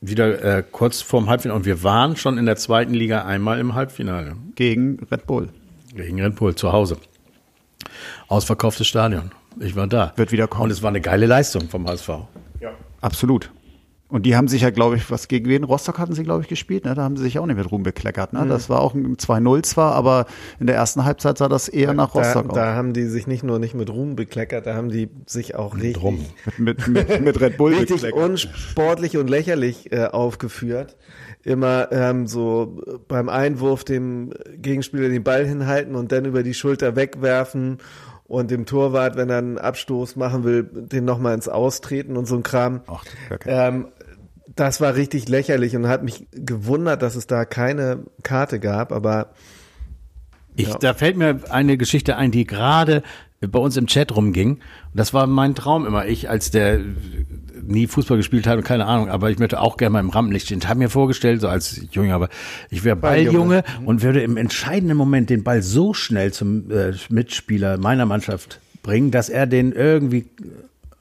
wieder 0.00 0.58
äh, 0.58 0.62
kurz 0.70 1.00
vorm 1.00 1.28
Halbfinale 1.30 1.58
und 1.58 1.64
wir 1.64 1.82
waren 1.82 2.16
schon 2.16 2.36
in 2.38 2.46
der 2.46 2.56
zweiten 2.56 2.92
Liga 2.94 3.24
einmal 3.24 3.58
im 3.58 3.74
Halbfinale 3.74 4.36
gegen 4.54 4.98
Red 5.10 5.26
Bull. 5.26 5.48
gegen 5.94 6.20
Red 6.20 6.36
Bull 6.36 6.54
zu 6.54 6.72
Hause. 6.72 6.98
Ausverkauftes 8.28 8.86
Stadion. 8.86 9.32
Ich 9.60 9.76
war 9.76 9.86
da. 9.86 10.12
Wird 10.16 10.32
wieder 10.32 10.46
kommen. 10.48 10.64
Und 10.64 10.70
es 10.70 10.82
war 10.82 10.88
eine 10.90 11.00
geile 11.00 11.26
Leistung 11.26 11.68
vom 11.68 11.86
HSV. 11.86 12.10
Absolut. 13.04 13.50
Und 14.08 14.26
die 14.26 14.36
haben 14.36 14.48
sich 14.48 14.62
ja, 14.62 14.70
glaube 14.70 14.96
ich, 14.96 15.10
was 15.10 15.28
gegen 15.28 15.48
wen? 15.48 15.64
Rostock 15.64 15.98
hatten 15.98 16.14
sie, 16.14 16.22
glaube 16.22 16.42
ich, 16.42 16.48
gespielt. 16.48 16.84
Ne? 16.84 16.94
Da 16.94 17.02
haben 17.02 17.16
sie 17.16 17.24
sich 17.24 17.38
auch 17.38 17.46
nicht 17.46 17.56
mit 17.56 17.70
Ruhm 17.70 17.82
bekleckert. 17.82 18.32
Ne? 18.32 18.46
Das 18.46 18.70
war 18.70 18.80
auch 18.80 18.94
ein 18.94 19.16
2-0 19.16 19.62
zwar, 19.64 19.94
aber 19.94 20.26
in 20.60 20.66
der 20.66 20.76
ersten 20.76 21.04
Halbzeit 21.04 21.36
sah 21.36 21.48
das 21.48 21.68
eher 21.68 21.94
nach 21.94 22.12
Da, 22.12 22.20
Rostock 22.20 22.50
aus. 22.50 22.54
da 22.54 22.74
haben 22.74 22.92
die 22.92 23.06
sich 23.06 23.26
nicht 23.26 23.42
nur 23.42 23.58
nicht 23.58 23.74
mit 23.74 23.90
Ruhm 23.90 24.14
bekleckert, 24.14 24.66
da 24.66 24.74
haben 24.74 24.90
die 24.90 25.08
sich 25.26 25.56
auch 25.56 25.74
richtig, 25.74 25.94
Drum. 25.94 26.24
Mit, 26.58 26.86
mit, 26.86 27.20
mit 27.22 27.40
Red 27.40 27.56
Bull 27.56 27.74
richtig 27.74 28.02
bekleckert. 28.02 28.30
unsportlich 28.30 29.16
und 29.16 29.28
lächerlich 29.28 29.90
äh, 29.90 30.04
aufgeführt. 30.04 30.96
Immer 31.42 31.88
ähm, 31.90 32.26
so 32.26 32.80
beim 33.08 33.28
Einwurf 33.28 33.84
dem 33.84 34.32
Gegenspieler 34.56 35.08
den 35.08 35.24
Ball 35.24 35.44
hinhalten 35.44 35.94
und 35.96 36.12
dann 36.12 36.24
über 36.24 36.42
die 36.42 36.54
Schulter 36.54 36.94
wegwerfen 36.94 37.78
und 38.34 38.50
dem 38.50 38.66
Torwart, 38.66 39.16
wenn 39.16 39.30
er 39.30 39.38
einen 39.38 39.58
Abstoß 39.58 40.16
machen 40.16 40.44
will, 40.44 40.64
den 40.64 41.04
nochmal 41.04 41.34
ins 41.34 41.48
Austreten 41.48 42.16
und 42.16 42.26
so 42.26 42.36
ein 42.36 42.42
Kram. 42.42 42.82
Ach, 42.86 43.04
okay. 43.30 43.48
Ähm, 43.48 43.88
das 44.54 44.80
war 44.80 44.94
richtig 44.94 45.28
lächerlich 45.28 45.74
und 45.74 45.88
hat 45.88 46.02
mich 46.04 46.26
gewundert, 46.32 47.02
dass 47.02 47.16
es 47.16 47.26
da 47.26 47.44
keine 47.44 48.04
Karte 48.22 48.60
gab, 48.60 48.92
aber 48.92 49.30
Ich, 50.56 50.68
Ja. 50.68 50.78
Da 50.78 50.94
fällt 50.94 51.16
mir 51.16 51.40
eine 51.50 51.76
Geschichte 51.76 52.16
ein, 52.16 52.30
die 52.30 52.46
gerade 52.46 53.02
bei 53.48 53.58
uns 53.58 53.76
im 53.76 53.86
Chat 53.86 54.14
rumging. 54.14 54.52
Und 54.52 54.60
das 54.92 55.14
war 55.14 55.26
mein 55.26 55.54
Traum 55.54 55.86
immer. 55.86 56.06
Ich, 56.06 56.30
als 56.30 56.50
der 56.50 56.80
nie 57.66 57.86
Fußball 57.86 58.16
gespielt 58.16 58.46
hat 58.46 58.58
und 58.58 58.64
keine 58.64 58.86
Ahnung, 58.86 59.08
aber 59.08 59.30
ich 59.30 59.38
möchte 59.38 59.60
auch 59.60 59.76
gerne 59.76 59.94
mal 59.94 60.00
im 60.00 60.10
Rampenlicht 60.10 60.46
stehen. 60.46 60.58
Ich 60.58 60.68
habe 60.68 60.78
mir 60.78 60.90
vorgestellt, 60.90 61.40
so 61.40 61.48
als 61.48 61.80
Junge, 61.92 62.14
aber 62.14 62.28
ich 62.70 62.84
wäre 62.84 62.96
Balljunge 62.96 63.64
und 63.84 64.02
würde 64.02 64.22
im 64.22 64.36
entscheidenden 64.36 64.96
Moment 64.96 65.30
den 65.30 65.44
Ball 65.44 65.62
so 65.62 65.94
schnell 65.94 66.32
zum 66.32 66.70
äh, 66.70 66.92
Mitspieler 67.08 67.78
meiner 67.78 68.06
Mannschaft 68.06 68.60
bringen, 68.82 69.10
dass 69.10 69.28
er 69.28 69.46
den 69.46 69.72
irgendwie 69.72 70.26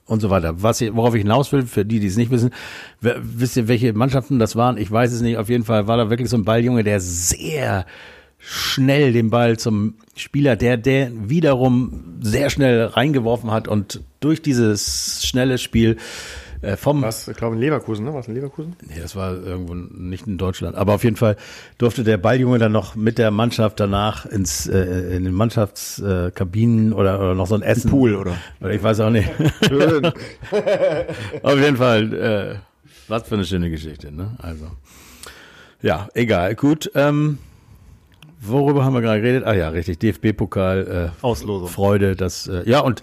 und 0.05 0.21
so 0.21 0.29
weiter. 0.29 0.61
Was 0.61 0.81
ich, 0.81 0.95
worauf 0.95 1.15
ich 1.15 1.21
hinaus 1.21 1.51
will, 1.51 1.63
für 1.63 1.85
die, 1.85 1.99
die 1.99 2.07
es 2.07 2.17
nicht 2.17 2.31
wissen, 2.31 2.51
wisst 3.01 3.57
ihr, 3.57 3.67
welche 3.67 3.93
Mannschaften 3.93 4.39
das 4.39 4.55
waren? 4.55 4.77
Ich 4.77 4.91
weiß 4.91 5.11
es 5.11 5.21
nicht. 5.21 5.37
Auf 5.37 5.49
jeden 5.49 5.63
Fall 5.63 5.87
war 5.87 5.97
da 5.97 6.09
wirklich 6.09 6.29
so 6.29 6.37
ein 6.37 6.45
Balljunge, 6.45 6.83
der 6.83 6.99
sehr 6.99 7.85
schnell 8.45 9.13
den 9.13 9.29
Ball 9.29 9.57
zum 9.57 9.95
Spieler, 10.15 10.55
der, 10.55 10.77
der 10.77 11.11
wiederum 11.29 12.17
sehr 12.21 12.49
schnell 12.49 12.85
reingeworfen 12.85 13.51
hat 13.51 13.67
und 13.67 14.01
durch 14.19 14.41
dieses 14.41 15.25
schnelle 15.25 15.57
Spiel 15.57 15.97
äh, 16.61 16.77
vom 16.77 17.01
Was? 17.01 17.27
Ich 17.27 17.35
glaube 17.35 17.55
in 17.55 17.61
Leverkusen, 17.61 18.05
ne? 18.05 18.13
Was 18.13 18.27
in 18.27 18.35
Leverkusen? 18.35 18.75
Nee, 18.87 19.01
das 19.01 19.15
war 19.15 19.33
irgendwo 19.33 19.73
nicht 19.75 20.27
in 20.27 20.37
Deutschland. 20.37 20.75
Aber 20.75 20.93
auf 20.93 21.03
jeden 21.03 21.17
Fall 21.17 21.35
durfte 21.77 22.03
der 22.03 22.17
Balljunge 22.17 22.57
dann 22.57 22.71
noch 22.71 22.95
mit 22.95 23.17
der 23.17 23.31
Mannschaft 23.31 23.79
danach 23.79 24.25
ins 24.25 24.67
äh, 24.67 25.15
in 25.15 25.25
den 25.25 25.33
Mannschaftskabinen 25.33 26.31
Kabinen 26.33 26.93
oder, 26.93 27.19
oder 27.19 27.35
noch 27.35 27.47
so 27.47 27.55
ein 27.55 27.63
Essen. 27.63 27.89
Pool, 27.89 28.15
oder? 28.15 28.37
Oder 28.61 28.71
ich 28.71 28.81
weiß 28.81 29.01
auch 29.01 29.09
nicht. 29.09 29.29
schön. 29.67 30.05
auf 31.43 31.59
jeden 31.59 31.77
Fall, 31.77 32.13
äh, 32.13 32.55
was 33.09 33.27
für 33.27 33.35
eine 33.35 33.45
schöne 33.45 33.69
Geschichte, 33.69 34.11
ne? 34.11 34.37
Also. 34.37 34.67
Ja, 35.81 36.07
egal. 36.13 36.55
Gut. 36.55 36.89
Ähm, 36.95 37.39
worüber 38.47 38.85
haben 38.85 38.93
wir 38.93 39.01
gerade 39.01 39.21
geredet? 39.21 39.43
Ah 39.45 39.53
ja, 39.53 39.69
richtig. 39.69 39.99
DFB-Pokal. 39.99 41.11
Äh, 41.21 41.23
Auslosung. 41.25 41.67
Freude, 41.67 42.15
dass 42.15 42.47
äh, 42.47 42.69
ja 42.69 42.79
und 42.79 43.01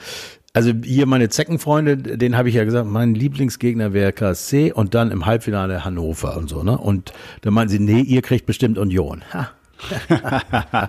also 0.53 0.72
hier 0.85 1.07
meine 1.07 1.29
Zeckenfreunde, 1.29 1.96
den 1.96 2.37
habe 2.37 2.48
ich 2.48 2.57
ja 2.57 2.64
gesagt, 2.64 2.88
mein 2.88 3.14
Lieblingsgegner 3.14 3.92
wäre 3.92 4.12
KSC 4.12 4.72
und 4.72 4.94
dann 4.94 5.11
im 5.11 5.26
Halbfinale 5.26 5.85
Hannover 5.85 6.37
und 6.37 6.48
so, 6.48 6.62
ne? 6.62 6.76
Und 6.76 7.12
da 7.42 7.50
meinen 7.50 7.68
sie, 7.68 7.79
nee, 7.79 8.00
ihr 8.00 8.22
kriegt 8.22 8.46
bestimmt 8.46 8.76
Union. 8.76 9.22
Ha. 9.33 9.50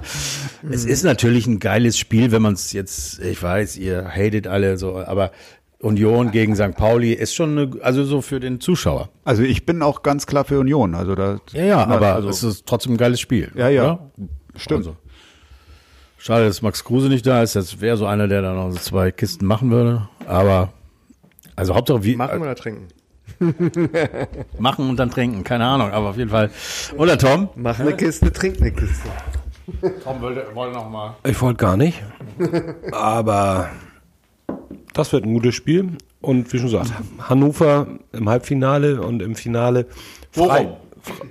es 0.69 0.83
ist 0.85 1.03
natürlich 1.03 1.47
ein 1.47 1.59
geiles 1.59 1.97
Spiel, 1.97 2.31
wenn 2.31 2.41
man 2.41 2.53
es 2.53 2.73
jetzt, 2.73 3.19
ich 3.19 3.41
weiß, 3.41 3.77
ihr 3.77 4.09
hatet 4.09 4.47
alle 4.47 4.77
so, 4.77 4.97
aber 4.97 5.31
Union 5.81 6.31
gegen 6.31 6.55
St. 6.55 6.75
Pauli 6.75 7.13
ist 7.13 7.33
schon 7.33 7.57
eine, 7.57 7.83
also 7.83 8.03
so 8.03 8.21
für 8.21 8.39
den 8.39 8.59
Zuschauer. 8.59 9.09
Also 9.23 9.43
ich 9.43 9.65
bin 9.65 9.81
auch 9.81 10.03
ganz 10.03 10.27
klar 10.27 10.43
für 10.43 10.59
Union. 10.59 10.93
Also 10.93 11.15
da, 11.15 11.39
Ja, 11.53 11.63
ja, 11.63 11.85
Na, 11.87 11.95
aber 11.95 12.15
also, 12.15 12.29
es 12.29 12.43
ist 12.43 12.65
trotzdem 12.67 12.93
ein 12.93 12.97
geiles 12.97 13.19
Spiel. 13.19 13.51
Ja, 13.55 13.69
ja. 13.69 13.83
oder? 13.83 14.11
Stimmt. 14.55 14.79
Also. 14.87 14.95
Schade, 16.17 16.45
dass 16.45 16.61
Max 16.61 16.83
Kruse 16.83 17.09
nicht 17.09 17.25
da 17.25 17.41
ist. 17.41 17.55
Das 17.55 17.81
wäre 17.81 17.97
so 17.97 18.05
einer, 18.05 18.27
der 18.27 18.41
da 18.41 18.53
noch 18.53 18.71
so 18.71 18.77
zwei 18.77 19.11
Kisten 19.11 19.45
machen 19.45 19.71
würde. 19.71 20.07
Aber, 20.27 20.71
also 21.55 21.73
Hauptsache 21.75 22.03
wie, 22.03 22.15
Machen 22.15 22.41
oder 22.41 22.55
trinken? 22.55 22.87
machen 24.59 24.89
und 24.89 24.97
dann 24.97 25.09
trinken. 25.09 25.43
Keine 25.43 25.65
Ahnung, 25.65 25.91
aber 25.91 26.09
auf 26.09 26.17
jeden 26.17 26.29
Fall. 26.29 26.51
Oder 26.97 27.17
Tom? 27.17 27.49
Mach 27.55 27.79
eine 27.79 27.95
Kiste, 27.95 28.31
trink 28.31 28.59
eine 28.61 28.71
Kiste. 28.71 29.09
Tom 30.03 30.21
wollte, 30.21 30.45
wollte 30.53 30.75
noch 30.75 30.89
mal. 30.89 31.15
Ich 31.25 31.39
wollte 31.41 31.57
gar 31.57 31.77
nicht. 31.77 32.01
Aber 32.91 33.69
das 34.93 35.11
wird 35.13 35.23
ein 35.25 35.33
gutes 35.33 35.55
Spiel. 35.55 35.97
Und 36.19 36.51
wie 36.53 36.57
schon 36.57 36.67
gesagt, 36.67 36.91
Hannover 37.19 37.87
im 38.11 38.29
Halbfinale 38.29 39.01
und 39.01 39.21
im 39.23 39.35
Finale 39.35 39.87
Fre- 40.35 40.75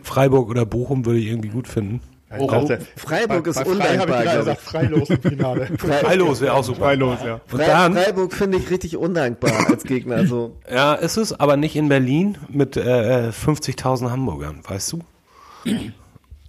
Freiburg 0.02 0.48
oder 0.48 0.66
Bochum 0.66 1.06
würde 1.06 1.20
ich 1.20 1.26
irgendwie 1.26 1.50
gut 1.50 1.68
finden. 1.68 2.00
Ich 2.38 2.47
dachte, 2.47 2.79
Freiburg 2.97 3.47
ist 3.49 3.57
Frei 3.57 3.64
habe 3.64 3.73
ich 3.75 3.81
undankbar, 3.81 4.37
gesagt, 4.37 4.61
freilos 4.61 5.11
im 5.11 5.21
Finale. 5.21 5.66
Freilos 5.79 6.40
wäre 6.40 6.55
auch 6.55 6.62
super. 6.62 6.81
Freilos, 6.81 7.19
ja. 7.25 7.35
Und 7.35 7.40
Fre 7.49 7.64
dann, 7.66 7.95
Freiburg 7.95 8.33
finde 8.33 8.59
ich 8.59 8.71
richtig 8.71 8.97
undankbar 8.97 9.69
als 9.69 9.83
Gegner. 9.83 10.16
Also 10.16 10.57
ja, 10.73 10.95
ist 10.95 11.16
es, 11.16 11.38
aber 11.38 11.57
nicht 11.57 11.75
in 11.75 11.88
Berlin 11.88 12.38
mit 12.49 12.77
äh, 12.77 13.31
50.000 13.31 14.11
Hamburgern, 14.11 14.61
weißt 14.66 14.93
du? 14.93 15.01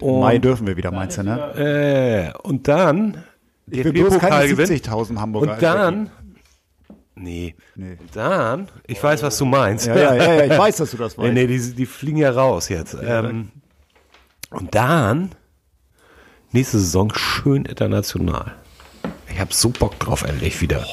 Mai 0.02 0.38
dürfen 0.38 0.67
wir 0.67 0.78
wieder, 0.78 0.91
meinst 0.91 1.17
du, 1.17 1.24
ne? 1.24 2.34
Äh, 2.36 2.48
und 2.48 2.67
dann 2.67 3.24
Ich 3.70 3.84
will 3.84 3.91
bloß 3.91 4.20
keine 4.20 4.48
gewinnt. 4.50 4.70
70.000 4.70 5.20
Hamburger. 5.20 5.54
Und 5.54 5.62
dann 5.63 6.12
Nee. 7.16 7.55
Nee. 7.76 7.97
Und 7.99 8.16
dann, 8.16 8.68
ich 8.88 9.03
weiß, 9.03 9.22
was 9.24 9.38
du 9.38 9.45
meinst. 9.45 9.86
Ja, 9.86 9.95
ja, 9.95 10.16
ja, 10.16 10.34
ja, 10.34 10.43
ich 10.45 10.58
weiß, 10.58 10.78
dass 10.78 10.91
du 10.91 10.97
das 10.97 11.18
Nee, 11.18 11.24
weißt. 11.26 11.34
nee, 11.34 11.47
die, 11.47 11.74
die 11.74 11.86
fliegen 11.86 12.18
ja 12.18 12.32
raus 12.32 12.70
jetzt. 12.70 12.95
ähm, 13.03 13.49
und 14.49 14.74
dann, 14.74 15.32
nächste 16.52 16.80
Saison 16.80 17.12
schön 17.16 17.66
international. 17.66 18.54
Ich 19.32 19.39
habe 19.39 19.54
so 19.54 19.70
Bock 19.70 19.97
drauf, 19.99 20.24
endlich 20.24 20.62
wieder. 20.62 20.86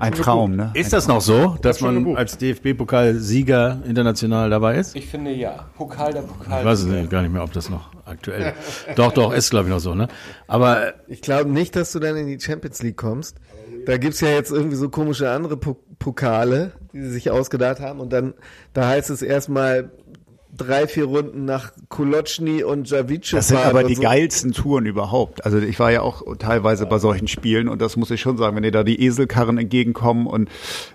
Ein 0.00 0.12
Traum, 0.14 0.56
ne? 0.56 0.70
Ist 0.72 0.94
das 0.94 1.08
noch 1.08 1.20
so, 1.20 1.58
dass 1.60 1.82
man 1.82 1.96
gebucht. 1.96 2.18
als 2.18 2.38
DFB-Pokal-Sieger 2.38 3.82
international 3.86 4.48
dabei 4.48 4.76
ist? 4.78 4.96
Ich 4.96 5.06
finde 5.06 5.30
ja. 5.32 5.66
Pokal 5.76 6.12
der 6.14 6.22
Pokal. 6.22 6.60
Ich 6.60 6.64
weiß 6.64 6.78
es 6.80 6.86
nicht, 6.86 7.10
gar 7.10 7.20
nicht 7.20 7.32
mehr, 7.32 7.44
ob 7.44 7.52
das 7.52 7.68
noch 7.68 7.90
aktuell 8.06 8.54
ist. 8.58 8.98
Doch, 8.98 9.12
doch, 9.12 9.34
ist 9.34 9.50
glaube 9.50 9.66
ich 9.66 9.70
noch 9.74 9.80
so, 9.80 9.94
ne? 9.94 10.08
Aber 10.46 10.94
Ich 11.06 11.20
glaube 11.20 11.50
nicht, 11.50 11.76
dass 11.76 11.92
du 11.92 11.98
dann 11.98 12.16
in 12.16 12.26
die 12.26 12.40
Champions 12.40 12.82
League 12.82 12.96
kommst. 12.96 13.36
Da 13.84 13.98
gibt's 13.98 14.20
ja 14.22 14.28
jetzt 14.28 14.50
irgendwie 14.50 14.76
so 14.76 14.88
komische 14.88 15.30
andere 15.30 15.58
Po- 15.58 15.76
Pokale, 15.98 16.72
die 16.94 17.02
sie 17.02 17.10
sich 17.10 17.30
ausgedacht 17.30 17.80
haben. 17.80 18.00
Und 18.00 18.10
dann, 18.10 18.32
da 18.72 18.88
heißt 18.88 19.10
es 19.10 19.20
erstmal 19.20 19.90
drei, 20.56 20.86
vier 20.86 21.04
Runden 21.04 21.44
nach 21.44 21.72
Kolotschny 21.88 22.62
und 22.62 22.88
Javice 22.88 23.30
Das 23.30 23.48
sind 23.48 23.58
aber 23.58 23.84
die 23.84 23.96
so. 23.96 24.02
geilsten 24.02 24.52
Touren 24.52 24.86
überhaupt. 24.86 25.44
Also 25.44 25.58
ich 25.58 25.78
war 25.78 25.90
ja 25.90 26.02
auch 26.02 26.22
teilweise 26.38 26.86
bei 26.86 26.98
solchen 26.98 27.28
Spielen 27.28 27.68
und 27.68 27.80
das 27.80 27.96
muss 27.96 28.10
ich 28.10 28.20
schon 28.20 28.36
sagen, 28.36 28.56
wenn 28.56 28.62
dir 28.62 28.70
da 28.70 28.82
die 28.82 29.02
Eselkarren 29.02 29.58
entgegenkommen 29.58 30.26
und 30.26 30.48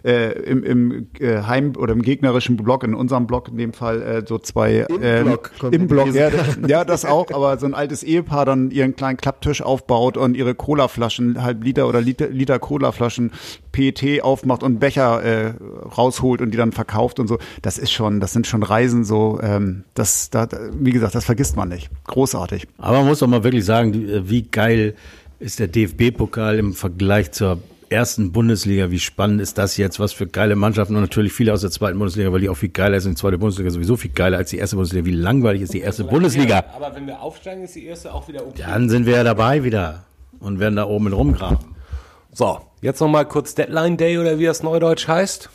äh, 0.03 0.32
im, 0.39 0.64
im 0.64 1.07
äh, 1.20 1.41
Heim- 1.43 1.74
oder 1.78 1.93
im 1.93 2.01
gegnerischen 2.01 2.57
Block, 2.57 2.84
in 2.84 2.93
unserem 2.93 3.28
Block 3.28 3.49
in 3.49 3.57
dem 3.57 3.74
Fall, 3.74 4.01
äh, 4.01 4.24
so 4.26 4.38
zwei 4.38 4.86
Im 4.89 4.99
ähm, 5.01 5.24
Block 5.26 5.51
im 5.72 5.88
Block, 5.88 6.14
ja, 6.14 6.30
ja, 6.68 6.86
das 6.86 7.05
auch, 7.05 7.32
aber 7.32 7.57
so 7.57 7.66
ein 7.66 7.74
altes 7.74 8.03
Ehepaar 8.03 8.45
dann 8.45 8.72
ihren 8.72 8.95
kleinen 8.95 9.18
Klapptisch 9.18 9.62
aufbaut 9.62 10.18
und 10.18 10.36
ihre 10.36 10.55
Colaflaschen, 10.55 11.43
halb 11.43 11.64
Liter 11.64 11.88
oder 11.88 12.01
Liter, 12.01 12.28
Liter 12.28 12.60
Colaflaschen 12.60 13.32
PET 13.80 14.23
aufmacht 14.23 14.63
und 14.63 14.80
Becher 14.80 15.23
äh, 15.23 15.53
rausholt 15.97 16.41
und 16.41 16.51
die 16.51 16.57
dann 16.57 16.71
verkauft 16.71 17.19
und 17.19 17.27
so. 17.27 17.38
Das 17.61 17.77
ist 17.77 17.91
schon, 17.91 18.19
das 18.19 18.34
sind 18.34 18.45
schon 18.45 18.63
Reisen 18.63 19.05
so, 19.05 19.39
ähm, 19.41 19.86
das, 19.93 20.30
da, 20.30 20.47
wie 20.73 20.91
gesagt, 20.91 21.15
das 21.15 21.25
vergisst 21.25 21.55
man 21.55 21.69
nicht. 21.69 21.89
Großartig. 22.05 22.67
Aber 22.77 22.97
man 22.99 23.07
muss 23.07 23.19
doch 23.19 23.27
mal 23.27 23.43
wirklich 23.43 23.65
sagen, 23.65 23.93
äh, 23.93 24.30
wie 24.30 24.43
geil 24.43 24.95
ist 25.39 25.59
der 25.59 25.67
DFB-Pokal 25.67 26.59
im 26.59 26.73
Vergleich 26.73 27.32
zur 27.32 27.59
ersten 27.89 28.34
Bundesliga? 28.34 28.91
Wie 28.91 28.99
spannend 28.99 29.41
ist 29.41 29.57
das 29.57 29.77
jetzt? 29.77 29.99
Was 29.99 30.11
für 30.11 30.27
geile 30.27 30.57
Mannschaften 30.57 30.95
und 30.95 31.01
natürlich 31.01 31.32
viele 31.32 31.53
aus 31.53 31.61
der 31.61 31.71
zweiten 31.71 31.97
Bundesliga, 31.97 32.32
weil 32.34 32.41
die 32.41 32.49
auch 32.49 32.57
viel 32.57 32.69
geiler 32.69 32.97
ist. 32.97 33.05
Und 33.05 33.11
die 33.11 33.21
zweite 33.21 33.38
Bundesliga 33.38 33.69
sowieso 33.69 33.95
viel 33.95 34.11
geiler 34.11 34.38
als 34.38 34.49
die 34.49 34.57
erste 34.57 34.75
Bundesliga. 34.75 35.05
Wie 35.05 35.11
langweilig 35.11 35.61
ist 35.61 35.73
die 35.73 35.80
erste 35.80 36.03
Bundesliga? 36.03 36.65
Aber 36.75 36.93
wenn 36.93 37.07
wir 37.07 37.21
aufsteigen, 37.21 37.63
ist 37.63 37.75
die 37.75 37.86
erste 37.86 38.13
auch 38.13 38.27
wieder 38.27 38.45
okay. 38.45 38.63
Dann 38.65 38.89
sind 38.89 39.05
wir 39.05 39.15
ja 39.15 39.23
dabei 39.23 39.63
wieder 39.63 40.03
und 40.39 40.59
werden 40.59 40.75
da 40.75 40.86
oben 40.86 41.05
mit 41.05 41.13
rumgraben. 41.13 41.78
So, 42.32 42.59
jetzt 42.82 43.01
noch 43.01 43.07
mal 43.07 43.25
kurz 43.25 43.55
Deadline 43.55 43.97
Day 43.97 44.17
oder 44.17 44.38
wie 44.39 44.45
das 44.45 44.61
Neudeutsch 44.61 45.07
heißt. 45.07 45.49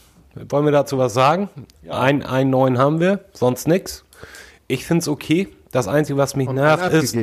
Wollen 0.48 0.64
wir 0.64 0.72
dazu 0.72 0.98
was 0.98 1.14
sagen? 1.14 1.48
Ein, 1.88 2.24
einen 2.24 2.50
neuen 2.50 2.78
haben 2.78 2.98
wir, 2.98 3.20
sonst 3.32 3.68
nix. 3.68 4.04
Ich 4.66 4.84
find's 4.84 5.06
okay. 5.06 5.48
Das 5.70 5.86
Einzige, 5.88 6.18
was 6.18 6.36
mich 6.36 6.48
Und 6.48 6.56
nervt, 6.56 6.92
ist, 6.92 7.16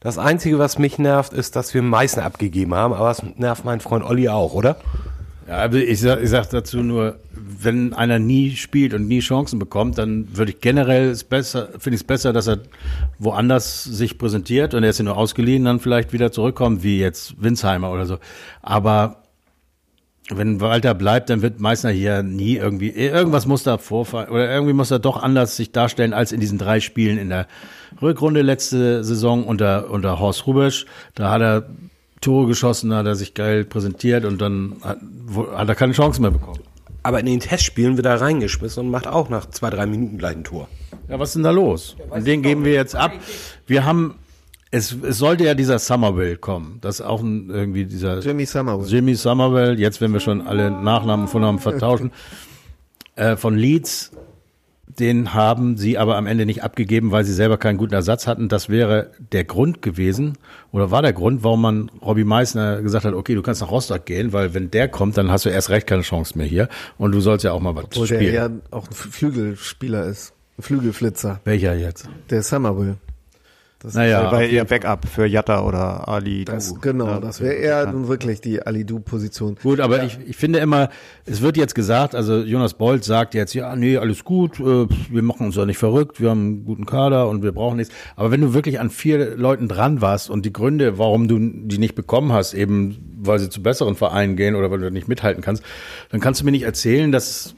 das 0.00 0.18
Einzige, 0.18 0.58
was 0.58 0.78
mich 0.78 0.98
nervt, 0.98 1.32
ist, 1.32 1.56
dass 1.56 1.74
wir 1.74 1.82
Meißen 1.82 2.22
abgegeben 2.22 2.74
haben. 2.74 2.94
Aber 2.94 3.10
es 3.10 3.22
nervt 3.36 3.64
meinen 3.64 3.80
Freund 3.80 4.04
Olli 4.04 4.28
auch, 4.28 4.54
oder? 4.54 4.76
Ja, 5.48 5.58
aber 5.58 5.76
ich 5.76 6.00
sag, 6.00 6.22
ich 6.22 6.30
sag 6.30 6.48
dazu 6.50 6.78
nur, 6.78 7.18
wenn 7.48 7.92
einer 7.92 8.18
nie 8.18 8.56
spielt 8.56 8.92
und 8.92 9.06
nie 9.06 9.20
Chancen 9.20 9.58
bekommt, 9.58 9.98
dann 9.98 10.36
würde 10.36 10.52
ich 10.52 10.60
generell 10.60 11.10
es 11.10 11.22
besser, 11.22 11.68
finde 11.78 11.94
ich 11.94 12.00
es 12.00 12.06
besser, 12.06 12.32
dass 12.32 12.48
er 12.48 12.58
woanders 13.18 13.84
sich 13.84 14.18
präsentiert 14.18 14.74
und 14.74 14.82
er 14.82 14.90
ist 14.90 14.98
ja 14.98 15.04
nur 15.04 15.16
ausgeliehen, 15.16 15.64
dann 15.64 15.78
vielleicht 15.78 16.12
wieder 16.12 16.32
zurückkommt, 16.32 16.82
wie 16.82 16.98
jetzt 16.98 17.40
Winsheimer 17.40 17.92
oder 17.92 18.06
so. 18.06 18.18
Aber 18.62 19.22
wenn 20.28 20.60
Walter 20.60 20.94
bleibt, 20.94 21.30
dann 21.30 21.42
wird 21.42 21.60
Meißner 21.60 21.90
hier 21.90 22.24
nie 22.24 22.56
irgendwie, 22.56 22.90
irgendwas 22.90 23.46
muss 23.46 23.62
da 23.62 23.78
vorfallen, 23.78 24.28
oder 24.28 24.50
irgendwie 24.50 24.72
muss 24.72 24.90
er 24.90 24.98
doch 24.98 25.22
anders 25.22 25.56
sich 25.56 25.70
darstellen 25.70 26.12
als 26.12 26.32
in 26.32 26.40
diesen 26.40 26.58
drei 26.58 26.80
Spielen 26.80 27.16
in 27.16 27.28
der 27.28 27.46
Rückrunde 28.02 28.42
letzte 28.42 29.04
Saison 29.04 29.44
unter, 29.44 29.88
unter 29.90 30.18
Horst 30.18 30.46
Rubesch. 30.46 30.86
Da 31.14 31.30
hat 31.30 31.42
er 31.42 31.70
Tore 32.20 32.48
geschossen, 32.48 32.90
da 32.90 32.98
hat 32.98 33.06
er 33.06 33.14
sich 33.14 33.34
geil 33.34 33.64
präsentiert 33.64 34.24
und 34.24 34.40
dann 34.40 34.76
hat, 34.82 34.98
hat 35.54 35.68
er 35.68 35.74
keine 35.76 35.92
Chance 35.92 36.20
mehr 36.20 36.32
bekommen. 36.32 36.60
Aber 37.06 37.20
in 37.20 37.26
den 37.26 37.38
Testspielen 37.38 37.96
wird 37.96 38.04
er 38.04 38.20
reingeschmissen 38.20 38.84
und 38.84 38.90
macht 38.90 39.06
auch 39.06 39.28
nach 39.28 39.48
zwei, 39.48 39.70
drei 39.70 39.86
Minuten 39.86 40.18
gleich 40.18 40.34
ein 40.34 40.42
Tor. 40.42 40.66
Ja, 41.08 41.20
was 41.20 41.28
ist 41.28 41.34
denn 41.36 41.44
da 41.44 41.52
los? 41.52 41.94
Und 42.10 42.26
den 42.26 42.42
geben 42.42 42.64
wir 42.64 42.72
jetzt 42.72 42.96
ab. 42.96 43.12
Wir 43.64 43.84
haben, 43.84 44.16
es, 44.72 44.90
es 44.90 45.16
sollte 45.16 45.44
ja 45.44 45.54
dieser 45.54 45.78
Somerville 45.78 46.36
kommen. 46.36 46.78
Das 46.80 46.98
ist 46.98 47.06
auch 47.06 47.22
ein, 47.22 47.48
irgendwie 47.48 47.84
dieser 47.84 48.18
Jimmy 48.18 48.44
Somerville. 48.44 48.90
Jimmy 48.90 49.14
Somerville, 49.14 49.74
jetzt 49.74 50.00
wenn 50.00 50.12
wir 50.12 50.18
schon 50.18 50.48
alle 50.48 50.72
Nachnamen 50.72 51.28
von 51.28 51.44
haben 51.44 51.60
vertauschen, 51.60 52.10
äh, 53.14 53.36
von 53.36 53.56
Leeds, 53.56 54.10
den 54.86 55.34
haben 55.34 55.76
sie 55.76 55.98
aber 55.98 56.16
am 56.16 56.26
Ende 56.26 56.46
nicht 56.46 56.62
abgegeben, 56.62 57.10
weil 57.10 57.24
sie 57.24 57.32
selber 57.32 57.58
keinen 57.58 57.76
guten 57.76 57.94
Ersatz 57.94 58.26
hatten. 58.26 58.48
Das 58.48 58.68
wäre 58.68 59.10
der 59.32 59.44
Grund 59.44 59.82
gewesen 59.82 60.38
oder 60.72 60.90
war 60.90 61.02
der 61.02 61.12
Grund, 61.12 61.44
warum 61.44 61.62
man 61.62 61.90
Robbie 62.00 62.24
Meissner 62.24 62.82
gesagt 62.82 63.04
hat, 63.04 63.14
okay, 63.14 63.34
du 63.34 63.42
kannst 63.42 63.60
nach 63.60 63.70
Rostock 63.70 64.06
gehen, 64.06 64.32
weil 64.32 64.54
wenn 64.54 64.70
der 64.70 64.88
kommt, 64.88 65.16
dann 65.18 65.30
hast 65.30 65.44
du 65.44 65.48
erst 65.48 65.70
recht 65.70 65.86
keine 65.86 66.02
Chance 66.02 66.38
mehr 66.38 66.46
hier 66.46 66.68
und 66.98 67.12
du 67.12 67.20
sollst 67.20 67.44
ja 67.44 67.52
auch 67.52 67.60
mal 67.60 67.74
was 67.74 67.84
Obwohl 67.84 68.06
der 68.06 68.16
spielen. 68.16 68.34
ja 68.34 68.50
auch 68.70 68.88
ein 68.88 68.94
Flügelspieler 68.94 70.04
ist. 70.06 70.32
Ein 70.58 70.62
Flügelflitzer. 70.62 71.40
Welcher 71.44 71.74
jetzt? 71.74 72.08
Der 72.30 72.42
Somerville. 72.42 72.96
Naja, 73.94 74.30
Weil 74.32 74.50
ihr 74.50 74.64
Backup 74.64 75.06
für 75.06 75.26
Jatta 75.26 75.62
oder 75.64 76.08
Ali. 76.08 76.44
Das, 76.44 76.72
Du. 76.74 76.80
genau, 76.80 77.06
Ja, 77.06 77.20
das 77.20 77.40
wäre 77.40 77.54
eher 77.54 77.90
nun 77.90 78.08
wirklich 78.08 78.40
die 78.40 78.62
Alidu-Position. 78.62 79.56
Gut, 79.62 79.80
aber 79.80 80.02
ich, 80.02 80.18
ich 80.26 80.36
finde 80.36 80.58
immer, 80.58 80.88
es 81.24 81.40
wird 81.40 81.56
jetzt 81.56 81.74
gesagt, 81.74 82.14
also 82.14 82.38
Jonas 82.38 82.74
Bolt 82.74 83.04
sagt 83.04 83.34
jetzt, 83.34 83.54
ja, 83.54 83.74
nee, 83.76 83.96
alles 83.96 84.24
gut, 84.24 84.58
äh, 84.60 84.86
wir 85.10 85.22
machen 85.22 85.46
uns 85.46 85.56
ja 85.56 85.64
nicht 85.64 85.78
verrückt, 85.78 86.20
wir 86.20 86.30
haben 86.30 86.40
einen 86.40 86.64
guten 86.64 86.86
Kader 86.86 87.28
und 87.28 87.42
wir 87.42 87.52
brauchen 87.52 87.76
nichts. 87.76 87.94
Aber 88.16 88.30
wenn 88.30 88.40
du 88.40 88.54
wirklich 88.54 88.80
an 88.80 88.90
vier 88.90 89.36
Leuten 89.36 89.68
dran 89.68 90.00
warst 90.00 90.30
und 90.30 90.44
die 90.44 90.52
Gründe, 90.52 90.98
warum 90.98 91.28
du 91.28 91.38
die 91.38 91.78
nicht 91.78 91.94
bekommen 91.94 92.32
hast, 92.32 92.54
eben 92.54 92.96
weil 93.18 93.38
sie 93.38 93.50
zu 93.50 93.62
besseren 93.62 93.94
Vereinen 93.94 94.36
gehen 94.36 94.54
oder 94.54 94.70
weil 94.70 94.78
du 94.78 94.90
nicht 94.90 95.08
mithalten 95.08 95.42
kannst, 95.42 95.62
dann 96.10 96.20
kannst 96.20 96.40
du 96.40 96.44
mir 96.44 96.50
nicht 96.52 96.62
erzählen, 96.64 97.12
dass 97.12 97.54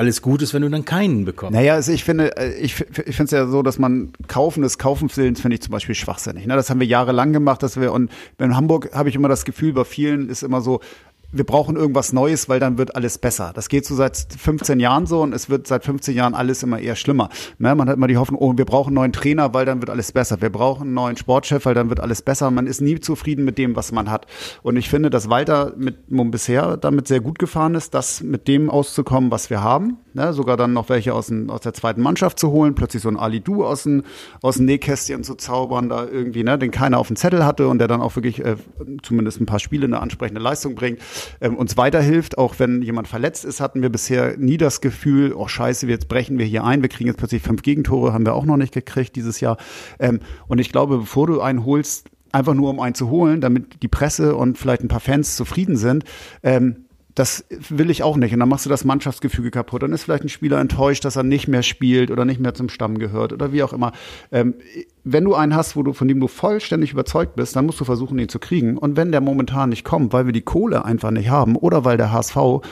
alles 0.00 0.22
gut 0.22 0.40
ist, 0.40 0.54
wenn 0.54 0.62
du 0.62 0.70
dann 0.70 0.86
keinen 0.86 1.26
bekommst. 1.26 1.52
Naja, 1.52 1.74
also 1.74 1.92
ich 1.92 2.04
finde, 2.04 2.34
äh, 2.38 2.54
ich, 2.54 2.80
ich 2.80 3.16
finde 3.16 3.24
es 3.24 3.30
ja 3.32 3.46
so, 3.46 3.62
dass 3.62 3.78
man 3.78 4.12
Kaufen 4.28 4.62
des 4.62 4.78
Kaufenswillens 4.78 5.42
finde 5.42 5.56
ich 5.56 5.60
zum 5.60 5.72
Beispiel 5.72 5.94
schwachsinnig. 5.94 6.46
Ne? 6.46 6.56
Das 6.56 6.70
haben 6.70 6.80
wir 6.80 6.86
jahrelang 6.86 7.34
gemacht, 7.34 7.62
dass 7.62 7.78
wir, 7.78 7.92
und 7.92 8.10
in 8.38 8.56
Hamburg 8.56 8.94
habe 8.94 9.10
ich 9.10 9.14
immer 9.14 9.28
das 9.28 9.44
Gefühl, 9.44 9.74
bei 9.74 9.84
vielen 9.84 10.30
ist 10.30 10.42
immer 10.42 10.62
so, 10.62 10.80
wir 11.32 11.44
brauchen 11.44 11.76
irgendwas 11.76 12.12
Neues, 12.12 12.48
weil 12.48 12.60
dann 12.60 12.78
wird 12.78 12.96
alles 12.96 13.18
besser. 13.18 13.52
Das 13.54 13.68
geht 13.68 13.86
so 13.86 13.94
seit 13.94 14.16
15 14.16 14.80
Jahren 14.80 15.06
so 15.06 15.22
und 15.22 15.32
es 15.32 15.48
wird 15.48 15.66
seit 15.66 15.84
15 15.84 16.14
Jahren 16.14 16.34
alles 16.34 16.62
immer 16.62 16.78
eher 16.78 16.96
schlimmer. 16.96 17.28
Ne? 17.58 17.74
Man 17.74 17.88
hat 17.88 17.96
immer 17.96 18.08
die 18.08 18.16
Hoffnung, 18.16 18.40
oh, 18.40 18.52
wir 18.56 18.64
brauchen 18.64 18.88
einen 18.88 18.94
neuen 18.96 19.12
Trainer, 19.12 19.54
weil 19.54 19.64
dann 19.64 19.80
wird 19.80 19.90
alles 19.90 20.12
besser. 20.12 20.40
Wir 20.40 20.50
brauchen 20.50 20.82
einen 20.82 20.94
neuen 20.94 21.16
Sportchef, 21.16 21.64
weil 21.66 21.74
dann 21.74 21.88
wird 21.88 22.00
alles 22.00 22.22
besser. 22.22 22.50
Man 22.50 22.66
ist 22.66 22.80
nie 22.80 22.98
zufrieden 23.00 23.44
mit 23.44 23.58
dem, 23.58 23.76
was 23.76 23.92
man 23.92 24.10
hat. 24.10 24.26
Und 24.62 24.76
ich 24.76 24.88
finde, 24.88 25.10
dass 25.10 25.30
Walter 25.30 25.72
mit 25.76 25.96
bisher 26.30 26.76
damit 26.76 27.08
sehr 27.08 27.20
gut 27.20 27.38
gefahren 27.38 27.74
ist, 27.74 27.94
das 27.94 28.22
mit 28.22 28.48
dem 28.48 28.70
auszukommen, 28.70 29.30
was 29.30 29.50
wir 29.50 29.62
haben. 29.62 29.98
Ne? 30.14 30.32
Sogar 30.32 30.56
dann 30.56 30.72
noch 30.72 30.88
welche 30.88 31.14
aus, 31.14 31.28
den, 31.28 31.50
aus 31.50 31.60
der 31.60 31.72
zweiten 31.72 32.02
Mannschaft 32.02 32.38
zu 32.38 32.50
holen, 32.50 32.74
plötzlich 32.74 33.02
so 33.02 33.08
ein 33.08 33.16
Ali 33.16 33.40
Du 33.40 33.64
aus 33.64 33.84
dem, 33.84 34.02
aus 34.42 34.58
Nähkästchen 34.58 35.22
zu 35.22 35.34
zaubern, 35.36 35.88
da 35.88 36.06
irgendwie, 36.06 36.42
ne? 36.42 36.58
den 36.58 36.70
keiner 36.70 36.98
auf 36.98 37.06
dem 37.06 37.16
Zettel 37.16 37.44
hatte 37.44 37.68
und 37.68 37.78
der 37.78 37.88
dann 37.88 38.00
auch 38.00 38.16
wirklich 38.16 38.44
äh, 38.44 38.56
zumindest 39.02 39.40
ein 39.40 39.46
paar 39.46 39.60
Spiele 39.60 39.86
eine 39.86 40.00
ansprechende 40.00 40.40
Leistung 40.40 40.74
bringt, 40.74 41.00
ähm, 41.40 41.56
uns 41.56 41.76
weiterhilft. 41.76 42.38
Auch 42.38 42.58
wenn 42.58 42.82
jemand 42.82 43.08
verletzt 43.08 43.44
ist, 43.44 43.60
hatten 43.60 43.82
wir 43.82 43.90
bisher 43.90 44.36
nie 44.36 44.56
das 44.56 44.80
Gefühl, 44.80 45.32
oh 45.34 45.48
scheiße, 45.48 45.86
jetzt 45.86 46.08
brechen 46.08 46.38
wir 46.38 46.46
hier 46.46 46.64
ein, 46.64 46.82
wir 46.82 46.88
kriegen 46.88 47.08
jetzt 47.08 47.18
plötzlich 47.18 47.42
fünf 47.42 47.62
Gegentore, 47.62 48.12
haben 48.12 48.26
wir 48.26 48.34
auch 48.34 48.44
noch 48.44 48.56
nicht 48.56 48.72
gekriegt 48.72 49.16
dieses 49.16 49.40
Jahr. 49.40 49.56
Ähm, 49.98 50.20
und 50.48 50.58
ich 50.58 50.70
glaube, 50.70 50.98
bevor 50.98 51.26
du 51.26 51.40
einen 51.40 51.64
holst, 51.64 52.08
einfach 52.32 52.54
nur 52.54 52.70
um 52.70 52.80
einen 52.80 52.94
zu 52.94 53.10
holen, 53.10 53.40
damit 53.40 53.82
die 53.82 53.88
Presse 53.88 54.36
und 54.36 54.58
vielleicht 54.58 54.82
ein 54.82 54.88
paar 54.88 55.00
Fans 55.00 55.36
zufrieden 55.36 55.76
sind, 55.76 56.04
ähm, 56.42 56.84
das 57.14 57.44
will 57.68 57.90
ich 57.90 58.02
auch 58.02 58.16
nicht. 58.16 58.32
Und 58.32 58.40
dann 58.40 58.48
machst 58.48 58.66
du 58.66 58.70
das 58.70 58.84
Mannschaftsgefüge 58.84 59.50
kaputt. 59.50 59.82
Dann 59.82 59.92
ist 59.92 60.04
vielleicht 60.04 60.24
ein 60.24 60.28
Spieler 60.28 60.58
enttäuscht, 60.60 61.04
dass 61.04 61.16
er 61.16 61.22
nicht 61.22 61.48
mehr 61.48 61.62
spielt 61.62 62.10
oder 62.10 62.24
nicht 62.24 62.40
mehr 62.40 62.54
zum 62.54 62.68
Stamm 62.68 62.98
gehört 62.98 63.32
oder 63.32 63.52
wie 63.52 63.62
auch 63.62 63.72
immer. 63.72 63.92
Ähm, 64.30 64.54
wenn 65.04 65.24
du 65.24 65.34
einen 65.34 65.54
hast, 65.54 65.76
wo 65.76 65.82
du, 65.82 65.92
von 65.92 66.08
dem 66.08 66.20
du 66.20 66.28
vollständig 66.28 66.92
überzeugt 66.92 67.34
bist, 67.36 67.56
dann 67.56 67.66
musst 67.66 67.80
du 67.80 67.84
versuchen, 67.84 68.18
ihn 68.18 68.28
zu 68.28 68.38
kriegen. 68.38 68.76
Und 68.76 68.96
wenn 68.96 69.12
der 69.12 69.20
momentan 69.20 69.70
nicht 69.70 69.84
kommt, 69.84 70.12
weil 70.12 70.26
wir 70.26 70.32
die 70.32 70.42
Kohle 70.42 70.84
einfach 70.84 71.10
nicht 71.10 71.30
haben 71.30 71.56
oder 71.56 71.84
weil 71.84 71.96
der 71.96 72.12
HSV 72.12 72.62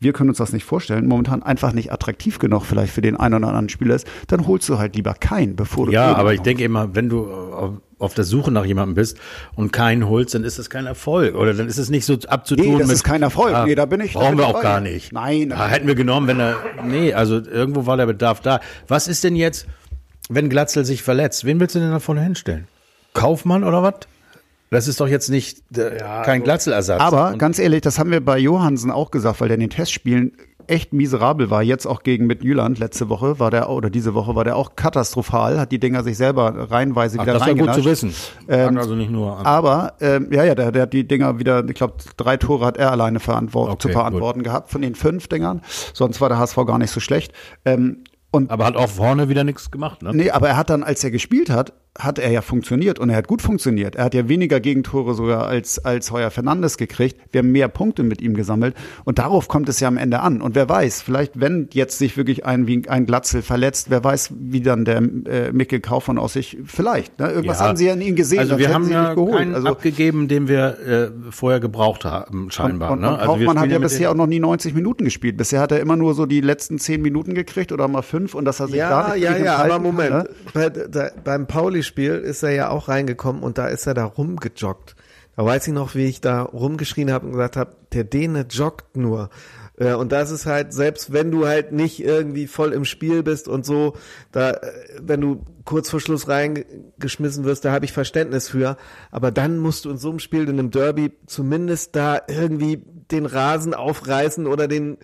wir 0.00 0.14
können 0.14 0.30
uns 0.30 0.38
das 0.38 0.52
nicht 0.52 0.64
vorstellen, 0.64 1.06
momentan 1.06 1.42
einfach 1.42 1.74
nicht 1.74 1.92
attraktiv 1.92 2.38
genug 2.38 2.64
vielleicht 2.64 2.92
für 2.92 3.02
den 3.02 3.16
einen 3.16 3.34
oder 3.34 3.48
anderen 3.48 3.68
Spieler 3.68 3.94
ist, 3.94 4.06
dann 4.28 4.46
holst 4.46 4.66
du 4.70 4.78
halt 4.78 4.96
lieber 4.96 5.12
keinen, 5.12 5.56
bevor 5.56 5.86
du 5.86 5.92
Ja, 5.92 6.14
aber 6.14 6.32
ich 6.32 6.40
denke 6.40 6.64
immer, 6.64 6.94
wenn 6.94 7.10
du 7.10 7.26
auf- 7.60 7.74
auf 7.98 8.14
der 8.14 8.24
Suche 8.24 8.50
nach 8.50 8.64
jemandem 8.64 8.94
bist 8.94 9.18
und 9.54 9.72
keinen 9.72 10.08
holst, 10.08 10.34
dann 10.34 10.42
ist 10.44 10.58
das 10.58 10.70
kein 10.70 10.86
Erfolg. 10.86 11.34
Oder 11.34 11.52
dann 11.54 11.68
ist 11.68 11.78
es 11.78 11.90
nicht 11.90 12.06
so 12.06 12.16
abzutun 12.28 12.64
Nee, 12.66 12.78
das 12.78 12.88
mit. 12.88 12.94
ist 12.96 13.04
kein 13.04 13.22
Erfolg. 13.22 13.54
Nee, 13.66 13.74
da 13.74 13.84
bin 13.86 14.00
ich- 14.00 14.14
Brauchen 14.14 14.38
wir 14.38 14.46
auch 14.46 14.62
gar 14.62 14.80
nicht. 14.80 15.12
Nein. 15.12 15.50
Da 15.50 15.68
hätten 15.68 15.86
wir 15.86 15.94
genommen, 15.94 16.26
wenn 16.26 16.40
er. 16.40 16.56
Nee, 16.84 17.12
also 17.12 17.36
irgendwo 17.36 17.86
war 17.86 17.96
der 17.96 18.06
Bedarf 18.06 18.40
da. 18.40 18.60
Was 18.88 19.06
ist 19.08 19.22
denn 19.24 19.36
jetzt, 19.36 19.66
wenn 20.28 20.48
Glatzel 20.48 20.84
sich 20.84 21.02
verletzt? 21.02 21.44
Wen 21.44 21.60
willst 21.60 21.74
du 21.74 21.78
denn 21.78 21.90
da 21.90 22.00
vorne 22.00 22.22
hinstellen? 22.22 22.66
Kaufmann 23.12 23.64
oder 23.64 23.82
was? 23.82 23.94
Das 24.70 24.86
ist 24.86 25.00
doch 25.00 25.08
jetzt 25.08 25.28
nicht 25.28 25.62
äh, 25.76 25.98
Ja, 25.98 26.22
kein 26.22 26.42
Glatzel-Ersatz. 26.44 27.00
Aber 27.00 27.32
Und- 27.32 27.38
ganz 27.38 27.58
ehrlich, 27.58 27.80
das 27.82 27.98
haben 27.98 28.10
wir 28.12 28.24
bei 28.24 28.38
Johansen 28.38 28.90
auch 28.90 29.10
gesagt, 29.10 29.40
weil 29.40 29.48
der 29.48 29.56
in 29.56 29.60
den 29.62 29.70
Testspielen 29.70 30.32
echt 30.70 30.92
miserabel 30.92 31.50
war. 31.50 31.62
Jetzt 31.62 31.86
auch 31.86 32.02
gegen 32.02 32.26
mit 32.26 32.42
Jüland 32.44 32.78
letzte 32.78 33.08
Woche 33.08 33.38
war 33.38 33.50
der 33.50 33.68
oder 33.68 33.90
diese 33.90 34.14
Woche 34.14 34.34
war 34.34 34.44
der 34.44 34.56
auch 34.56 34.76
katastrophal, 34.76 35.58
hat 35.58 35.72
die 35.72 35.80
Dinger 35.80 36.02
sich 36.02 36.16
selber 36.16 36.70
reihenweise 36.70 37.18
Ach, 37.18 37.22
wieder 37.22 37.34
das 37.34 37.42
ist 37.42 37.48
ja 37.48 37.54
gut 37.54 37.74
zu 37.74 37.84
wissen. 37.84 38.14
Ähm, 38.48 38.78
also 38.78 38.94
nicht 38.94 39.10
nur 39.10 39.38
an. 39.38 39.46
Aber 39.46 39.94
ähm, 40.00 40.28
ja, 40.32 40.44
ja, 40.44 40.54
der, 40.54 40.72
der 40.72 40.82
hat 40.82 40.92
die 40.92 41.06
Dinger 41.06 41.38
wieder, 41.38 41.68
ich 41.68 41.74
glaube, 41.74 41.94
drei 42.16 42.36
Tore 42.36 42.64
hat 42.64 42.76
er 42.76 42.90
alleine 42.90 43.20
verantwort 43.20 43.70
Okay, 43.70 43.80
zu 43.80 43.88
verantworten 43.90 44.42
gehabt 44.42 44.70
von 44.70 44.82
den 44.82 44.94
fünf 44.94 45.28
Dingern. 45.28 45.62
Sonst 45.92 46.20
war 46.20 46.28
der 46.28 46.38
HSV 46.38 46.56
gar 46.66 46.78
nicht 46.78 46.90
so 46.90 47.00
schlecht. 47.00 47.32
Ähm, 47.64 48.04
und 48.30 48.50
aber 48.50 48.64
hat 48.64 48.76
auch 48.76 48.88
vorne 48.88 49.28
wieder 49.28 49.42
nichts 49.42 49.70
gemacht, 49.70 50.02
ne? 50.02 50.12
Nee, 50.14 50.30
aber 50.30 50.48
er 50.48 50.56
hat 50.56 50.70
dann, 50.70 50.84
als 50.84 51.02
er 51.02 51.10
gespielt 51.10 51.50
hat, 51.50 51.72
hat 51.98 52.20
er 52.20 52.30
ja 52.30 52.40
funktioniert 52.40 52.98
und 53.00 53.10
er 53.10 53.16
hat 53.16 53.26
gut 53.26 53.42
funktioniert. 53.42 53.96
Er 53.96 54.04
hat 54.04 54.14
ja 54.14 54.28
weniger 54.28 54.60
Gegentore 54.60 55.12
sogar 55.14 55.46
als, 55.48 55.84
als 55.84 56.12
Heuer 56.12 56.30
Fernandes 56.30 56.76
gekriegt. 56.78 57.16
Wir 57.32 57.40
haben 57.40 57.50
mehr 57.50 57.66
Punkte 57.66 58.04
mit 58.04 58.22
ihm 58.22 58.34
gesammelt 58.34 58.74
und 59.04 59.18
darauf 59.18 59.48
kommt 59.48 59.68
es 59.68 59.80
ja 59.80 59.88
am 59.88 59.96
Ende 59.96 60.20
an. 60.20 60.40
Und 60.40 60.54
wer 60.54 60.68
weiß, 60.68 61.02
vielleicht, 61.02 61.40
wenn 61.40 61.68
jetzt 61.72 61.98
sich 61.98 62.16
wirklich 62.16 62.46
ein, 62.46 62.68
wie 62.68 62.88
ein 62.88 63.06
Glatzel 63.06 63.42
verletzt, 63.42 63.90
wer 63.90 64.04
weiß, 64.04 64.32
wie 64.38 64.60
dann 64.60 64.84
der 64.84 64.98
äh, 64.98 65.52
Mikkel 65.52 65.80
Kaufmann 65.80 66.16
aus 66.18 66.34
sich, 66.34 66.58
vielleicht. 66.64 67.18
Ne? 67.18 67.28
Irgendwas 67.32 67.58
Ja. 67.58 67.66
haben 67.66 67.76
sie 67.76 67.86
ja 67.86 67.94
in 67.94 68.00
ihm 68.02 68.14
gesehen. 68.16 68.38
Also 68.38 68.56
wir 68.58 68.72
haben 68.72 68.84
sie 68.84 68.90
ihn 68.90 68.94
ja 68.94 69.02
nicht 69.08 69.14
geholt. 69.16 69.32
keinen 69.34 69.54
Also, 69.56 69.68
abgegeben, 69.68 70.28
den 70.28 70.46
wir 70.46 70.78
äh, 70.86 71.10
vorher 71.32 71.58
gebraucht 71.58 72.04
haben, 72.04 72.52
scheinbar. 72.52 72.92
und, 72.92 73.00
ne? 73.00 73.08
und 73.08 73.14
Also 73.16 73.40
wir 73.40 73.46
Kaufmann 73.46 73.62
hat 73.64 73.70
ja 73.70 73.78
bisher 73.80 74.10
auch 74.12 74.14
noch 74.16 74.28
nie 74.28 74.38
90 74.40 74.74
Minuten 74.74 75.04
gespielt. 75.04 75.36
Bisher 75.36 75.60
hat 75.60 75.72
er 75.72 75.80
immer 75.80 75.96
nur 75.96 76.14
so 76.14 76.24
die 76.24 76.40
letzten 76.40 76.78
10 76.78 77.02
Minuten 77.02 77.34
gekriegt 77.34 77.72
oder 77.72 77.88
mal 77.88 78.02
fünf 78.02 78.34
und 78.36 78.44
dass 78.44 78.60
er 78.60 78.68
sich 78.68 78.76
da 78.78 79.08
Ja, 79.08 79.14
nicht 79.14 79.24
ja, 79.24 79.32
gegen 79.32 79.44
ja, 79.44 79.56
aber 79.56 79.80
Moment. 79.80 80.10
Kann, 80.10 80.22
ne? 80.22 80.28
Bei, 80.54 80.68
da, 80.70 81.10
beim 81.24 81.46
Pauli-Spiel 81.80 82.16
ist 82.16 82.42
er 82.42 82.50
ja 82.50 82.68
auch 82.68 82.88
reingekommen 82.88 83.42
und 83.42 83.56
da 83.56 83.66
ist 83.68 83.86
er 83.86 83.94
da 83.94 84.04
rumgejoggt. 84.04 84.96
Da 85.36 85.44
weiß 85.44 85.66
ich 85.66 85.72
noch, 85.72 85.94
wie 85.94 86.04
ich 86.06 86.20
da 86.20 86.42
rumgeschrien 86.42 87.10
habe 87.10 87.26
und 87.26 87.32
gesagt 87.32 87.56
habe, 87.56 87.74
der 87.92 88.04
Däne 88.04 88.44
joggt 88.50 88.96
nur. 88.96 89.30
Äh, 89.78 89.94
Und 89.94 90.12
das 90.12 90.30
ist 90.30 90.44
halt, 90.44 90.74
selbst 90.74 91.12
wenn 91.14 91.30
du 91.30 91.46
halt 91.46 91.72
nicht 91.72 92.04
irgendwie 92.04 92.46
voll 92.46 92.74
im 92.74 92.84
Spiel 92.84 93.22
bist 93.22 93.48
und 93.48 93.64
so, 93.64 93.94
da, 94.32 94.50
äh, 94.50 94.60
wenn 95.00 95.22
du 95.22 95.42
kurz 95.64 95.88
vor 95.88 96.00
Schluss 96.00 96.28
reingeschmissen 96.28 97.44
wirst, 97.44 97.64
da 97.64 97.72
habe 97.72 97.86
ich 97.86 97.92
Verständnis 97.92 98.50
für. 98.50 98.76
Aber 99.10 99.30
dann 99.30 99.56
musst 99.58 99.86
du 99.86 99.90
in 99.90 99.96
so 99.96 100.10
einem 100.10 100.18
Spiel, 100.18 100.42
in 100.42 100.58
einem 100.58 100.70
Derby, 100.70 101.12
zumindest 101.26 101.96
da 101.96 102.20
irgendwie 102.28 102.82
den 103.10 103.24
Rasen 103.24 103.72
aufreißen 103.72 104.46
oder 104.46 104.68
den 104.68 104.98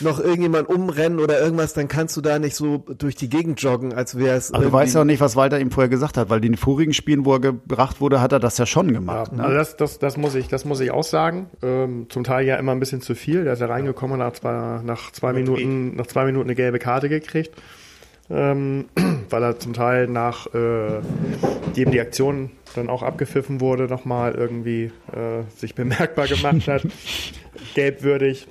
noch 0.00 0.18
irgendjemand 0.20 0.68
umrennen 0.68 1.18
oder 1.20 1.40
irgendwas, 1.40 1.74
dann 1.74 1.88
kannst 1.88 2.16
du 2.16 2.20
da 2.20 2.38
nicht 2.38 2.56
so 2.56 2.78
durch 2.78 3.14
die 3.14 3.28
Gegend 3.28 3.60
joggen, 3.62 3.92
als 3.92 4.16
wäre 4.18 4.36
es. 4.36 4.52
Aber 4.52 4.64
du 4.64 4.72
weißt 4.72 4.94
ja 4.94 5.02
auch 5.02 5.04
nicht, 5.04 5.20
was 5.20 5.36
Walter 5.36 5.60
ihm 5.60 5.70
vorher 5.70 5.88
gesagt 5.88 6.16
hat, 6.16 6.30
weil 6.30 6.38
in 6.44 6.52
den 6.52 6.56
vorigen 6.56 6.92
Spielen, 6.94 7.24
wo 7.24 7.34
er 7.34 7.40
gebracht 7.40 8.00
wurde, 8.00 8.20
hat 8.20 8.32
er 8.32 8.40
das 8.40 8.58
ja 8.58 8.66
schon 8.66 8.86
Ja, 8.88 8.92
gemacht. 8.94 9.32
ne? 9.32 9.42
also 9.44 9.54
das, 9.56 9.76
das, 9.76 9.98
das, 9.98 10.16
muss 10.16 10.34
ich, 10.34 10.48
das 10.48 10.64
muss 10.64 10.80
ich 10.80 10.90
auch 10.90 11.04
sagen. 11.04 11.46
Ähm, 11.62 12.06
zum 12.08 12.24
Teil 12.24 12.46
ja 12.46 12.56
immer 12.56 12.72
ein 12.72 12.80
bisschen 12.80 13.00
zu 13.00 13.14
viel. 13.14 13.44
Der 13.44 13.52
ist 13.52 13.60
ja 13.60 13.66
reingekommen 13.66 14.20
und 14.20 14.26
hat 14.26 14.36
zwar 14.36 14.82
nach 14.82 15.12
zwei 15.12 15.32
Minuten, 15.32 15.94
nach 15.96 16.06
zwei 16.06 16.24
Minuten 16.24 16.46
eine 16.48 16.54
gelbe 16.54 16.78
Karte 16.78 17.08
gekriegt. 17.08 17.50
Ähm, 18.30 18.86
weil 19.30 19.42
er 19.42 19.58
zum 19.58 19.72
Teil 19.74 20.06
nach 20.08 20.46
äh, 20.54 21.00
dem 21.76 21.90
die 21.90 22.00
Aktion 22.00 22.50
dann 22.74 22.88
auch 22.88 23.02
abgepfiffen 23.02 23.60
wurde, 23.60 23.84
nochmal 23.84 24.34
irgendwie 24.34 24.84
äh, 25.12 25.42
sich 25.56 25.74
bemerkbar 25.74 26.26
gemacht 26.26 26.66
hat. 26.68 26.82
Gelbwürdig. 27.74 28.46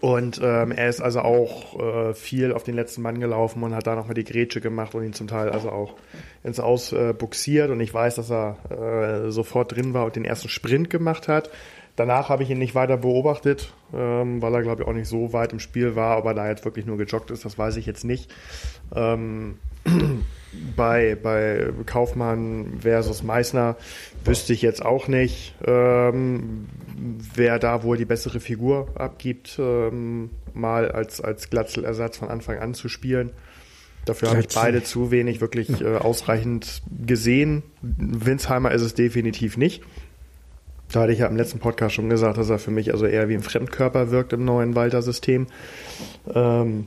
Und 0.00 0.40
ähm, 0.42 0.72
er 0.72 0.88
ist 0.88 1.00
also 1.00 1.20
auch 1.20 1.78
äh, 1.78 2.14
viel 2.14 2.52
auf 2.52 2.64
den 2.64 2.74
letzten 2.74 3.02
Mann 3.02 3.20
gelaufen 3.20 3.62
und 3.62 3.74
hat 3.74 3.86
da 3.86 3.94
nochmal 3.94 4.14
die 4.14 4.24
Grätsche 4.24 4.60
gemacht 4.60 4.94
und 4.94 5.04
ihn 5.04 5.12
zum 5.12 5.28
Teil 5.28 5.50
also 5.50 5.70
auch 5.70 5.94
ins 6.42 6.58
Aus 6.58 6.92
äh, 6.92 7.14
buxiert. 7.16 7.70
Und 7.70 7.80
ich 7.80 7.94
weiß, 7.94 8.16
dass 8.16 8.30
er 8.30 8.56
äh, 8.70 9.30
sofort 9.30 9.76
drin 9.76 9.94
war 9.94 10.04
und 10.04 10.16
den 10.16 10.24
ersten 10.24 10.48
Sprint 10.48 10.90
gemacht 10.90 11.28
hat. 11.28 11.50
Danach 11.94 12.28
habe 12.28 12.42
ich 12.42 12.50
ihn 12.50 12.58
nicht 12.58 12.74
weiter 12.74 12.98
beobachtet, 12.98 13.72
ähm, 13.94 14.42
weil 14.42 14.54
er, 14.54 14.62
glaube 14.62 14.82
ich, 14.82 14.88
auch 14.88 14.92
nicht 14.92 15.08
so 15.08 15.32
weit 15.32 15.52
im 15.52 15.60
Spiel 15.60 15.96
war. 15.96 16.18
Ob 16.18 16.26
er 16.26 16.34
da 16.34 16.48
jetzt 16.48 16.64
wirklich 16.64 16.84
nur 16.84 16.98
gejoggt 16.98 17.30
ist, 17.30 17.44
das 17.44 17.56
weiß 17.56 17.76
ich 17.76 17.86
jetzt 17.86 18.04
nicht. 18.04 18.30
Ähm, 18.94 19.58
bei, 20.76 21.16
bei 21.20 21.68
Kaufmann 21.86 22.80
versus 22.80 23.22
Meißner 23.22 23.76
wüsste 24.24 24.52
ich 24.52 24.62
jetzt 24.62 24.84
auch 24.84 25.08
nicht, 25.08 25.54
ähm, 25.64 26.66
wer 27.34 27.58
da 27.58 27.82
wohl 27.82 27.96
die 27.96 28.04
bessere 28.04 28.40
Figur 28.40 28.88
abgibt, 28.94 29.56
ähm, 29.58 30.30
mal 30.54 30.90
als, 30.90 31.20
als 31.20 31.50
Glatzel-Ersatz 31.50 32.16
von 32.16 32.28
Anfang 32.28 32.58
an 32.58 32.74
zu 32.74 32.88
spielen. 32.88 33.30
Dafür 34.04 34.30
habe 34.30 34.40
ich 34.40 34.48
beide 34.54 34.82
zu 34.82 35.10
wenig 35.10 35.40
wirklich 35.40 35.80
äh, 35.80 35.96
ausreichend 35.96 36.82
gesehen. 37.06 37.62
Winsheimer 37.82 38.70
ist 38.70 38.82
es 38.82 38.94
definitiv 38.94 39.56
nicht. 39.56 39.82
Da 40.92 41.00
hatte 41.00 41.12
ich 41.12 41.18
ja 41.18 41.26
im 41.26 41.36
letzten 41.36 41.58
Podcast 41.58 41.96
schon 41.96 42.08
gesagt, 42.08 42.38
dass 42.38 42.48
er 42.48 42.60
für 42.60 42.70
mich 42.70 42.92
also 42.92 43.06
eher 43.06 43.28
wie 43.28 43.34
ein 43.34 43.42
Fremdkörper 43.42 44.12
wirkt 44.12 44.32
im 44.32 44.44
neuen 44.44 44.76
Walter-System. 44.76 45.48
Ähm, 46.32 46.86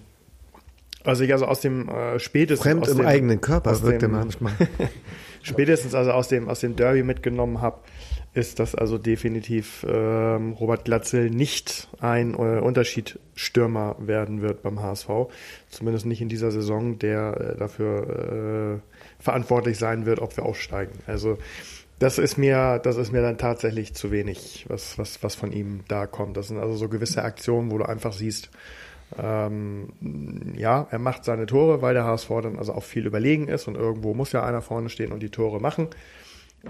also 1.03 1.24
ich 1.24 1.34
also 1.34 1.45
aus 1.45 1.60
dem 1.62 1.89
äh, 1.89 2.20
spätestens 2.20 2.64
Fremd 2.64 2.84
aus 2.84 2.89
im 2.89 2.97
dem, 2.97 3.05
eigenen 3.05 3.41
Körper 3.41 3.82
wirkt 3.82 4.03
er 4.03 4.10
manchmal. 4.10 4.53
spätestens 5.43 5.95
also 5.95 6.12
aus 6.12 6.30
dem, 6.30 6.47
aus 6.47 6.62
dem 6.62 6.76
Derby 6.78 7.03
mitgenommen 7.03 7.62
habe, 7.62 7.80
ist, 8.39 8.59
dass 8.59 8.73
also 8.73 8.97
definitiv 8.97 9.85
ähm, 9.87 10.53
Robert 10.53 10.85
Glatzel 10.85 11.29
nicht 11.29 11.89
ein 11.99 12.33
äh, 12.33 12.59
Unterschiedsstürmer 12.59 13.95
werden 13.99 14.41
wird 14.41 14.63
beim 14.63 14.81
HSV. 14.81 15.09
Zumindest 15.69 16.05
nicht 16.05 16.21
in 16.21 16.29
dieser 16.29 16.51
Saison, 16.51 16.97
der 16.97 17.37
äh, 17.37 17.57
dafür 17.57 18.79
äh, 18.79 19.23
verantwortlich 19.23 19.77
sein 19.77 20.05
wird, 20.05 20.19
ob 20.19 20.37
wir 20.37 20.45
aufsteigen. 20.45 20.93
Also 21.05 21.37
das 21.99 22.17
ist 22.17 22.37
mir, 22.37 22.79
das 22.79 22.95
ist 22.95 23.11
mir 23.11 23.21
dann 23.21 23.37
tatsächlich 23.37 23.93
zu 23.93 24.09
wenig, 24.09 24.65
was, 24.69 24.97
was, 24.97 25.21
was 25.21 25.35
von 25.35 25.51
ihm 25.51 25.81
da 25.89 26.07
kommt. 26.07 26.37
Das 26.37 26.47
sind 26.47 26.57
also 26.57 26.75
so 26.75 26.87
gewisse 26.87 27.23
Aktionen, 27.23 27.71
wo 27.71 27.77
du 27.77 27.85
einfach 27.85 28.13
siehst, 28.13 28.49
ähm, 29.17 29.89
ja, 30.55 30.87
er 30.89 30.99
macht 30.99 31.25
seine 31.25 31.45
Tore, 31.45 31.81
weil 31.81 31.93
der 31.93 32.05
HSV 32.05 32.29
dann 32.43 32.57
also 32.57 32.73
auch 32.73 32.83
viel 32.83 33.05
überlegen 33.05 33.47
ist 33.47 33.67
und 33.67 33.75
irgendwo 33.75 34.13
muss 34.13 34.31
ja 34.31 34.43
einer 34.43 34.61
vorne 34.61 34.89
stehen 34.89 35.11
und 35.11 35.21
die 35.21 35.29
Tore 35.29 35.59
machen. 35.59 35.87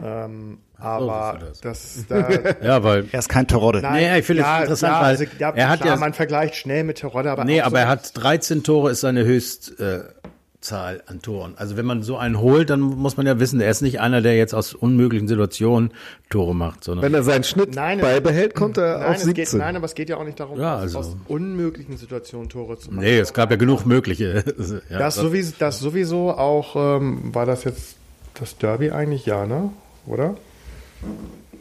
Ähm, 0.03 0.59
aber 0.77 1.39
siehst 1.51 1.65
das, 1.65 2.05
da, 2.09 2.27
Ja, 2.63 2.83
weil 2.83 3.05
Er 3.11 3.19
ist 3.19 3.29
kein 3.29 3.47
Terodde. 3.47 3.81
Nee, 3.81 4.19
ich 4.19 4.25
finde 4.25 4.43
es 4.43 4.61
interessant, 4.61 4.93
ja, 4.93 5.01
weil 5.01 5.07
also, 5.07 5.23
ja, 5.39 5.49
er 5.49 5.69
hat 5.69 5.81
klar, 5.81 5.93
ja- 5.95 5.99
man 5.99 6.13
vergleicht 6.13 6.55
schnell 6.55 6.83
mit 6.83 6.99
Terodde, 6.99 7.31
aber 7.31 7.43
Nee, 7.43 7.61
aber 7.61 7.71
so, 7.71 7.75
er 7.77 7.87
hat 7.87 8.11
13 8.15 8.63
Tore, 8.63 8.91
ist 8.91 9.01
seine 9.01 9.25
Höchstzahl 9.25 10.01
äh, 10.01 10.29
Zahl 10.61 11.01
an 11.07 11.21
Toren. 11.21 11.53
Also 11.57 11.77
wenn 11.77 11.85
man 11.85 12.03
so 12.03 12.17
einen 12.17 12.37
holt, 12.39 12.69
dann 12.69 12.81
muss 12.81 13.15
man 13.15 13.25
ja 13.25 13.39
wissen, 13.39 13.61
er 13.61 13.71
ist 13.71 13.81
nicht 13.81 14.01
einer, 14.01 14.21
der 14.21 14.35
jetzt 14.35 14.53
aus 14.53 14.73
unmöglichen 14.73 15.27
Situationen 15.29 15.91
Tore 16.29 16.53
macht, 16.53 16.83
sondern 16.83 17.03
Wenn 17.05 17.13
er 17.13 17.23
seinen 17.23 17.45
Schnitt 17.45 17.75
Nein, 17.75 17.99
beibehält, 18.01 18.55
kommt 18.55 18.77
er 18.77 18.99
Nein, 18.99 19.07
auf 19.07 19.15
es 19.15 19.23
17. 19.23 19.33
geht, 19.33 19.53
nein, 19.53 19.75
aber 19.77 19.85
es 19.85 19.95
geht 19.95 20.09
ja 20.09 20.17
auch 20.17 20.25
nicht 20.25 20.37
darum, 20.39 20.59
Ja, 20.59 20.75
aus, 20.75 20.81
also- 20.83 20.99
aus 20.99 21.15
unmöglichen 21.29 21.95
Situationen 21.97 22.49
Tore 22.49 22.77
zu 22.77 22.91
machen. 22.91 22.99
nee, 23.05 23.17
es 23.19 23.33
gab 23.33 23.51
ja 23.51 23.55
genug 23.57 23.85
mögliche. 23.85 24.43
ja, 24.89 24.99
Das 24.99 25.15
sowieso, 25.15 25.53
das 25.59 25.79
sowieso 25.79 26.31
auch, 26.31 26.75
ähm, 26.75 27.33
war 27.33 27.45
das 27.45 27.63
jetzt 27.63 27.95
das 28.39 28.57
Derby 28.57 28.91
eigentlich? 28.91 29.25
Ja, 29.25 29.45
ne? 29.45 29.71
Oder? 30.05 30.35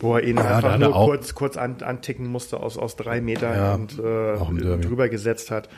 Wo 0.00 0.16
er 0.16 0.22
ihn 0.24 0.36
da 0.36 0.56
einfach 0.56 0.78
nur 0.78 0.94
auch- 0.94 1.06
kurz, 1.06 1.34
kurz 1.34 1.56
an, 1.56 1.76
anticken 1.82 2.26
musste 2.26 2.60
aus, 2.60 2.76
aus 2.78 2.96
drei 2.96 3.20
Metern 3.20 3.54
Ja, 3.56 3.74
und 3.74 3.98
äh, 3.98 4.78
drüber 4.80 5.08
gesetzt 5.08 5.50
hat. 5.50 5.68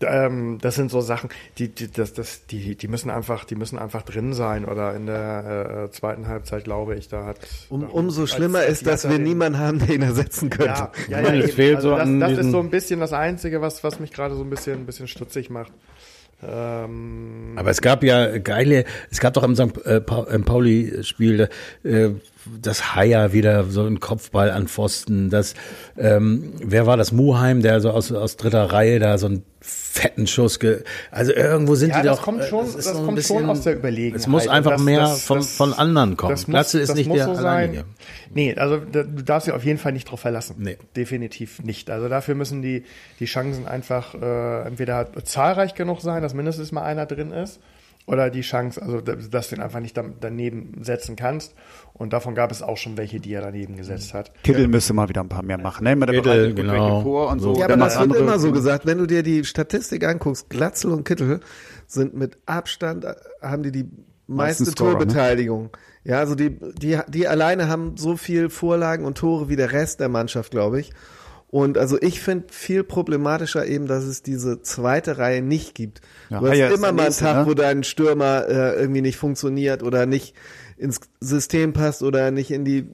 Ähm, 0.00 0.58
das 0.60 0.76
sind 0.76 0.92
so 0.92 1.00
Sachen, 1.00 1.28
die, 1.58 1.68
die, 1.74 1.90
das, 1.90 2.12
das, 2.14 2.46
die, 2.46 2.76
die 2.76 2.86
müssen 2.86 3.10
einfach, 3.10 3.44
die 3.44 3.56
müssen 3.56 3.80
einfach 3.80 4.02
drin 4.02 4.32
sein. 4.32 4.64
Oder 4.64 4.94
in 4.94 5.06
der 5.06 5.86
äh, 5.86 5.90
zweiten 5.90 6.28
Halbzeit, 6.28 6.62
glaube 6.64 6.94
ich, 6.94 7.08
da 7.08 7.24
hat. 7.24 7.38
Um, 7.68 7.80
da- 7.80 7.88
umso 7.88 8.26
schlimmer 8.28 8.64
ist, 8.64 8.86
dass 8.86 9.02
wir 9.08 9.16
den- 9.16 9.24
niemanden 9.24 9.58
haben, 9.58 9.80
der 9.80 9.90
ihn 9.96 10.02
ersetzen 10.02 10.50
könnte. 10.50 10.68
ja, 10.68 10.92
ja, 11.08 11.16
ja, 11.18 11.22
meine, 11.24 11.38
es 11.38 11.46
eben. 11.46 11.56
fehlt 11.56 11.76
also 11.76 11.88
so 11.90 11.94
das, 11.96 12.02
an 12.06 12.20
das 12.20 12.32
ist 12.38 12.50
so 12.52 12.60
ein 12.60 12.70
bisschen 12.70 13.00
das 13.00 13.12
Einzige, 13.12 13.60
was, 13.60 13.82
was 13.82 13.98
mich 13.98 14.12
gerade 14.12 14.36
so 14.36 14.42
ein 14.44 14.50
bisschen, 14.50 14.74
ein 14.82 14.86
bisschen 14.86 15.08
stutzig 15.08 15.50
macht. 15.50 15.72
Ähm, 16.42 17.54
Aber 17.56 17.70
es 17.70 17.80
gab 17.80 18.04
ja 18.04 18.38
geile, 18.38 18.84
es 19.10 19.18
gab 19.18 19.34
doch 19.34 19.42
im 19.42 19.56
St. 19.56 19.84
Äh, 19.84 20.00
Pauli-Spiel 20.00 21.48
äh, 21.82 22.10
das 22.60 22.94
Haier 22.94 23.32
wieder 23.32 23.64
so 23.64 23.84
ein 23.84 24.00
Kopfball 24.00 24.50
an 24.50 24.68
Pfosten. 24.68 25.30
Das, 25.30 25.54
ähm, 25.96 26.52
wer 26.62 26.86
war 26.86 26.96
das? 26.96 27.12
Muheim, 27.12 27.62
der 27.62 27.80
so 27.80 27.90
aus, 27.90 28.10
aus 28.12 28.36
dritter 28.36 28.72
Reihe 28.72 28.98
da 28.98 29.18
so 29.18 29.26
einen 29.26 29.42
fetten 29.60 30.26
Schuss. 30.26 30.58
Ge 30.60 30.82
also 31.10 31.32
irgendwo 31.32 31.74
sind 31.74 31.90
Ja, 31.90 32.00
die 32.00 32.06
das 32.06 32.18
doch. 32.18 32.24
kommt 32.24 32.40
äh, 32.42 32.48
schon, 32.48 32.66
das 32.74 32.86
ein 32.86 33.04
kommt 33.04 33.16
bisschen- 33.16 33.40
schon 33.40 33.50
aus 33.50 33.62
der 33.62 33.76
Überlegenheit. 33.76 34.20
Es 34.20 34.26
muss 34.26 34.46
einfach 34.48 34.72
das- 34.72 34.82
mehr 34.82 35.00
das- 35.00 35.22
von, 35.24 35.38
das- 35.38 35.56
von 35.56 35.72
anderen 35.74 36.16
kommen. 36.16 36.30
das 36.30 36.46
muss- 36.46 36.52
Glatzel 36.54 36.80
ist 36.80 36.88
das 36.90 36.96
nicht 36.96 37.12
der 37.12 37.24
so 37.24 37.32
alleinige. 37.32 37.84
Nee, 38.32 38.54
also 38.54 38.76
da, 38.78 39.02
du 39.02 39.22
darfst 39.24 39.46
dich 39.48 39.54
auf 39.54 39.64
jeden 39.64 39.78
Fall 39.78 39.92
nicht 39.92 40.10
drauf 40.10 40.20
verlassen. 40.20 40.56
Nee. 40.58 40.76
Definitiv 40.96 41.62
nicht. 41.62 41.90
Also 41.90 42.08
dafür 42.08 42.34
müssen 42.34 42.62
die, 42.62 42.84
die 43.20 43.24
Chancen 43.24 43.66
einfach 43.66 44.14
äh, 44.14 44.66
entweder 44.68 45.08
zahlreich 45.24 45.74
genug 45.74 46.00
sein, 46.02 46.22
dass 46.22 46.34
mindestens 46.34 46.70
mal 46.72 46.82
einer 46.82 47.06
drin 47.06 47.32
ist, 47.32 47.58
oder 48.08 48.30
die 48.30 48.40
Chance, 48.40 48.80
also 48.82 49.00
da- 49.00 49.14
dass 49.16 49.50
du 49.50 49.56
ihn 49.56 49.62
einfach 49.62 49.80
nicht 49.80 49.96
da- 49.96 50.04
daneben 50.20 50.82
setzen 50.82 51.14
kannst. 51.14 51.54
Und 51.92 52.12
davon 52.12 52.34
gab 52.34 52.50
es 52.50 52.62
auch 52.62 52.76
schon 52.76 52.96
welche, 52.96 53.20
die 53.20 53.32
er 53.32 53.42
daneben 53.42 53.76
gesetzt 53.76 54.14
hat. 54.14 54.32
Kittel 54.42 54.66
müsste 54.68 54.94
mal 54.94 55.08
wieder 55.08 55.20
ein 55.20 55.28
paar 55.28 55.42
mehr 55.42 55.58
machen. 55.58 55.84
Ne? 55.84 55.96
Der 55.96 56.14
Kittel, 56.14 56.54
genau. 56.54 57.02
vor 57.02 57.28
und 57.30 57.40
so. 57.40 57.54
Ja, 57.56 57.66
aber 57.66 57.76
das 57.76 57.98
wird 57.98 58.14
immer 58.16 58.38
so 58.38 58.50
gesagt. 58.52 58.86
Wenn 58.86 58.98
du 58.98 59.06
dir 59.06 59.22
die 59.22 59.44
Statistik 59.44 60.04
anguckst, 60.04 60.48
Glatzel 60.48 60.90
und 60.92 61.04
Kittel 61.04 61.40
sind 61.86 62.14
mit 62.14 62.38
Abstand, 62.46 63.04
äh, 63.04 63.14
haben 63.42 63.62
die 63.62 63.72
die 63.72 63.84
meiste 64.26 64.62
Meistens 64.62 64.70
Scorer, 64.72 64.90
ne? 64.92 64.98
Torbeteiligung. 64.98 65.70
Ja, 66.04 66.18
also 66.20 66.34
die, 66.34 66.58
die, 66.80 66.98
die 67.08 67.28
alleine 67.28 67.68
haben 67.68 67.96
so 67.96 68.16
viel 68.16 68.48
Vorlagen 68.48 69.04
und 69.04 69.18
Tore 69.18 69.48
wie 69.48 69.56
der 69.56 69.72
Rest 69.72 70.00
der 70.00 70.08
Mannschaft, 70.08 70.50
glaube 70.52 70.80
ich. 70.80 70.92
Und 71.50 71.78
also 71.78 71.96
ich 72.00 72.20
finde 72.20 72.52
viel 72.52 72.84
problematischer 72.84 73.66
eben, 73.66 73.86
dass 73.86 74.04
es 74.04 74.22
diese 74.22 74.60
zweite 74.60 75.16
Reihe 75.16 75.40
nicht 75.40 75.74
gibt. 75.74 76.02
Ja, 76.28 76.40
du 76.40 76.48
hast 76.48 76.74
immer 76.74 76.92
mal 76.92 77.06
einen 77.06 77.14
Tag, 77.16 77.36
ne? 77.38 77.46
wo 77.50 77.54
dein 77.54 77.84
Stürmer 77.84 78.46
äh, 78.48 78.78
irgendwie 78.80 79.00
nicht 79.00 79.16
funktioniert 79.16 79.82
oder 79.82 80.04
nicht 80.04 80.34
ins 80.76 81.00
System 81.20 81.72
passt 81.72 82.02
oder 82.02 82.30
nicht 82.30 82.50
in 82.50 82.64
die 82.66 82.86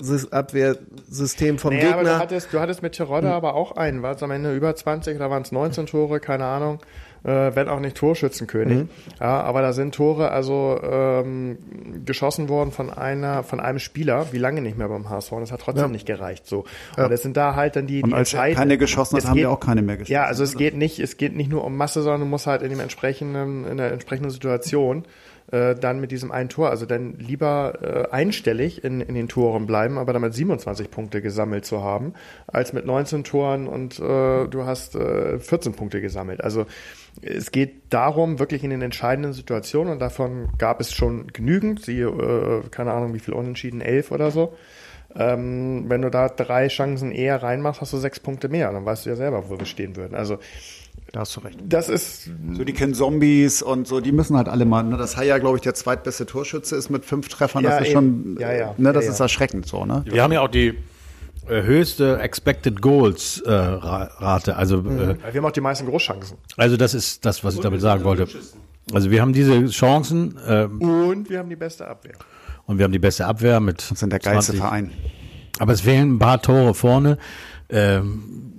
Sys- 0.00 0.32
Abwehrsystem 0.32 1.58
vom 1.58 1.74
Nee, 1.74 1.84
aber 1.84 1.98
du 2.02 2.08
Gegner. 2.08 2.18
hattest, 2.18 2.52
du 2.52 2.58
hattest 2.58 2.82
mit 2.82 2.94
Terodde 2.94 3.30
aber 3.30 3.54
auch 3.54 3.72
einen, 3.72 4.02
war 4.02 4.16
es 4.16 4.22
am 4.22 4.32
Ende 4.32 4.54
über 4.54 4.74
20 4.74 5.14
oder 5.16 5.30
waren 5.30 5.42
es 5.42 5.52
19 5.52 5.86
Tore, 5.86 6.18
keine 6.18 6.44
Ahnung. 6.44 6.80
Äh, 7.24 7.54
wenn 7.54 7.68
auch 7.68 7.78
nicht 7.78 7.96
Torschützenkönig. 7.96 8.86
Ja, 9.20 9.42
aber 9.42 9.62
da 9.62 9.72
sind 9.72 9.94
Tore 9.94 10.32
also 10.32 10.76
ähm, 10.82 11.56
geschossen 12.04 12.48
worden 12.48 12.72
von 12.72 12.90
einer, 12.90 13.44
von 13.44 13.60
einem 13.60 13.78
Spieler, 13.78 14.26
wie 14.32 14.38
lange 14.38 14.60
nicht 14.60 14.76
mehr 14.76 14.88
beim 14.88 15.08
HSV. 15.08 15.30
Und 15.32 15.40
das 15.42 15.52
hat 15.52 15.60
trotzdem 15.60 15.92
nicht 15.92 16.04
gereicht. 16.06 16.46
So. 16.46 16.64
Und 16.96 17.10
das 17.10 17.22
sind 17.22 17.36
da 17.36 17.54
halt 17.54 17.76
dann 17.76 17.86
die, 17.86 18.02
Und 18.02 18.10
die 18.10 18.14
als 18.14 18.32
er 18.32 18.38
entscheidenden- 18.40 18.58
keine 18.58 18.78
geschossen 18.78 19.16
hat, 19.16 19.22
Es 19.22 19.28
haben 19.28 19.34
geht- 19.36 19.44
wir 19.44 19.50
auch 19.52 19.60
keine 19.60 19.82
mehr 19.82 19.98
geschossen. 19.98 20.12
Ja, 20.12 20.24
also 20.24 20.42
es 20.42 20.56
geht 20.56 20.74
nicht, 20.76 20.98
es 20.98 21.16
geht 21.16 21.36
nicht 21.36 21.48
nur 21.48 21.64
um 21.64 21.76
Masse, 21.76 22.02
sondern 22.02 22.22
du 22.22 22.26
musst 22.26 22.48
halt 22.48 22.62
in 22.62 22.70
dem 22.70 22.80
entsprechenden, 22.80 23.66
in 23.66 23.76
der 23.76 23.92
entsprechenden 23.92 24.30
Situation 24.30 25.04
äh, 25.50 25.74
dann 25.74 26.00
mit 26.00 26.10
diesem 26.12 26.30
einen 26.32 26.48
Tor, 26.48 26.70
also 26.70 26.86
dann 26.86 27.14
lieber 27.18 28.06
äh, 28.10 28.12
einstellig 28.14 28.84
in, 28.84 29.00
in 29.00 29.14
den 29.14 29.28
Toren 29.28 29.66
bleiben, 29.66 29.98
aber 29.98 30.12
damit 30.12 30.34
27 30.34 30.90
Punkte 30.90 31.20
gesammelt 31.20 31.64
zu 31.66 31.82
haben, 31.82 32.14
als 32.46 32.72
mit 32.72 32.86
19 32.86 33.22
Toren 33.24 33.66
und 33.66 33.98
äh, 33.98 34.46
du 34.48 34.64
hast 34.64 34.94
äh, 34.94 35.38
14 35.40 35.72
Punkte 35.74 36.00
gesammelt. 36.00 36.42
Also 36.42 36.64
es 37.20 37.50
geht 37.52 37.74
darum, 37.90 38.38
wirklich 38.38 38.64
in 38.64 38.70
den 38.70 38.82
entscheidenden 38.82 39.32
Situationen, 39.32 39.92
und 39.92 39.98
davon 39.98 40.48
gab 40.58 40.80
es 40.80 40.92
schon 40.94 41.26
genügend, 41.28 41.84
siehe, 41.84 42.06
äh, 42.08 42.68
keine 42.70 42.92
Ahnung, 42.92 43.12
wie 43.14 43.18
viel 43.20 43.34
Unentschieden, 43.34 43.80
elf 43.80 44.10
oder 44.10 44.30
so. 44.30 44.54
Ähm, 45.14 45.84
wenn 45.88 46.00
du 46.00 46.10
da 46.10 46.28
drei 46.30 46.68
Chancen 46.68 47.12
eher 47.12 47.42
reinmachst, 47.42 47.82
hast 47.82 47.92
du 47.92 47.98
sechs 47.98 48.18
Punkte 48.18 48.48
mehr. 48.48 48.72
Dann 48.72 48.86
weißt 48.86 49.04
du 49.04 49.10
ja 49.10 49.16
selber, 49.16 49.50
wo 49.50 49.58
wir 49.58 49.66
stehen 49.66 49.94
würden. 49.96 50.14
Also 50.14 50.38
Da 51.12 51.20
hast 51.20 51.36
du 51.36 51.40
recht. 51.40 51.58
das 51.68 51.90
ist 51.90 52.30
So, 52.54 52.64
die 52.64 52.72
kennen 52.72 52.94
Zombies 52.94 53.60
und 53.60 53.86
so, 53.86 54.00
die 54.00 54.10
müssen 54.12 54.38
halt 54.38 54.48
alle 54.48 54.64
mal, 54.64 54.82
ne, 54.82 54.96
dass 54.96 55.18
Haya, 55.18 55.36
glaube 55.36 55.58
ich, 55.58 55.62
der 55.62 55.74
zweitbeste 55.74 56.24
Torschütze 56.24 56.76
ist 56.76 56.88
mit 56.88 57.04
fünf 57.04 57.28
Treffern, 57.28 57.62
Ja, 57.62 57.72
das 57.72 57.80
ist 57.82 57.86
eben. 57.88 57.92
schon, 57.92 58.36
Ja, 58.40 58.52
ja. 58.54 58.74
ne, 58.78 58.94
das 58.94 59.04
Ja, 59.04 59.10
ist 59.10 59.18
ja. 59.18 59.26
erschreckend 59.26 59.66
so, 59.66 59.84
ne? 59.84 60.02
Wir 60.06 60.22
haben 60.22 60.32
ja 60.32 60.40
auch 60.40 60.48
die 60.48 60.78
höchste 61.46 62.18
Expected 62.20 62.80
Goals 62.80 63.40
äh, 63.40 63.50
Ra- 63.50 64.10
Rate. 64.18 64.56
Also, 64.56 64.78
äh, 64.80 64.82
wir 65.16 65.16
haben 65.34 65.44
auch 65.44 65.50
die 65.50 65.60
meisten 65.60 65.86
Großchancen. 65.86 66.36
also 66.56 66.76
das 66.76 66.94
ist 66.94 67.24
das, 67.24 67.42
was 67.44 67.54
ich 67.54 67.60
damit 67.60 67.80
sagen 67.80 68.04
wollte. 68.04 68.26
Also 68.92 69.10
wir 69.10 69.20
haben 69.20 69.32
diese 69.32 69.66
Chancen 69.68 70.36
äh, 70.46 70.64
Und 70.64 71.30
wir 71.30 71.38
haben 71.38 71.48
die 71.48 71.56
beste 71.56 71.86
Abwehr. 71.86 72.14
und 72.66 72.78
wir 72.78 72.84
haben 72.84 72.92
die 72.92 72.98
beste 72.98 73.26
Abwehr 73.26 73.60
mit 73.60 73.90
Das 73.90 73.98
sind 74.00 74.10
der 74.10 74.18
geilste 74.18 74.52
20. 74.52 74.60
Verein. 74.60 74.90
Aber 75.58 75.72
es 75.72 75.80
fehlen 75.82 76.14
ein 76.14 76.18
paar 76.18 76.40
Tore 76.42 76.74
vorne. 76.74 77.18
Ähm, 77.68 78.51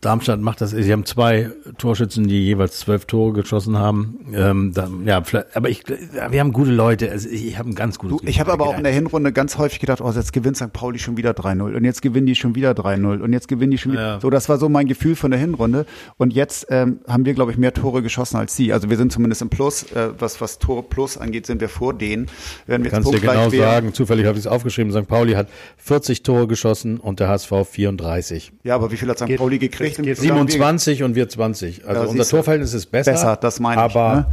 Darmstadt 0.00 0.40
macht 0.40 0.60
das, 0.60 0.70
sie 0.70 0.92
haben 0.92 1.04
zwei 1.04 1.50
Torschützen, 1.78 2.26
die 2.26 2.44
jeweils 2.44 2.80
zwölf 2.80 3.04
Tore 3.04 3.32
geschossen 3.32 3.78
haben. 3.78 4.26
Ähm, 4.34 4.72
da, 4.74 4.88
ja, 5.04 5.22
aber 5.54 5.68
ich, 5.68 5.84
wir 5.86 6.40
haben 6.40 6.52
gute 6.52 6.72
Leute. 6.72 7.10
Also 7.10 7.28
ich, 7.28 7.46
ich 7.46 7.58
habe 7.58 7.70
ein 7.70 7.74
ganz 7.74 7.98
gutes 7.98 8.20
Du, 8.20 8.26
ich 8.26 8.40
habe 8.40 8.52
aber 8.52 8.66
auch 8.66 8.76
in 8.76 8.84
der. 8.84 8.96
Hinrunde 8.96 9.32
ganz 9.32 9.58
häufig 9.58 9.78
gedacht, 9.78 10.00
oh, 10.00 10.10
jetzt 10.10 10.32
gewinnt 10.32 10.56
St. 10.56 10.72
Pauli 10.72 10.98
schon 10.98 11.16
wieder 11.16 11.32
3-0 11.32 11.76
und 11.76 11.84
jetzt 11.84 12.02
gewinnen 12.02 12.26
die 12.26 12.34
schon 12.34 12.54
wieder 12.54 12.72
3-0 12.72 13.20
und 13.20 13.32
jetzt 13.32 13.46
gewinnen 13.46 13.70
die 13.70 13.78
schon 13.78 13.92
wieder. 13.92 14.02
Ja. 14.02 14.20
So, 14.20 14.30
das 14.30 14.48
war 14.48 14.58
so 14.58 14.68
mein 14.68 14.86
Gefühl 14.86 15.16
von 15.16 15.30
der 15.30 15.38
Hinrunde. 15.38 15.86
Und 16.16 16.32
jetzt 16.32 16.66
ähm, 16.70 17.00
haben 17.06 17.24
wir, 17.24 17.34
glaube 17.34 17.52
ich, 17.52 17.58
mehr 17.58 17.74
Tore 17.74 18.02
geschossen 18.02 18.36
als 18.36 18.56
sie. 18.56 18.72
Also 18.72 18.90
wir 18.90 18.96
sind 18.96 19.12
zumindest 19.12 19.42
im 19.42 19.50
Plus. 19.50 19.84
Äh, 19.92 20.10
was, 20.18 20.40
was 20.40 20.58
Tore 20.58 20.82
Plus 20.82 21.18
angeht, 21.18 21.46
sind 21.46 21.60
wir 21.60 21.68
vor 21.68 21.94
denen. 21.94 22.28
Werden 22.66 22.84
wir 22.84 22.90
Kannst 22.90 23.12
dir 23.12 23.20
genau 23.20 23.50
sagen, 23.50 23.92
zufällig 23.92 24.26
habe 24.26 24.38
ich 24.38 24.44
es 24.44 24.50
aufgeschrieben, 24.50 24.92
St. 24.92 25.06
Pauli 25.06 25.34
hat 25.34 25.48
40 25.76 26.22
Tore 26.22 26.46
geschossen 26.46 26.98
und 26.98 27.20
der 27.20 27.28
HSV 27.28 27.52
34. 27.70 28.52
Ja, 28.64 28.74
aber 28.74 28.90
wie 28.90 28.96
viel 28.96 29.08
hat 29.08 29.18
St. 29.18 29.36
Pauli 29.36 29.58
gekriegt? 29.58 29.85
Geht 29.94 30.18
27 30.18 31.02
und 31.02 31.14
wir 31.14 31.28
20. 31.28 31.86
Also 31.86 32.02
Ja, 32.02 32.08
unser. 32.08 32.24
Torverhältnis 32.28 32.74
ist 32.74 32.86
besser. 32.86 33.12
Besser, 33.12 33.36
das 33.36 33.60
meine 33.60 33.80
ich, 33.86 33.94
Aber 33.96 34.14
ne? 34.14 34.26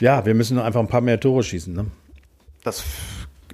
ja, 0.00 0.24
wir 0.24 0.34
müssen 0.34 0.58
einfach 0.58 0.80
ein 0.80 0.88
paar 0.88 1.00
mehr 1.00 1.18
Tore 1.20 1.42
schießen. 1.42 1.74
Ne? 1.74 1.86
Das 2.62 2.82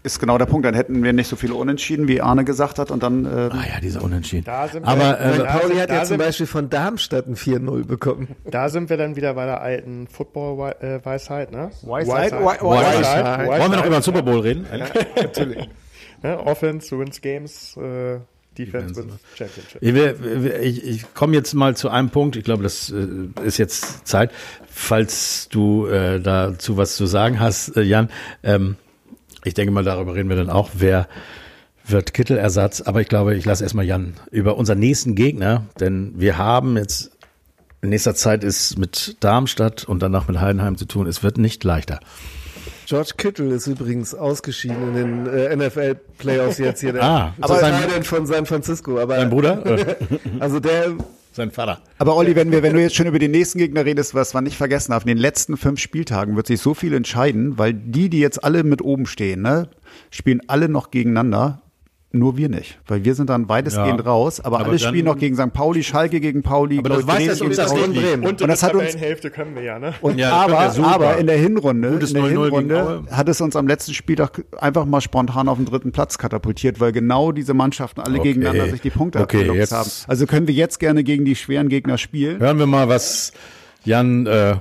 ist 0.02 0.18
genau 0.18 0.38
der 0.38 0.46
Punkt. 0.46 0.64
Dann 0.66 0.74
hätten 0.74 1.02
wir 1.02 1.12
nicht 1.12 1.28
so 1.28 1.36
viele 1.36 1.54
Unentschieden, 1.54 2.08
wie 2.08 2.20
Arne 2.22 2.44
gesagt 2.44 2.78
hat. 2.78 2.90
Und 2.90 3.02
dann 3.02 3.26
äh, 3.26 3.28
Ah 3.28 3.64
ja, 3.74 3.80
diese 3.82 4.00
Unentschieden. 4.00 4.44
Da 4.44 4.66
sind 4.68 4.82
wir- 4.84 4.88
Aber 4.88 5.20
äh, 5.20 5.38
Pauli 5.44 5.76
hat 5.76 5.90
da 5.90 5.94
ja 5.96 6.04
zum 6.04 6.16
Beispiel 6.18 6.46
von 6.46 6.70
Darmstadt 6.70 7.26
ein 7.26 7.36
4-0 7.36 7.84
bekommen. 7.86 8.28
Da 8.50 8.68
sind 8.70 8.88
wir 8.88 8.96
dann 8.96 9.16
wieder 9.16 9.34
bei 9.34 9.44
der 9.46 9.60
alten 9.60 10.06
Football-Weisheit, 10.08 11.52
ne? 11.52 11.70
Weisheit? 11.82 12.32
Weisheit. 12.32 12.62
Weisheit. 12.62 13.46
wollen 13.48 13.70
wir 13.72 13.76
noch 13.78 13.86
über 13.86 13.96
den 13.98 14.02
Super 14.02 14.22
Bowl 14.22 14.40
reden? 14.40 14.66
Natürlich. 15.16 15.68
Ne? 16.22 16.38
Offense 16.46 16.98
wins 16.98 17.20
Games, 17.20 17.76
äh, 17.76 18.18
Defense 18.58 18.96
wins 18.96 19.14
Championship. 19.36 19.82
Ich, 19.82 19.94
will- 19.94 20.60
ich, 20.62 20.84
ich 20.84 21.14
komme 21.14 21.34
jetzt 21.34 21.54
mal 21.54 21.76
zu 21.76 21.88
einem 21.88 22.10
Punkt. 22.10 22.36
Ich 22.36 22.44
glaube, 22.44 22.62
das 22.62 22.90
äh, 22.90 23.06
ist 23.44 23.58
jetzt 23.58 24.06
Zeit. 24.06 24.30
Falls 24.68 25.48
du 25.50 25.86
äh, 25.86 26.20
dazu 26.20 26.76
was 26.76 26.96
zu 26.96 27.06
sagen 27.06 27.40
hast, 27.40 27.76
äh, 27.76 27.82
Jan. 27.82 28.10
Ähm, 28.42 28.76
ich 29.44 29.54
denke 29.54 29.72
mal, 29.72 29.84
darüber 29.84 30.14
reden 30.14 30.28
wir 30.28 30.36
dann 30.36 30.50
auch. 30.50 30.70
Wer 30.74 31.08
wird 31.86 32.12
Kittelersatz? 32.12 32.80
Aber 32.82 33.00
ich 33.00 33.08
glaube, 33.08 33.34
ich 33.36 33.44
lasse 33.44 33.62
erstmal 33.64 33.84
Jan 33.86 34.14
über 34.30 34.56
unseren 34.58 34.78
nächsten 34.78 35.14
Gegner, 35.14 35.66
denn 35.80 36.12
wir 36.16 36.36
haben 36.38 36.76
jetzt 36.76 37.12
in 37.82 37.88
nächster 37.88 38.14
Zeit 38.14 38.44
ist 38.44 38.78
mit 38.78 39.16
Darmstadt 39.20 39.84
und 39.84 40.02
danach 40.02 40.28
mit 40.28 40.38
Heidenheim 40.40 40.76
zu 40.76 40.84
tun. 40.84 41.06
Es 41.06 41.22
wird 41.22 41.38
nicht 41.38 41.64
leichter. 41.64 42.00
George 42.90 43.12
Kittle 43.16 43.54
ist 43.54 43.66
übrigens 43.68 44.14
ausgeschieden 44.14 44.88
in 44.96 45.24
den 45.24 45.26
äh, 45.26 45.54
NFL-Playoffs 45.56 46.58
jetzt 46.58 46.80
hier. 46.80 46.92
Der, 46.94 47.02
Ah, 47.02 47.34
aber 47.40 47.54
ist 47.54 47.62
das 47.62 47.70
sein- 47.70 47.90
sein 47.90 48.02
von 48.02 48.26
San 48.26 48.46
Francisco. 48.46 48.98
Aber 48.98 49.16
Dein 49.16 49.30
Bruder? 49.30 49.64
Äh, 49.64 49.96
also 50.40 50.58
der 50.60 50.94
Sein 51.32 51.52
Vater. 51.52 51.80
Aber 51.98 52.16
Olli, 52.16 52.34
wenn 52.34 52.50
wir, 52.50 52.62
wenn 52.64 52.72
du 52.74 52.80
jetzt 52.82 52.96
schon 52.96 53.06
über 53.06 53.20
den 53.20 53.30
nächsten 53.30 53.58
Gegner 53.58 53.84
redest, 53.84 54.14
was 54.16 54.34
wir 54.34 54.40
nicht 54.40 54.56
vergessen 54.56 54.92
haben, 54.92 55.02
in 55.02 55.16
den 55.16 55.18
letzten 55.18 55.56
fünf 55.56 55.78
Spieltagen 55.78 56.34
wird 56.34 56.48
sich 56.48 56.60
so 56.60 56.74
viel 56.74 56.92
entscheiden, 56.92 57.56
weil 57.58 57.72
die, 57.74 58.10
die 58.10 58.18
jetzt 58.18 58.42
alle 58.42 58.64
mit 58.64 58.82
oben 58.82 59.06
stehen, 59.06 59.40
ne, 59.42 59.68
spielen 60.10 60.40
alle 60.48 60.68
noch 60.68 60.90
gegeneinander. 60.90 61.62
Nur 62.12 62.36
wir 62.36 62.48
nicht, 62.48 62.76
weil 62.88 63.04
wir 63.04 63.14
sind 63.14 63.30
dann 63.30 63.48
weitestgehend 63.48 64.00
Ja. 64.00 64.04
raus, 64.06 64.40
aber, 64.40 64.58
Aber 64.58 64.70
alle 64.70 64.80
spielen 64.80 65.04
noch 65.04 65.16
gegen 65.16 65.36
St. 65.36 65.52
Pauli, 65.52 65.84
Schalke 65.84 66.18
gegen 66.18 66.42
Pauli, 66.42 66.78
Aber 66.78 66.88
das 66.88 67.06
Bremen 67.06 67.18
weiß 67.20 67.26
das 67.28 67.38
gegen 67.38 67.48
uns 67.50 67.56
das 67.56 67.70
Pauli. 67.72 67.86
nicht. 67.88 68.02
Bremen. 68.02 68.26
Und, 68.26 68.42
Und 68.42 68.48
das 68.48 68.62
hat 68.64 68.74
uns 68.74 68.96
Hälfte 68.96 69.30
können 69.30 69.54
wir 69.54 69.62
ja, 69.62 69.78
ne? 69.78 69.94
und 70.00 70.18
Ja, 70.18 70.32
aber, 70.32 70.54
ja 70.74 70.82
aber 70.86 71.18
in 71.18 71.28
der 71.28 71.36
Hinrunde, 71.38 71.86
in 71.88 72.00
der 72.00 72.08
0-0 72.08 72.28
gegen 72.28 72.28
Hinrunde 72.28 73.02
hat 73.12 73.28
es 73.28 73.40
uns 73.40 73.54
am 73.54 73.68
letzten 73.68 73.94
Spieltag 73.94 74.42
einfach 74.58 74.86
mal 74.86 75.00
spontan 75.00 75.46
auf 75.48 75.58
den 75.58 75.66
dritten 75.66 75.92
Platz 75.92 76.18
katapultiert, 76.18 76.80
weil 76.80 76.90
genau 76.90 77.30
diese 77.30 77.54
Mannschaften 77.54 78.00
alle 78.00 78.18
Okay. 78.18 78.32
gegeneinander 78.32 78.68
sich 78.70 78.80
die 78.80 78.90
Punkte 78.90 79.20
Okay, 79.20 79.48
jetzt- 79.52 79.70
haben. 79.70 79.88
Also 80.08 80.26
können 80.26 80.48
wir 80.48 80.54
jetzt 80.54 80.80
gerne 80.80 81.04
gegen 81.04 81.24
die 81.24 81.36
schweren 81.36 81.68
Gegner 81.68 81.96
spielen. 81.96 82.40
Hören 82.40 82.58
wir 82.58 82.66
mal, 82.66 82.88
was 82.88 83.32
Jan 83.84 84.26
äh, 84.26 84.56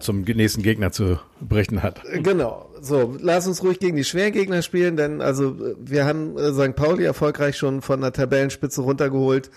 zum 0.00 0.22
nächsten 0.22 0.62
Gegner 0.62 0.90
zu 0.90 1.18
berichten 1.40 1.82
hat. 1.82 2.00
Genau. 2.24 2.67
So, 2.80 3.16
lass 3.20 3.46
uns 3.46 3.62
ruhig 3.62 3.78
gegen 3.78 3.96
die 3.96 4.04
Schwergegner 4.04 4.62
spielen, 4.62 4.96
denn 4.96 5.20
also 5.20 5.50
äh, 5.50 5.74
wir 5.78 6.04
haben 6.04 6.36
äh, 6.36 6.52
St. 6.52 6.76
Pauli 6.76 7.04
erfolgreich 7.04 7.56
schon 7.56 7.82
von 7.82 8.00
der 8.00 8.12
Tabellenspitze 8.12 8.82
runtergeholt 8.82 9.50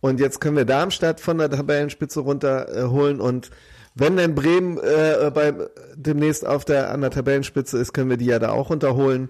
und 0.00 0.20
jetzt 0.20 0.40
können 0.40 0.56
wir 0.56 0.64
Darmstadt 0.64 1.20
von 1.20 1.38
der 1.38 1.50
Tabellenspitze 1.50 2.20
runterholen 2.20 3.20
und 3.20 3.50
wenn 3.94 4.16
denn 4.16 4.34
Bremen 4.36 4.78
äh, 4.78 5.30
bei, 5.34 5.52
demnächst 5.96 6.46
auf 6.46 6.64
der 6.64 6.92
an 6.92 7.00
der 7.00 7.10
Tabellenspitze 7.10 7.78
ist, 7.78 7.92
können 7.92 8.10
wir 8.10 8.16
die 8.16 8.26
ja 8.26 8.38
da 8.38 8.50
auch 8.50 8.70
runterholen. 8.70 9.28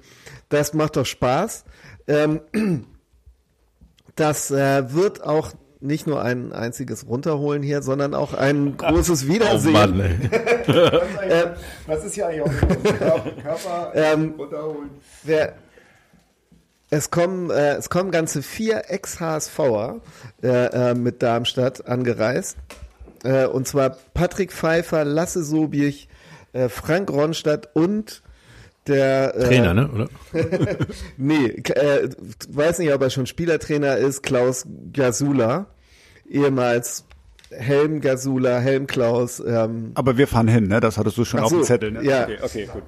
Das 0.51 0.74
macht 0.74 0.96
doch 0.96 1.07
Spaß. 1.07 1.64
Ähm, 2.07 2.40
das 4.14 4.51
äh, 4.51 4.92
wird 4.92 5.22
auch 5.22 5.53
nicht 5.81 6.07
nur 6.07 6.22
ein 6.22 6.53
einziges 6.53 7.07
Runterholen 7.07 7.62
hier, 7.62 7.83
sondern 7.83 8.14
auch 8.14 8.35
ein 8.35 8.76
großes 8.79 9.24
Oh 9.24 9.29
Wiedersehen. 9.33 9.72
Mann, 9.72 10.01
ey. 10.01 10.14
Was 11.87 12.05
ist 12.05 12.14
hier 12.14 12.26
eigentlich 12.26 12.43
auch 12.43 13.43
Körper 13.43 13.93
Ähm, 13.95 14.35
runterholen? 14.37 14.91
Wer, 15.22 15.55
es 16.91 17.11
kommen, 17.11 17.51
äh, 17.51 17.74
es 17.74 17.91
kommen 17.91 18.11
ganze 18.11 18.43
vier 18.43 18.85
Ex-HSVer 18.89 20.01
äh, 20.43 20.49
äh, 20.49 20.95
mit 20.95 21.22
Darmstadt 21.22 21.87
angereist. 21.87 22.57
Äh, 23.24 23.47
und 23.47 23.66
zwar 23.66 23.97
Patrick 24.14 24.53
Pfeiffer, 24.53 25.05
Lasse 25.05 25.43
Sobich, 25.43 26.09
äh, 26.53 26.68
Frank 26.68 27.11
Ronstadt 27.11 27.68
und 27.74 28.22
der 28.89 29.34
äh, 29.36 29.45
Trainer, 29.45 29.74
ne? 29.74 29.89
Oder? 29.91 30.09
Nee, 31.16 31.47
äh, 31.47 32.09
weiß 32.49 32.78
nicht, 32.78 32.93
ob 32.93 33.03
er 33.03 33.11
schon 33.11 33.26
Spielertrainer 33.26 33.97
ist, 33.97 34.22
Klaus 34.22 34.66
Gasula, 34.93 35.66
ehemals 36.28 37.05
Helm 37.51 38.01
Gasula, 38.01 38.59
Helm 38.59 38.86
Klaus. 38.86 39.41
Ähm, 39.41 39.93
Aber 39.95 40.18
wir 40.18 40.26
fahren 40.26 40.49
hin, 40.49 40.68
ne? 40.68 40.80
Das 40.80 40.99
hattest 40.99 41.16
du 41.16 41.24
schon 41.24 41.41
Ach 41.41 41.45
auf 41.45 41.51
so, 41.51 41.57
dem 41.59 41.64
Zettel, 41.64 41.93
ne? 41.93 42.03
ja. 42.05 42.24
Okay, 42.24 42.39
okay, 42.43 42.68
gut. 42.72 42.82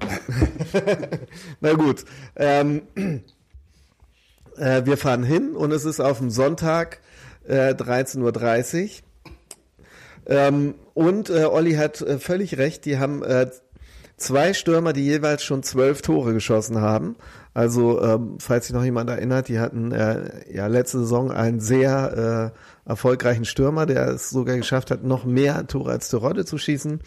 Na 1.61 1.73
gut. 1.73 2.05
Ähm, 2.35 2.83
äh, 4.57 4.85
wir 4.85 4.97
fahren 4.97 5.23
hin 5.23 5.55
und 5.55 5.71
es 5.71 5.85
ist 5.85 5.99
auf 5.99 6.19
dem 6.19 6.29
Sonntag 6.29 6.99
äh, 7.47 7.73
13.30 7.73 8.83
Uhr. 8.83 8.89
Ähm, 10.27 10.75
und 10.93 11.29
äh, 11.29 11.45
Olli 11.45 11.73
hat 11.73 12.01
äh, 12.01 12.19
völlig 12.19 12.57
recht, 12.57 12.85
die 12.85 12.99
haben 12.99 13.23
äh, 13.23 13.49
zwei 14.21 14.53
Stürmer, 14.53 14.93
die 14.93 15.03
jeweils 15.03 15.43
schon 15.43 15.63
zwölf 15.63 16.01
Tore 16.01 16.33
geschossen 16.33 16.79
haben. 16.79 17.15
Also, 17.53 18.01
ähm, 18.01 18.37
falls 18.39 18.67
sich 18.67 18.73
noch 18.73 18.83
jemand 18.83 19.09
erinnert, 19.09 19.49
die 19.49 19.59
hatten 19.59 19.91
äh, 19.91 20.53
ja 20.53 20.67
letzte 20.67 20.99
Saison 20.99 21.31
einen 21.31 21.59
sehr 21.59 22.53
äh, 22.55 22.89
erfolgreichen 22.89 23.43
Stürmer, 23.43 23.85
der 23.85 24.07
es 24.07 24.29
sogar 24.29 24.55
geschafft 24.55 24.89
hat, 24.89 25.03
noch 25.03 25.25
mehr 25.25 25.67
Tore 25.67 25.91
als 25.91 26.09
Terodde 26.09 26.45
zu 26.45 26.57
schießen. 26.57 27.01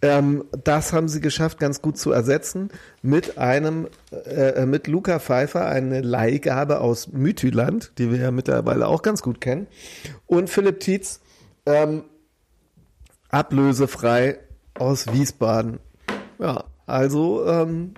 Ähm, 0.00 0.44
das 0.64 0.94
haben 0.94 1.08
sie 1.08 1.20
geschafft, 1.20 1.58
ganz 1.58 1.82
gut 1.82 1.98
zu 1.98 2.10
ersetzen 2.10 2.70
mit 3.02 3.36
einem, 3.36 3.88
äh, 4.24 4.64
mit 4.64 4.86
Luca 4.86 5.18
Pfeiffer, 5.18 5.66
eine 5.66 6.00
Leihgabe 6.00 6.80
aus 6.80 7.08
Mythyland, 7.12 7.92
die 7.98 8.10
wir 8.10 8.18
ja 8.18 8.30
mittlerweile 8.30 8.86
auch 8.86 9.02
ganz 9.02 9.20
gut 9.20 9.42
kennen. 9.42 9.66
Und 10.26 10.48
Philipp 10.48 10.80
Tietz, 10.80 11.20
ähm, 11.66 12.04
ablösefrei 13.28 14.38
aus 14.74 15.12
Wiesbaden. 15.12 15.80
Ja, 16.42 16.64
also 16.86 17.46
ähm, 17.46 17.94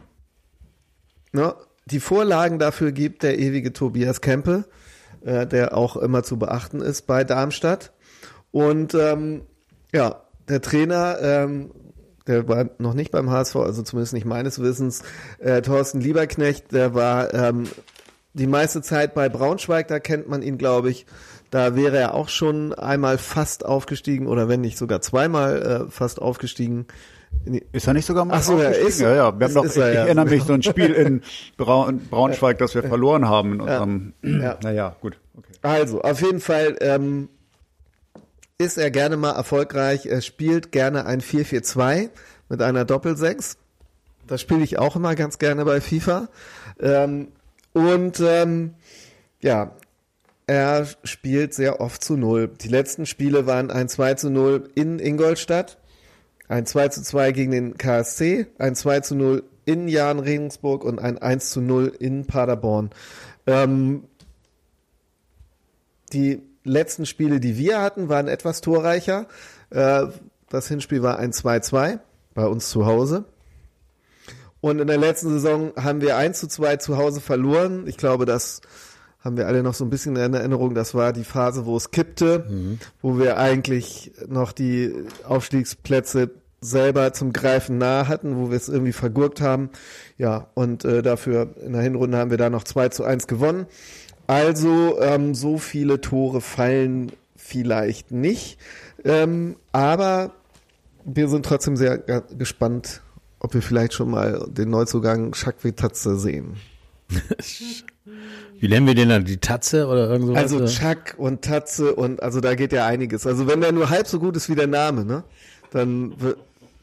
ne, 1.32 1.55
die 1.86 2.01
Vorlagen 2.01 2.59
dafür 2.59 2.92
gibt 2.92 3.22
der 3.22 3.38
ewige 3.38 3.72
Tobias 3.72 4.20
Kempe, 4.20 4.66
äh, 5.24 5.47
der 5.47 5.74
auch 5.74 5.97
immer 5.97 6.22
zu 6.22 6.38
beachten 6.38 6.82
ist 6.82 7.07
bei 7.07 7.24
Darmstadt. 7.24 7.92
Und 8.53 8.92
ähm, 8.92 9.42
ja, 9.95 10.20
der 10.47 10.61
Trainer, 10.61 11.16
ähm, 11.22 11.70
der 12.26 12.47
war 12.47 12.68
noch 12.76 12.92
nicht 12.92 13.12
beim 13.12 13.30
HSV, 13.30 13.57
also 13.57 13.82
zumindest 13.82 14.12
nicht 14.12 14.26
meines 14.26 14.61
Wissens, 14.61 15.03
äh, 15.38 15.62
Thorsten 15.62 16.01
Lieberknecht, 16.01 16.70
der 16.72 16.95
war 16.95 17.32
ähm, 17.32 17.66
die 18.34 18.47
meiste 18.47 18.82
Zeit 18.82 19.14
bei 19.14 19.30
Braunschweig, 19.30 19.88
da 19.88 20.01
kennt 20.01 20.28
man 20.28 20.42
ihn, 20.42 20.59
glaube 20.59 20.90
ich. 20.90 21.07
Da 21.51 21.76
wäre 21.76 21.97
er 21.97 22.14
auch 22.14 22.28
schon 22.28 22.74
einmal 22.74 23.16
fast 23.16 23.64
aufgestiegen 23.64 24.26
oder 24.26 24.49
wenn 24.49 24.61
nicht 24.61 24.76
sogar 24.76 25.01
zweimal 25.01 25.62
äh, 25.62 25.90
fast 25.90 26.20
aufgestiegen. 26.20 26.86
Ist 27.72 27.87
er 27.87 27.95
nicht 27.95 28.07
sogar 28.07 28.24
mal 28.24 28.35
Ach 28.39 28.43
so, 28.43 28.55
aufgestiegen? 28.55 28.89
ist- 28.89 29.01
ja, 29.01 29.14
ja. 29.14 29.39
Wir 29.39 29.47
haben 29.47 29.55
doch, 29.55 29.64
ist 29.64 29.76
er, 29.76 29.89
ich 29.91 29.95
ja. 29.97 30.05
erinnere 30.05 30.26
mich, 30.26 30.43
so 30.45 30.53
ein 30.53 30.62
Spiel 30.62 30.93
in 30.93 31.22
Braun, 31.57 32.01
Braunschweig, 32.11 32.59
das 32.59 32.74
wir 32.74 32.82
verloren 32.82 33.28
haben 33.28 33.55
in 33.55 33.61
unserem, 33.61 34.12
Ja. 34.22 34.59
naja, 34.62 34.97
gut. 35.01 35.18
Okay. 35.37 35.53
Also, 35.62 36.01
auf 36.03 36.20
jeden 36.22 36.41
Fall 36.41 36.76
ähm, 36.80 37.28
ist 38.59 38.78
er 38.78 38.91
gerne 38.91 39.16
mal 39.16 39.32
erfolgreich. 39.32 40.07
Er 40.07 40.20
spielt 40.20 40.72
gerne 40.72 41.07
ein 41.07 41.20
4-4-2 41.20 42.09
mit 42.49 42.62
einer 42.62 42.85
Doppel-6. 42.85 43.57
Das 44.26 44.41
spiele 44.41 44.62
ich 44.62 44.78
auch 44.78 44.97
immer 44.97 45.14
ganz 45.14 45.39
gerne 45.39 45.64
bei 45.64 45.80
FIFA. 45.80 46.28
Ähm, 46.80 47.28
und 47.72 48.20
ähm, 48.20 48.74
ja, 49.41 49.72
er 50.47 50.87
spielt 51.05 51.53
sehr 51.55 51.80
oft 51.80 52.03
zu 52.05 52.16
Null. 52.16 52.49
Die 52.61 52.68
letzten 52.68 53.07
Spiele 53.07 53.47
waren 53.47 53.70
ein 53.70 53.89
2 53.89 54.14
zu 54.14 54.30
0 54.30 54.68
in 54.74 54.99
Ingolstadt, 54.99 55.78
ein 56.55 56.66
2 56.66 56.88
zu 56.88 57.02
2 57.02 57.32
gegen 57.32 57.50
den 57.50 57.78
KSC, 57.78 58.46
ein 58.59 58.76
2 58.76 59.00
zu 59.00 59.16
0 59.16 59.42
in 59.64 59.88
Jahn 59.88 60.20
Regensburg 60.20 60.84
und 60.84 61.00
ein 61.00 61.18
1 61.18 61.50
zu 61.50 61.61
0 61.61 61.92
in 61.98 62.26
Paderborn. 62.26 62.90
Ähm, 63.48 64.05
die 66.12 66.42
letzten 66.62 67.07
Spiele, 67.07 67.40
die 67.40 67.59
wir 67.59 67.82
hatten, 67.82 68.09
waren 68.09 68.28
etwas 68.28 68.61
torreicher. 68.61 69.26
Äh, 69.70 70.07
das 70.48 70.68
Hinspiel 70.68 71.02
war 71.02 71.18
ein 71.18 71.32
2-2 71.32 71.98
bei 72.34 72.46
uns 72.46 72.70
zu 72.70 72.86
Hause. 72.86 73.24
Und 74.61 74.78
in 74.78 74.86
der 74.86 74.98
letzten 74.98 75.30
Saison 75.30 75.72
haben 75.74 76.00
wir 76.00 76.16
1 76.16 76.38
zu 76.38 76.46
2 76.46 76.76
zu 76.76 76.96
Hause 76.96 77.20
verloren. 77.20 77.88
Ich 77.88 77.96
glaube, 77.96 78.26
das 78.26 78.61
haben 79.18 79.36
wir 79.36 79.48
alle 79.48 79.64
noch 79.64 79.74
so 79.74 79.84
ein 79.84 79.90
bisschen 79.90 80.14
in 80.14 80.34
Erinnerung. 80.34 80.76
Das 80.76 80.94
war 80.94 81.12
die 81.12 81.24
Phase, 81.24 81.66
wo 81.66 81.76
es 81.76 81.90
kippte, 81.90 82.46
wo 83.02 83.18
wir 83.18 83.38
eigentlich 83.38 84.12
noch 84.28 84.52
die 84.52 84.94
Aufstiegsplätze 85.24 86.43
selber 86.64 87.12
zum 87.12 87.32
Greifen 87.32 87.78
nahe 87.78 88.08
hatten, 88.08 88.36
wo 88.36 88.50
wir 88.50 88.56
es 88.56 88.68
irgendwie 88.68 88.92
vergurkt 88.92 89.40
haben. 89.40 89.70
Ja, 90.18 90.48
und 90.54 90.84
äh, 90.84 91.02
dafür 91.02 91.54
in 91.64 91.72
der 91.72 91.82
Hinrunde 91.82 92.18
haben 92.18 92.30
wir 92.30 92.38
da 92.38 92.50
noch 92.50 92.64
2 92.64 92.88
zu 92.88 93.04
1 93.04 93.26
gewonnen. 93.26 93.66
Also 94.26 94.98
ähm, 95.00 95.34
so 95.34 95.58
viele 95.58 96.00
Tore 96.00 96.40
fallen 96.40 97.12
vielleicht 97.36 98.10
nicht. 98.10 98.58
Ähm, 99.04 99.56
aber 99.72 100.32
wir 101.04 101.28
sind 101.28 101.44
trotzdem 101.44 101.76
sehr 101.76 101.98
ge- 101.98 102.22
gespannt, 102.38 103.02
ob 103.40 103.52
wir 103.52 103.60
vielleicht 103.60 103.92
schon 103.92 104.10
mal 104.10 104.46
den 104.48 104.70
Neuzugang 104.70 105.34
Schakwetatze 105.34 106.16
sehen. 106.18 106.56
Wie 108.58 108.68
nennen 108.68 108.86
wir 108.86 108.94
den 108.94 109.10
dann? 109.10 109.24
Die 109.26 109.36
Tatze 109.36 109.86
oder 109.86 110.08
irgend 110.08 110.28
sowas? 110.28 110.42
Also? 110.52 110.64
Chuck 110.66 111.14
und 111.18 111.42
Tatze 111.42 111.94
und 111.94 112.22
also 112.22 112.40
da 112.40 112.54
geht 112.54 112.72
ja 112.72 112.86
einiges. 112.86 113.26
Also 113.26 113.46
wenn 113.46 113.60
der 113.60 113.72
nur 113.72 113.90
halb 113.90 114.06
so 114.06 114.18
gut 114.18 114.36
ist 114.36 114.48
wie 114.48 114.54
der 114.54 114.66
Name, 114.66 115.04
ne, 115.04 115.24
dann 115.70 116.14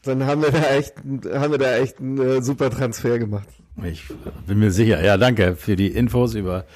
dann 0.02 0.26
haben 0.26 0.42
wir 0.42 0.50
da 0.50 0.74
echt 0.74 0.94
haben 0.96 1.52
wir 1.52 1.58
da 1.58 1.76
echt 1.76 2.00
einen 2.00 2.18
äh, 2.18 2.42
super 2.42 2.70
Transfer 2.70 3.18
gemacht. 3.18 3.48
Ich 3.84 4.04
bin 4.46 4.58
mir 4.58 4.70
sicher. 4.70 5.02
Ja, 5.02 5.16
danke 5.16 5.56
für 5.56 5.76
die 5.76 5.88
Infos 5.88 6.34
über 6.34 6.66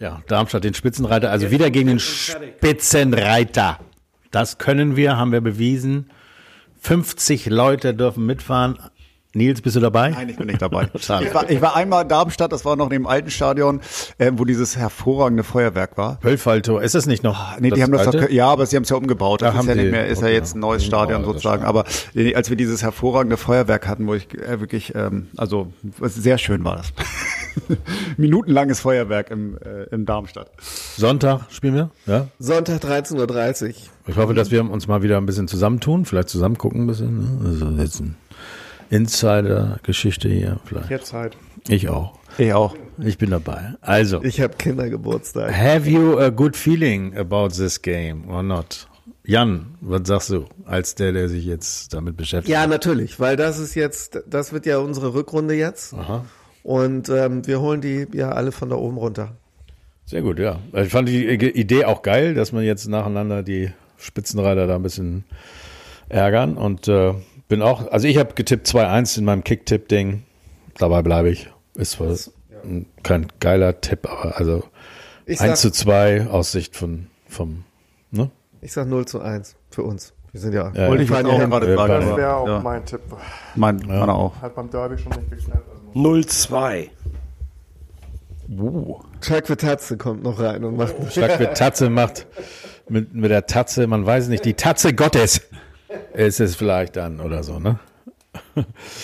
ja, 0.00 0.22
Darmstadt, 0.26 0.64
den 0.64 0.74
Spitzenreiter. 0.74 1.30
Also 1.30 1.50
wieder 1.50 1.70
gegen 1.70 1.88
den 1.88 2.00
Spitzenreiter. 2.00 3.78
Das 4.30 4.58
können 4.58 4.96
wir, 4.96 5.16
haben 5.16 5.32
wir 5.32 5.40
bewiesen. 5.40 6.10
50 6.80 7.46
Leute 7.46 7.94
dürfen 7.94 8.26
mitfahren. 8.26 8.78
Nils, 9.34 9.60
bist 9.62 9.76
du 9.76 9.80
dabei? 9.80 10.10
Nein, 10.10 10.28
ich 10.28 10.36
bin 10.36 10.46
nicht 10.46 10.62
dabei. 10.62 10.88
Schade. 10.98 11.26
Ich 11.26 11.34
war, 11.34 11.50
ich 11.50 11.60
war 11.60 11.74
einmal 11.76 12.02
in 12.02 12.08
Darmstadt, 12.08 12.52
das 12.52 12.64
war 12.64 12.76
noch 12.76 12.90
im 12.90 13.06
alten 13.06 13.30
Stadion, 13.30 13.80
äh, 14.18 14.30
wo 14.34 14.44
dieses 14.44 14.76
hervorragende 14.76 15.42
Feuerwerk 15.44 15.96
war. 15.98 16.18
Wölfaltor, 16.22 16.82
ist 16.82 16.94
das 16.94 17.06
nicht 17.06 17.22
noch? 17.24 17.58
Nee, 17.58 17.70
die 17.70 17.82
haben 17.82 17.92
das 17.92 18.06
alte? 18.06 18.20
doch, 18.22 18.30
ja, 18.30 18.46
aber 18.48 18.66
sie 18.66 18.76
haben 18.76 18.84
es 18.84 18.90
ja 18.90 18.96
umgebaut. 18.96 19.42
Das 19.42 19.46
Da 19.48 19.52
ist 19.52 19.58
haben 19.58 19.68
ja 19.68 19.74
nicht 19.74 19.84
sie- 19.86 19.90
mehr, 19.90 20.06
ist 20.06 20.20
ja 20.20 20.26
okay. 20.28 20.34
jetzt 20.36 20.54
ein 20.56 20.60
neues 20.60 20.84
Stadion 20.84 21.20
Ja, 21.22 21.26
das 21.26 21.26
sozusagen. 21.26 21.64
Aber 21.64 21.84
äh, 22.14 22.34
als 22.34 22.48
wir 22.50 22.56
dieses 22.56 22.82
hervorragende 22.82 23.36
Feuerwerk 23.36 23.86
hatten, 23.88 24.06
wo 24.06 24.14
ich 24.14 24.32
äh, 24.38 24.60
wirklich, 24.60 24.94
ähm, 24.94 25.28
also 25.36 25.72
was 25.98 26.14
sehr 26.14 26.38
schön 26.38 26.64
war 26.64 26.76
das. 26.76 26.92
Minutenlanges 28.16 28.80
Feuerwerk 28.80 29.30
im, 29.30 29.56
äh, 29.58 29.84
in 29.94 30.06
Darmstadt. 30.06 30.50
Sonntag 30.96 31.42
spielen 31.50 31.74
wir? 31.74 31.90
Ja. 32.06 32.28
Sonntag 32.38 32.82
13.30 32.82 33.62
Uhr. 33.68 33.74
Ich 34.06 34.16
hoffe, 34.16 34.34
dass 34.34 34.50
wir 34.50 34.68
uns 34.68 34.86
mal 34.86 35.02
wieder 35.02 35.16
ein 35.18 35.26
bisschen 35.26 35.48
zusammentun, 35.48 36.04
vielleicht 36.04 36.28
zusammen 36.28 36.58
gucken 36.58 36.82
ein 36.82 36.86
bisschen. 36.86 37.18
Ne? 37.18 37.48
Also 37.48 37.70
jetzt 37.82 38.00
ein 38.00 38.16
Insider-Geschichte 38.90 40.28
hier 40.28 40.58
vielleicht. 40.64 40.90
Jetzt 40.90 41.12
halt. 41.12 41.36
Ich 41.68 41.88
auch. 41.88 42.18
Ich 42.38 42.52
auch. 42.52 42.74
Ich 42.98 43.18
bin 43.18 43.30
dabei. 43.30 43.74
Also, 43.80 44.22
Ich 44.22 44.40
habe 44.40 44.54
Kindergeburtstag. 44.56 45.52
have 45.56 45.88
you 45.88 46.18
a 46.18 46.28
good 46.30 46.56
feeling 46.56 47.16
about 47.16 47.48
this 47.48 47.80
game 47.80 48.28
or 48.28 48.42
not? 48.42 48.88
Jan, 49.26 49.76
was 49.80 50.02
sagst 50.06 50.30
du 50.30 50.44
als 50.66 50.94
der, 50.94 51.12
der 51.12 51.28
sich 51.28 51.44
jetzt 51.46 51.94
damit 51.94 52.16
beschäftigt? 52.16 52.52
Ja, 52.52 52.66
natürlich, 52.66 53.18
weil 53.20 53.36
das 53.36 53.58
ist 53.58 53.74
jetzt, 53.74 54.22
das 54.28 54.52
wird 54.52 54.66
ja 54.66 54.78
unsere 54.78 55.14
Rückrunde 55.14 55.54
jetzt. 55.54 55.94
Aha. 55.94 56.24
Und 56.62 57.08
ähm, 57.08 57.46
wir 57.46 57.60
holen 57.60 57.80
die 57.80 58.06
ja 58.12 58.30
alle 58.32 58.52
von 58.52 58.68
da 58.68 58.76
oben 58.76 58.96
runter. 58.98 59.32
Sehr 60.06 60.20
gut, 60.22 60.38
ja. 60.38 60.58
Ich 60.74 60.90
fand 60.90 61.08
die 61.08 61.26
Idee 61.26 61.86
auch 61.86 62.02
geil, 62.02 62.34
dass 62.34 62.52
man 62.52 62.64
jetzt 62.64 62.86
nacheinander 62.86 63.42
die 63.42 63.70
Spitzenreiter 63.96 64.66
da 64.66 64.76
ein 64.76 64.82
bisschen 64.82 65.24
ärgern 66.10 66.56
und 66.58 66.86
äh, 66.88 67.14
bin 67.48 67.62
auch, 67.62 67.86
also 67.90 68.06
ich 68.08 68.16
habe 68.18 68.34
getippt 68.34 68.66
2-1 68.66 69.18
in 69.18 69.24
meinem 69.24 69.44
Kick-Tipp-Ding. 69.44 70.22
Dabei 70.78 71.02
bleibe 71.02 71.30
ich. 71.30 71.50
Ist 71.76 72.00
ein- 72.64 72.86
kein 73.02 73.26
geiler 73.40 73.80
Tipp, 73.80 74.08
aber 74.10 74.38
also 74.38 74.64
Ich 75.26 75.40
1 75.40 75.60
zu 75.60 75.68
sag, 75.68 75.74
2 75.76 76.26
aus 76.28 76.52
Sicht 76.52 76.76
von, 76.76 77.08
vom, 77.28 77.64
ne? 78.10 78.30
ich 78.60 78.72
sag 78.72 78.86
0 78.88 79.06
zu 79.06 79.20
1 79.20 79.56
für 79.70 79.82
uns. 79.82 80.12
Wir 80.32 80.40
sind 80.40 80.52
ja, 80.52 80.72
Ja, 80.74 80.88
Wollte 80.88 81.04
ich 81.04 81.10
ja 81.10 81.24
auch 81.24 81.40
hin. 81.40 81.50
gerade 81.50 81.70
Ja, 81.70 81.76
fragen. 81.76 81.92
Das 81.92 82.04
Ja. 82.10 82.16
wäre 82.16 82.36
auch 82.36 82.46
ja. 82.48 82.60
mein 82.60 82.84
Tipp. 82.84 83.00
Mein, 83.54 83.76
meiner 83.86 84.14
auch. 84.14 84.40
Hat 84.42 84.54
beim 84.56 84.68
Derby 84.70 84.98
schon 84.98 85.12
nicht 85.12 85.30
geklappt. 85.30 85.62
Also 85.70 86.00
0-2. 86.00 86.88
Chuck 89.20 89.58
Tatze 89.58 89.96
kommt 89.96 90.22
noch 90.22 90.38
rein 90.38 90.64
und 90.64 90.76
macht 90.76 90.94
Schlag 91.12 91.38
mit 91.40 91.56
Tatze 91.56 91.88
macht, 91.88 92.26
mit, 92.88 93.14
mit 93.14 93.30
der 93.30 93.46
Tatze, 93.46 93.86
man 93.86 94.04
weiß 94.04 94.28
nicht, 94.28 94.44
die 94.44 94.54
Tatze 94.54 94.92
Gottes 94.92 95.40
ist 96.14 96.40
es 96.40 96.56
vielleicht 96.56 96.96
dann 96.96 97.20
oder 97.20 97.42
so, 97.42 97.58
ne? 97.58 97.78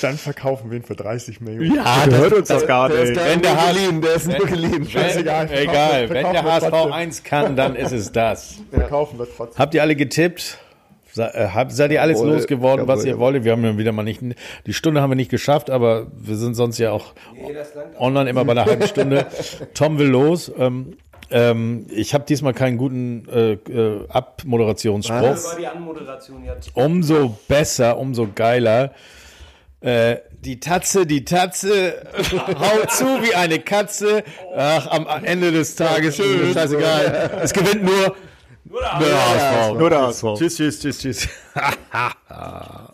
dann 0.03 0.16
verkaufen 0.18 0.70
wir 0.70 0.78
ihn 0.78 0.82
für 0.82 0.97
30 0.97 1.41
Millionen. 1.41 1.76
Ja, 1.76 2.05
Hört 2.07 2.32
uns 2.32 2.49
das 2.49 2.66
gar 2.66 2.88
der 2.88 3.01
ist 3.03 3.09
nicht. 3.11 3.20
gar 3.20 3.28
Wenn 3.28 3.43
der 3.43 3.55
geliehen, 3.72 4.01
der 4.01 4.14
ist 4.14 4.26
nur 4.26 4.47
geliehen. 4.47 4.88
Scheißegal. 4.88 5.49
Egal, 5.53 6.11
wenn 6.11 6.32
der 6.32 6.43
HSV 6.43 6.62
wir 6.64 6.70
trotzdem. 6.70 6.93
1 6.93 7.22
kann, 7.22 7.57
dann 7.57 7.76
ist 7.76 7.93
es 7.93 8.11
das. 8.11 8.57
Verkaufen 8.72 9.18
wir 9.20 9.26
trotzdem. 9.36 9.59
Habt 9.59 9.74
ihr 9.74 9.82
alle 9.82 9.95
getippt? 9.95 10.59
Äh, 11.16 11.49
habt- 11.49 11.72
Seid 11.72 11.91
ihr 11.93 12.03
alles 12.03 12.18
Jawohl, 12.18 12.34
losgeworden, 12.34 12.86
was 12.88 13.05
ihr 13.05 13.18
wolltet? 13.18 13.45
Wir 13.45 13.53
haben 13.53 13.64
ja 13.64 13.76
wieder 13.78 13.93
mal 13.93 14.03
nicht, 14.05 14.20
die 14.66 14.72
Stunde 14.72 15.01
haben 15.03 15.11
wir 15.11 15.16
nicht 15.16 15.30
geschafft, 15.30 15.68
aber 15.70 16.07
wir 16.16 16.36
sind 16.36 16.55
sonst 16.55 16.78
ja 16.78 16.93
auch 16.93 17.14
online 17.99 18.30
immer 18.30 18.45
bei 18.45 18.53
einer 18.53 18.64
halben 18.64 18.86
Stunde. 18.86 19.26
Tom 19.74 19.99
will 19.99 20.09
los. 20.09 20.51
Ähm, 20.59 20.97
ähm, 21.31 21.87
ich 21.91 22.14
habe 22.14 22.24
diesmal 22.24 22.55
keinen 22.55 22.76
guten 22.76 23.28
äh, 23.28 23.53
äh, 23.53 24.07
Abmoderationsspruch. 24.09 25.37
Umso 26.74 27.39
besser, 27.49 27.99
umso 27.99 28.28
geiler. 28.35 28.93
Äh, 29.81 30.16
die 30.41 30.61
Tatze, 30.61 31.07
die 31.07 31.24
Tatze 31.24 32.03
haut 32.33 32.91
zu 32.91 33.05
wie 33.22 33.35
eine 33.35 33.61
Katze. 33.61 34.24
Ach, 34.57 34.87
am 34.89 35.24
Ende 35.24 35.53
des 35.53 35.76
Tages, 35.76 36.18
ist 36.18 36.55
scheißegal. 36.55 37.41
Es 37.43 37.53
gewinnt 37.53 37.85
nur, 37.85 38.16
nur 38.64 38.81
der 38.81 39.61
HSV. 39.61 39.78
Nur 39.78 39.91
der 39.91 40.03
HSV. 40.03 40.24
Tschüss, 40.37 40.57
tschüss, 40.57 40.81
tschüss, 40.81 40.99
tschüss. 40.99 41.28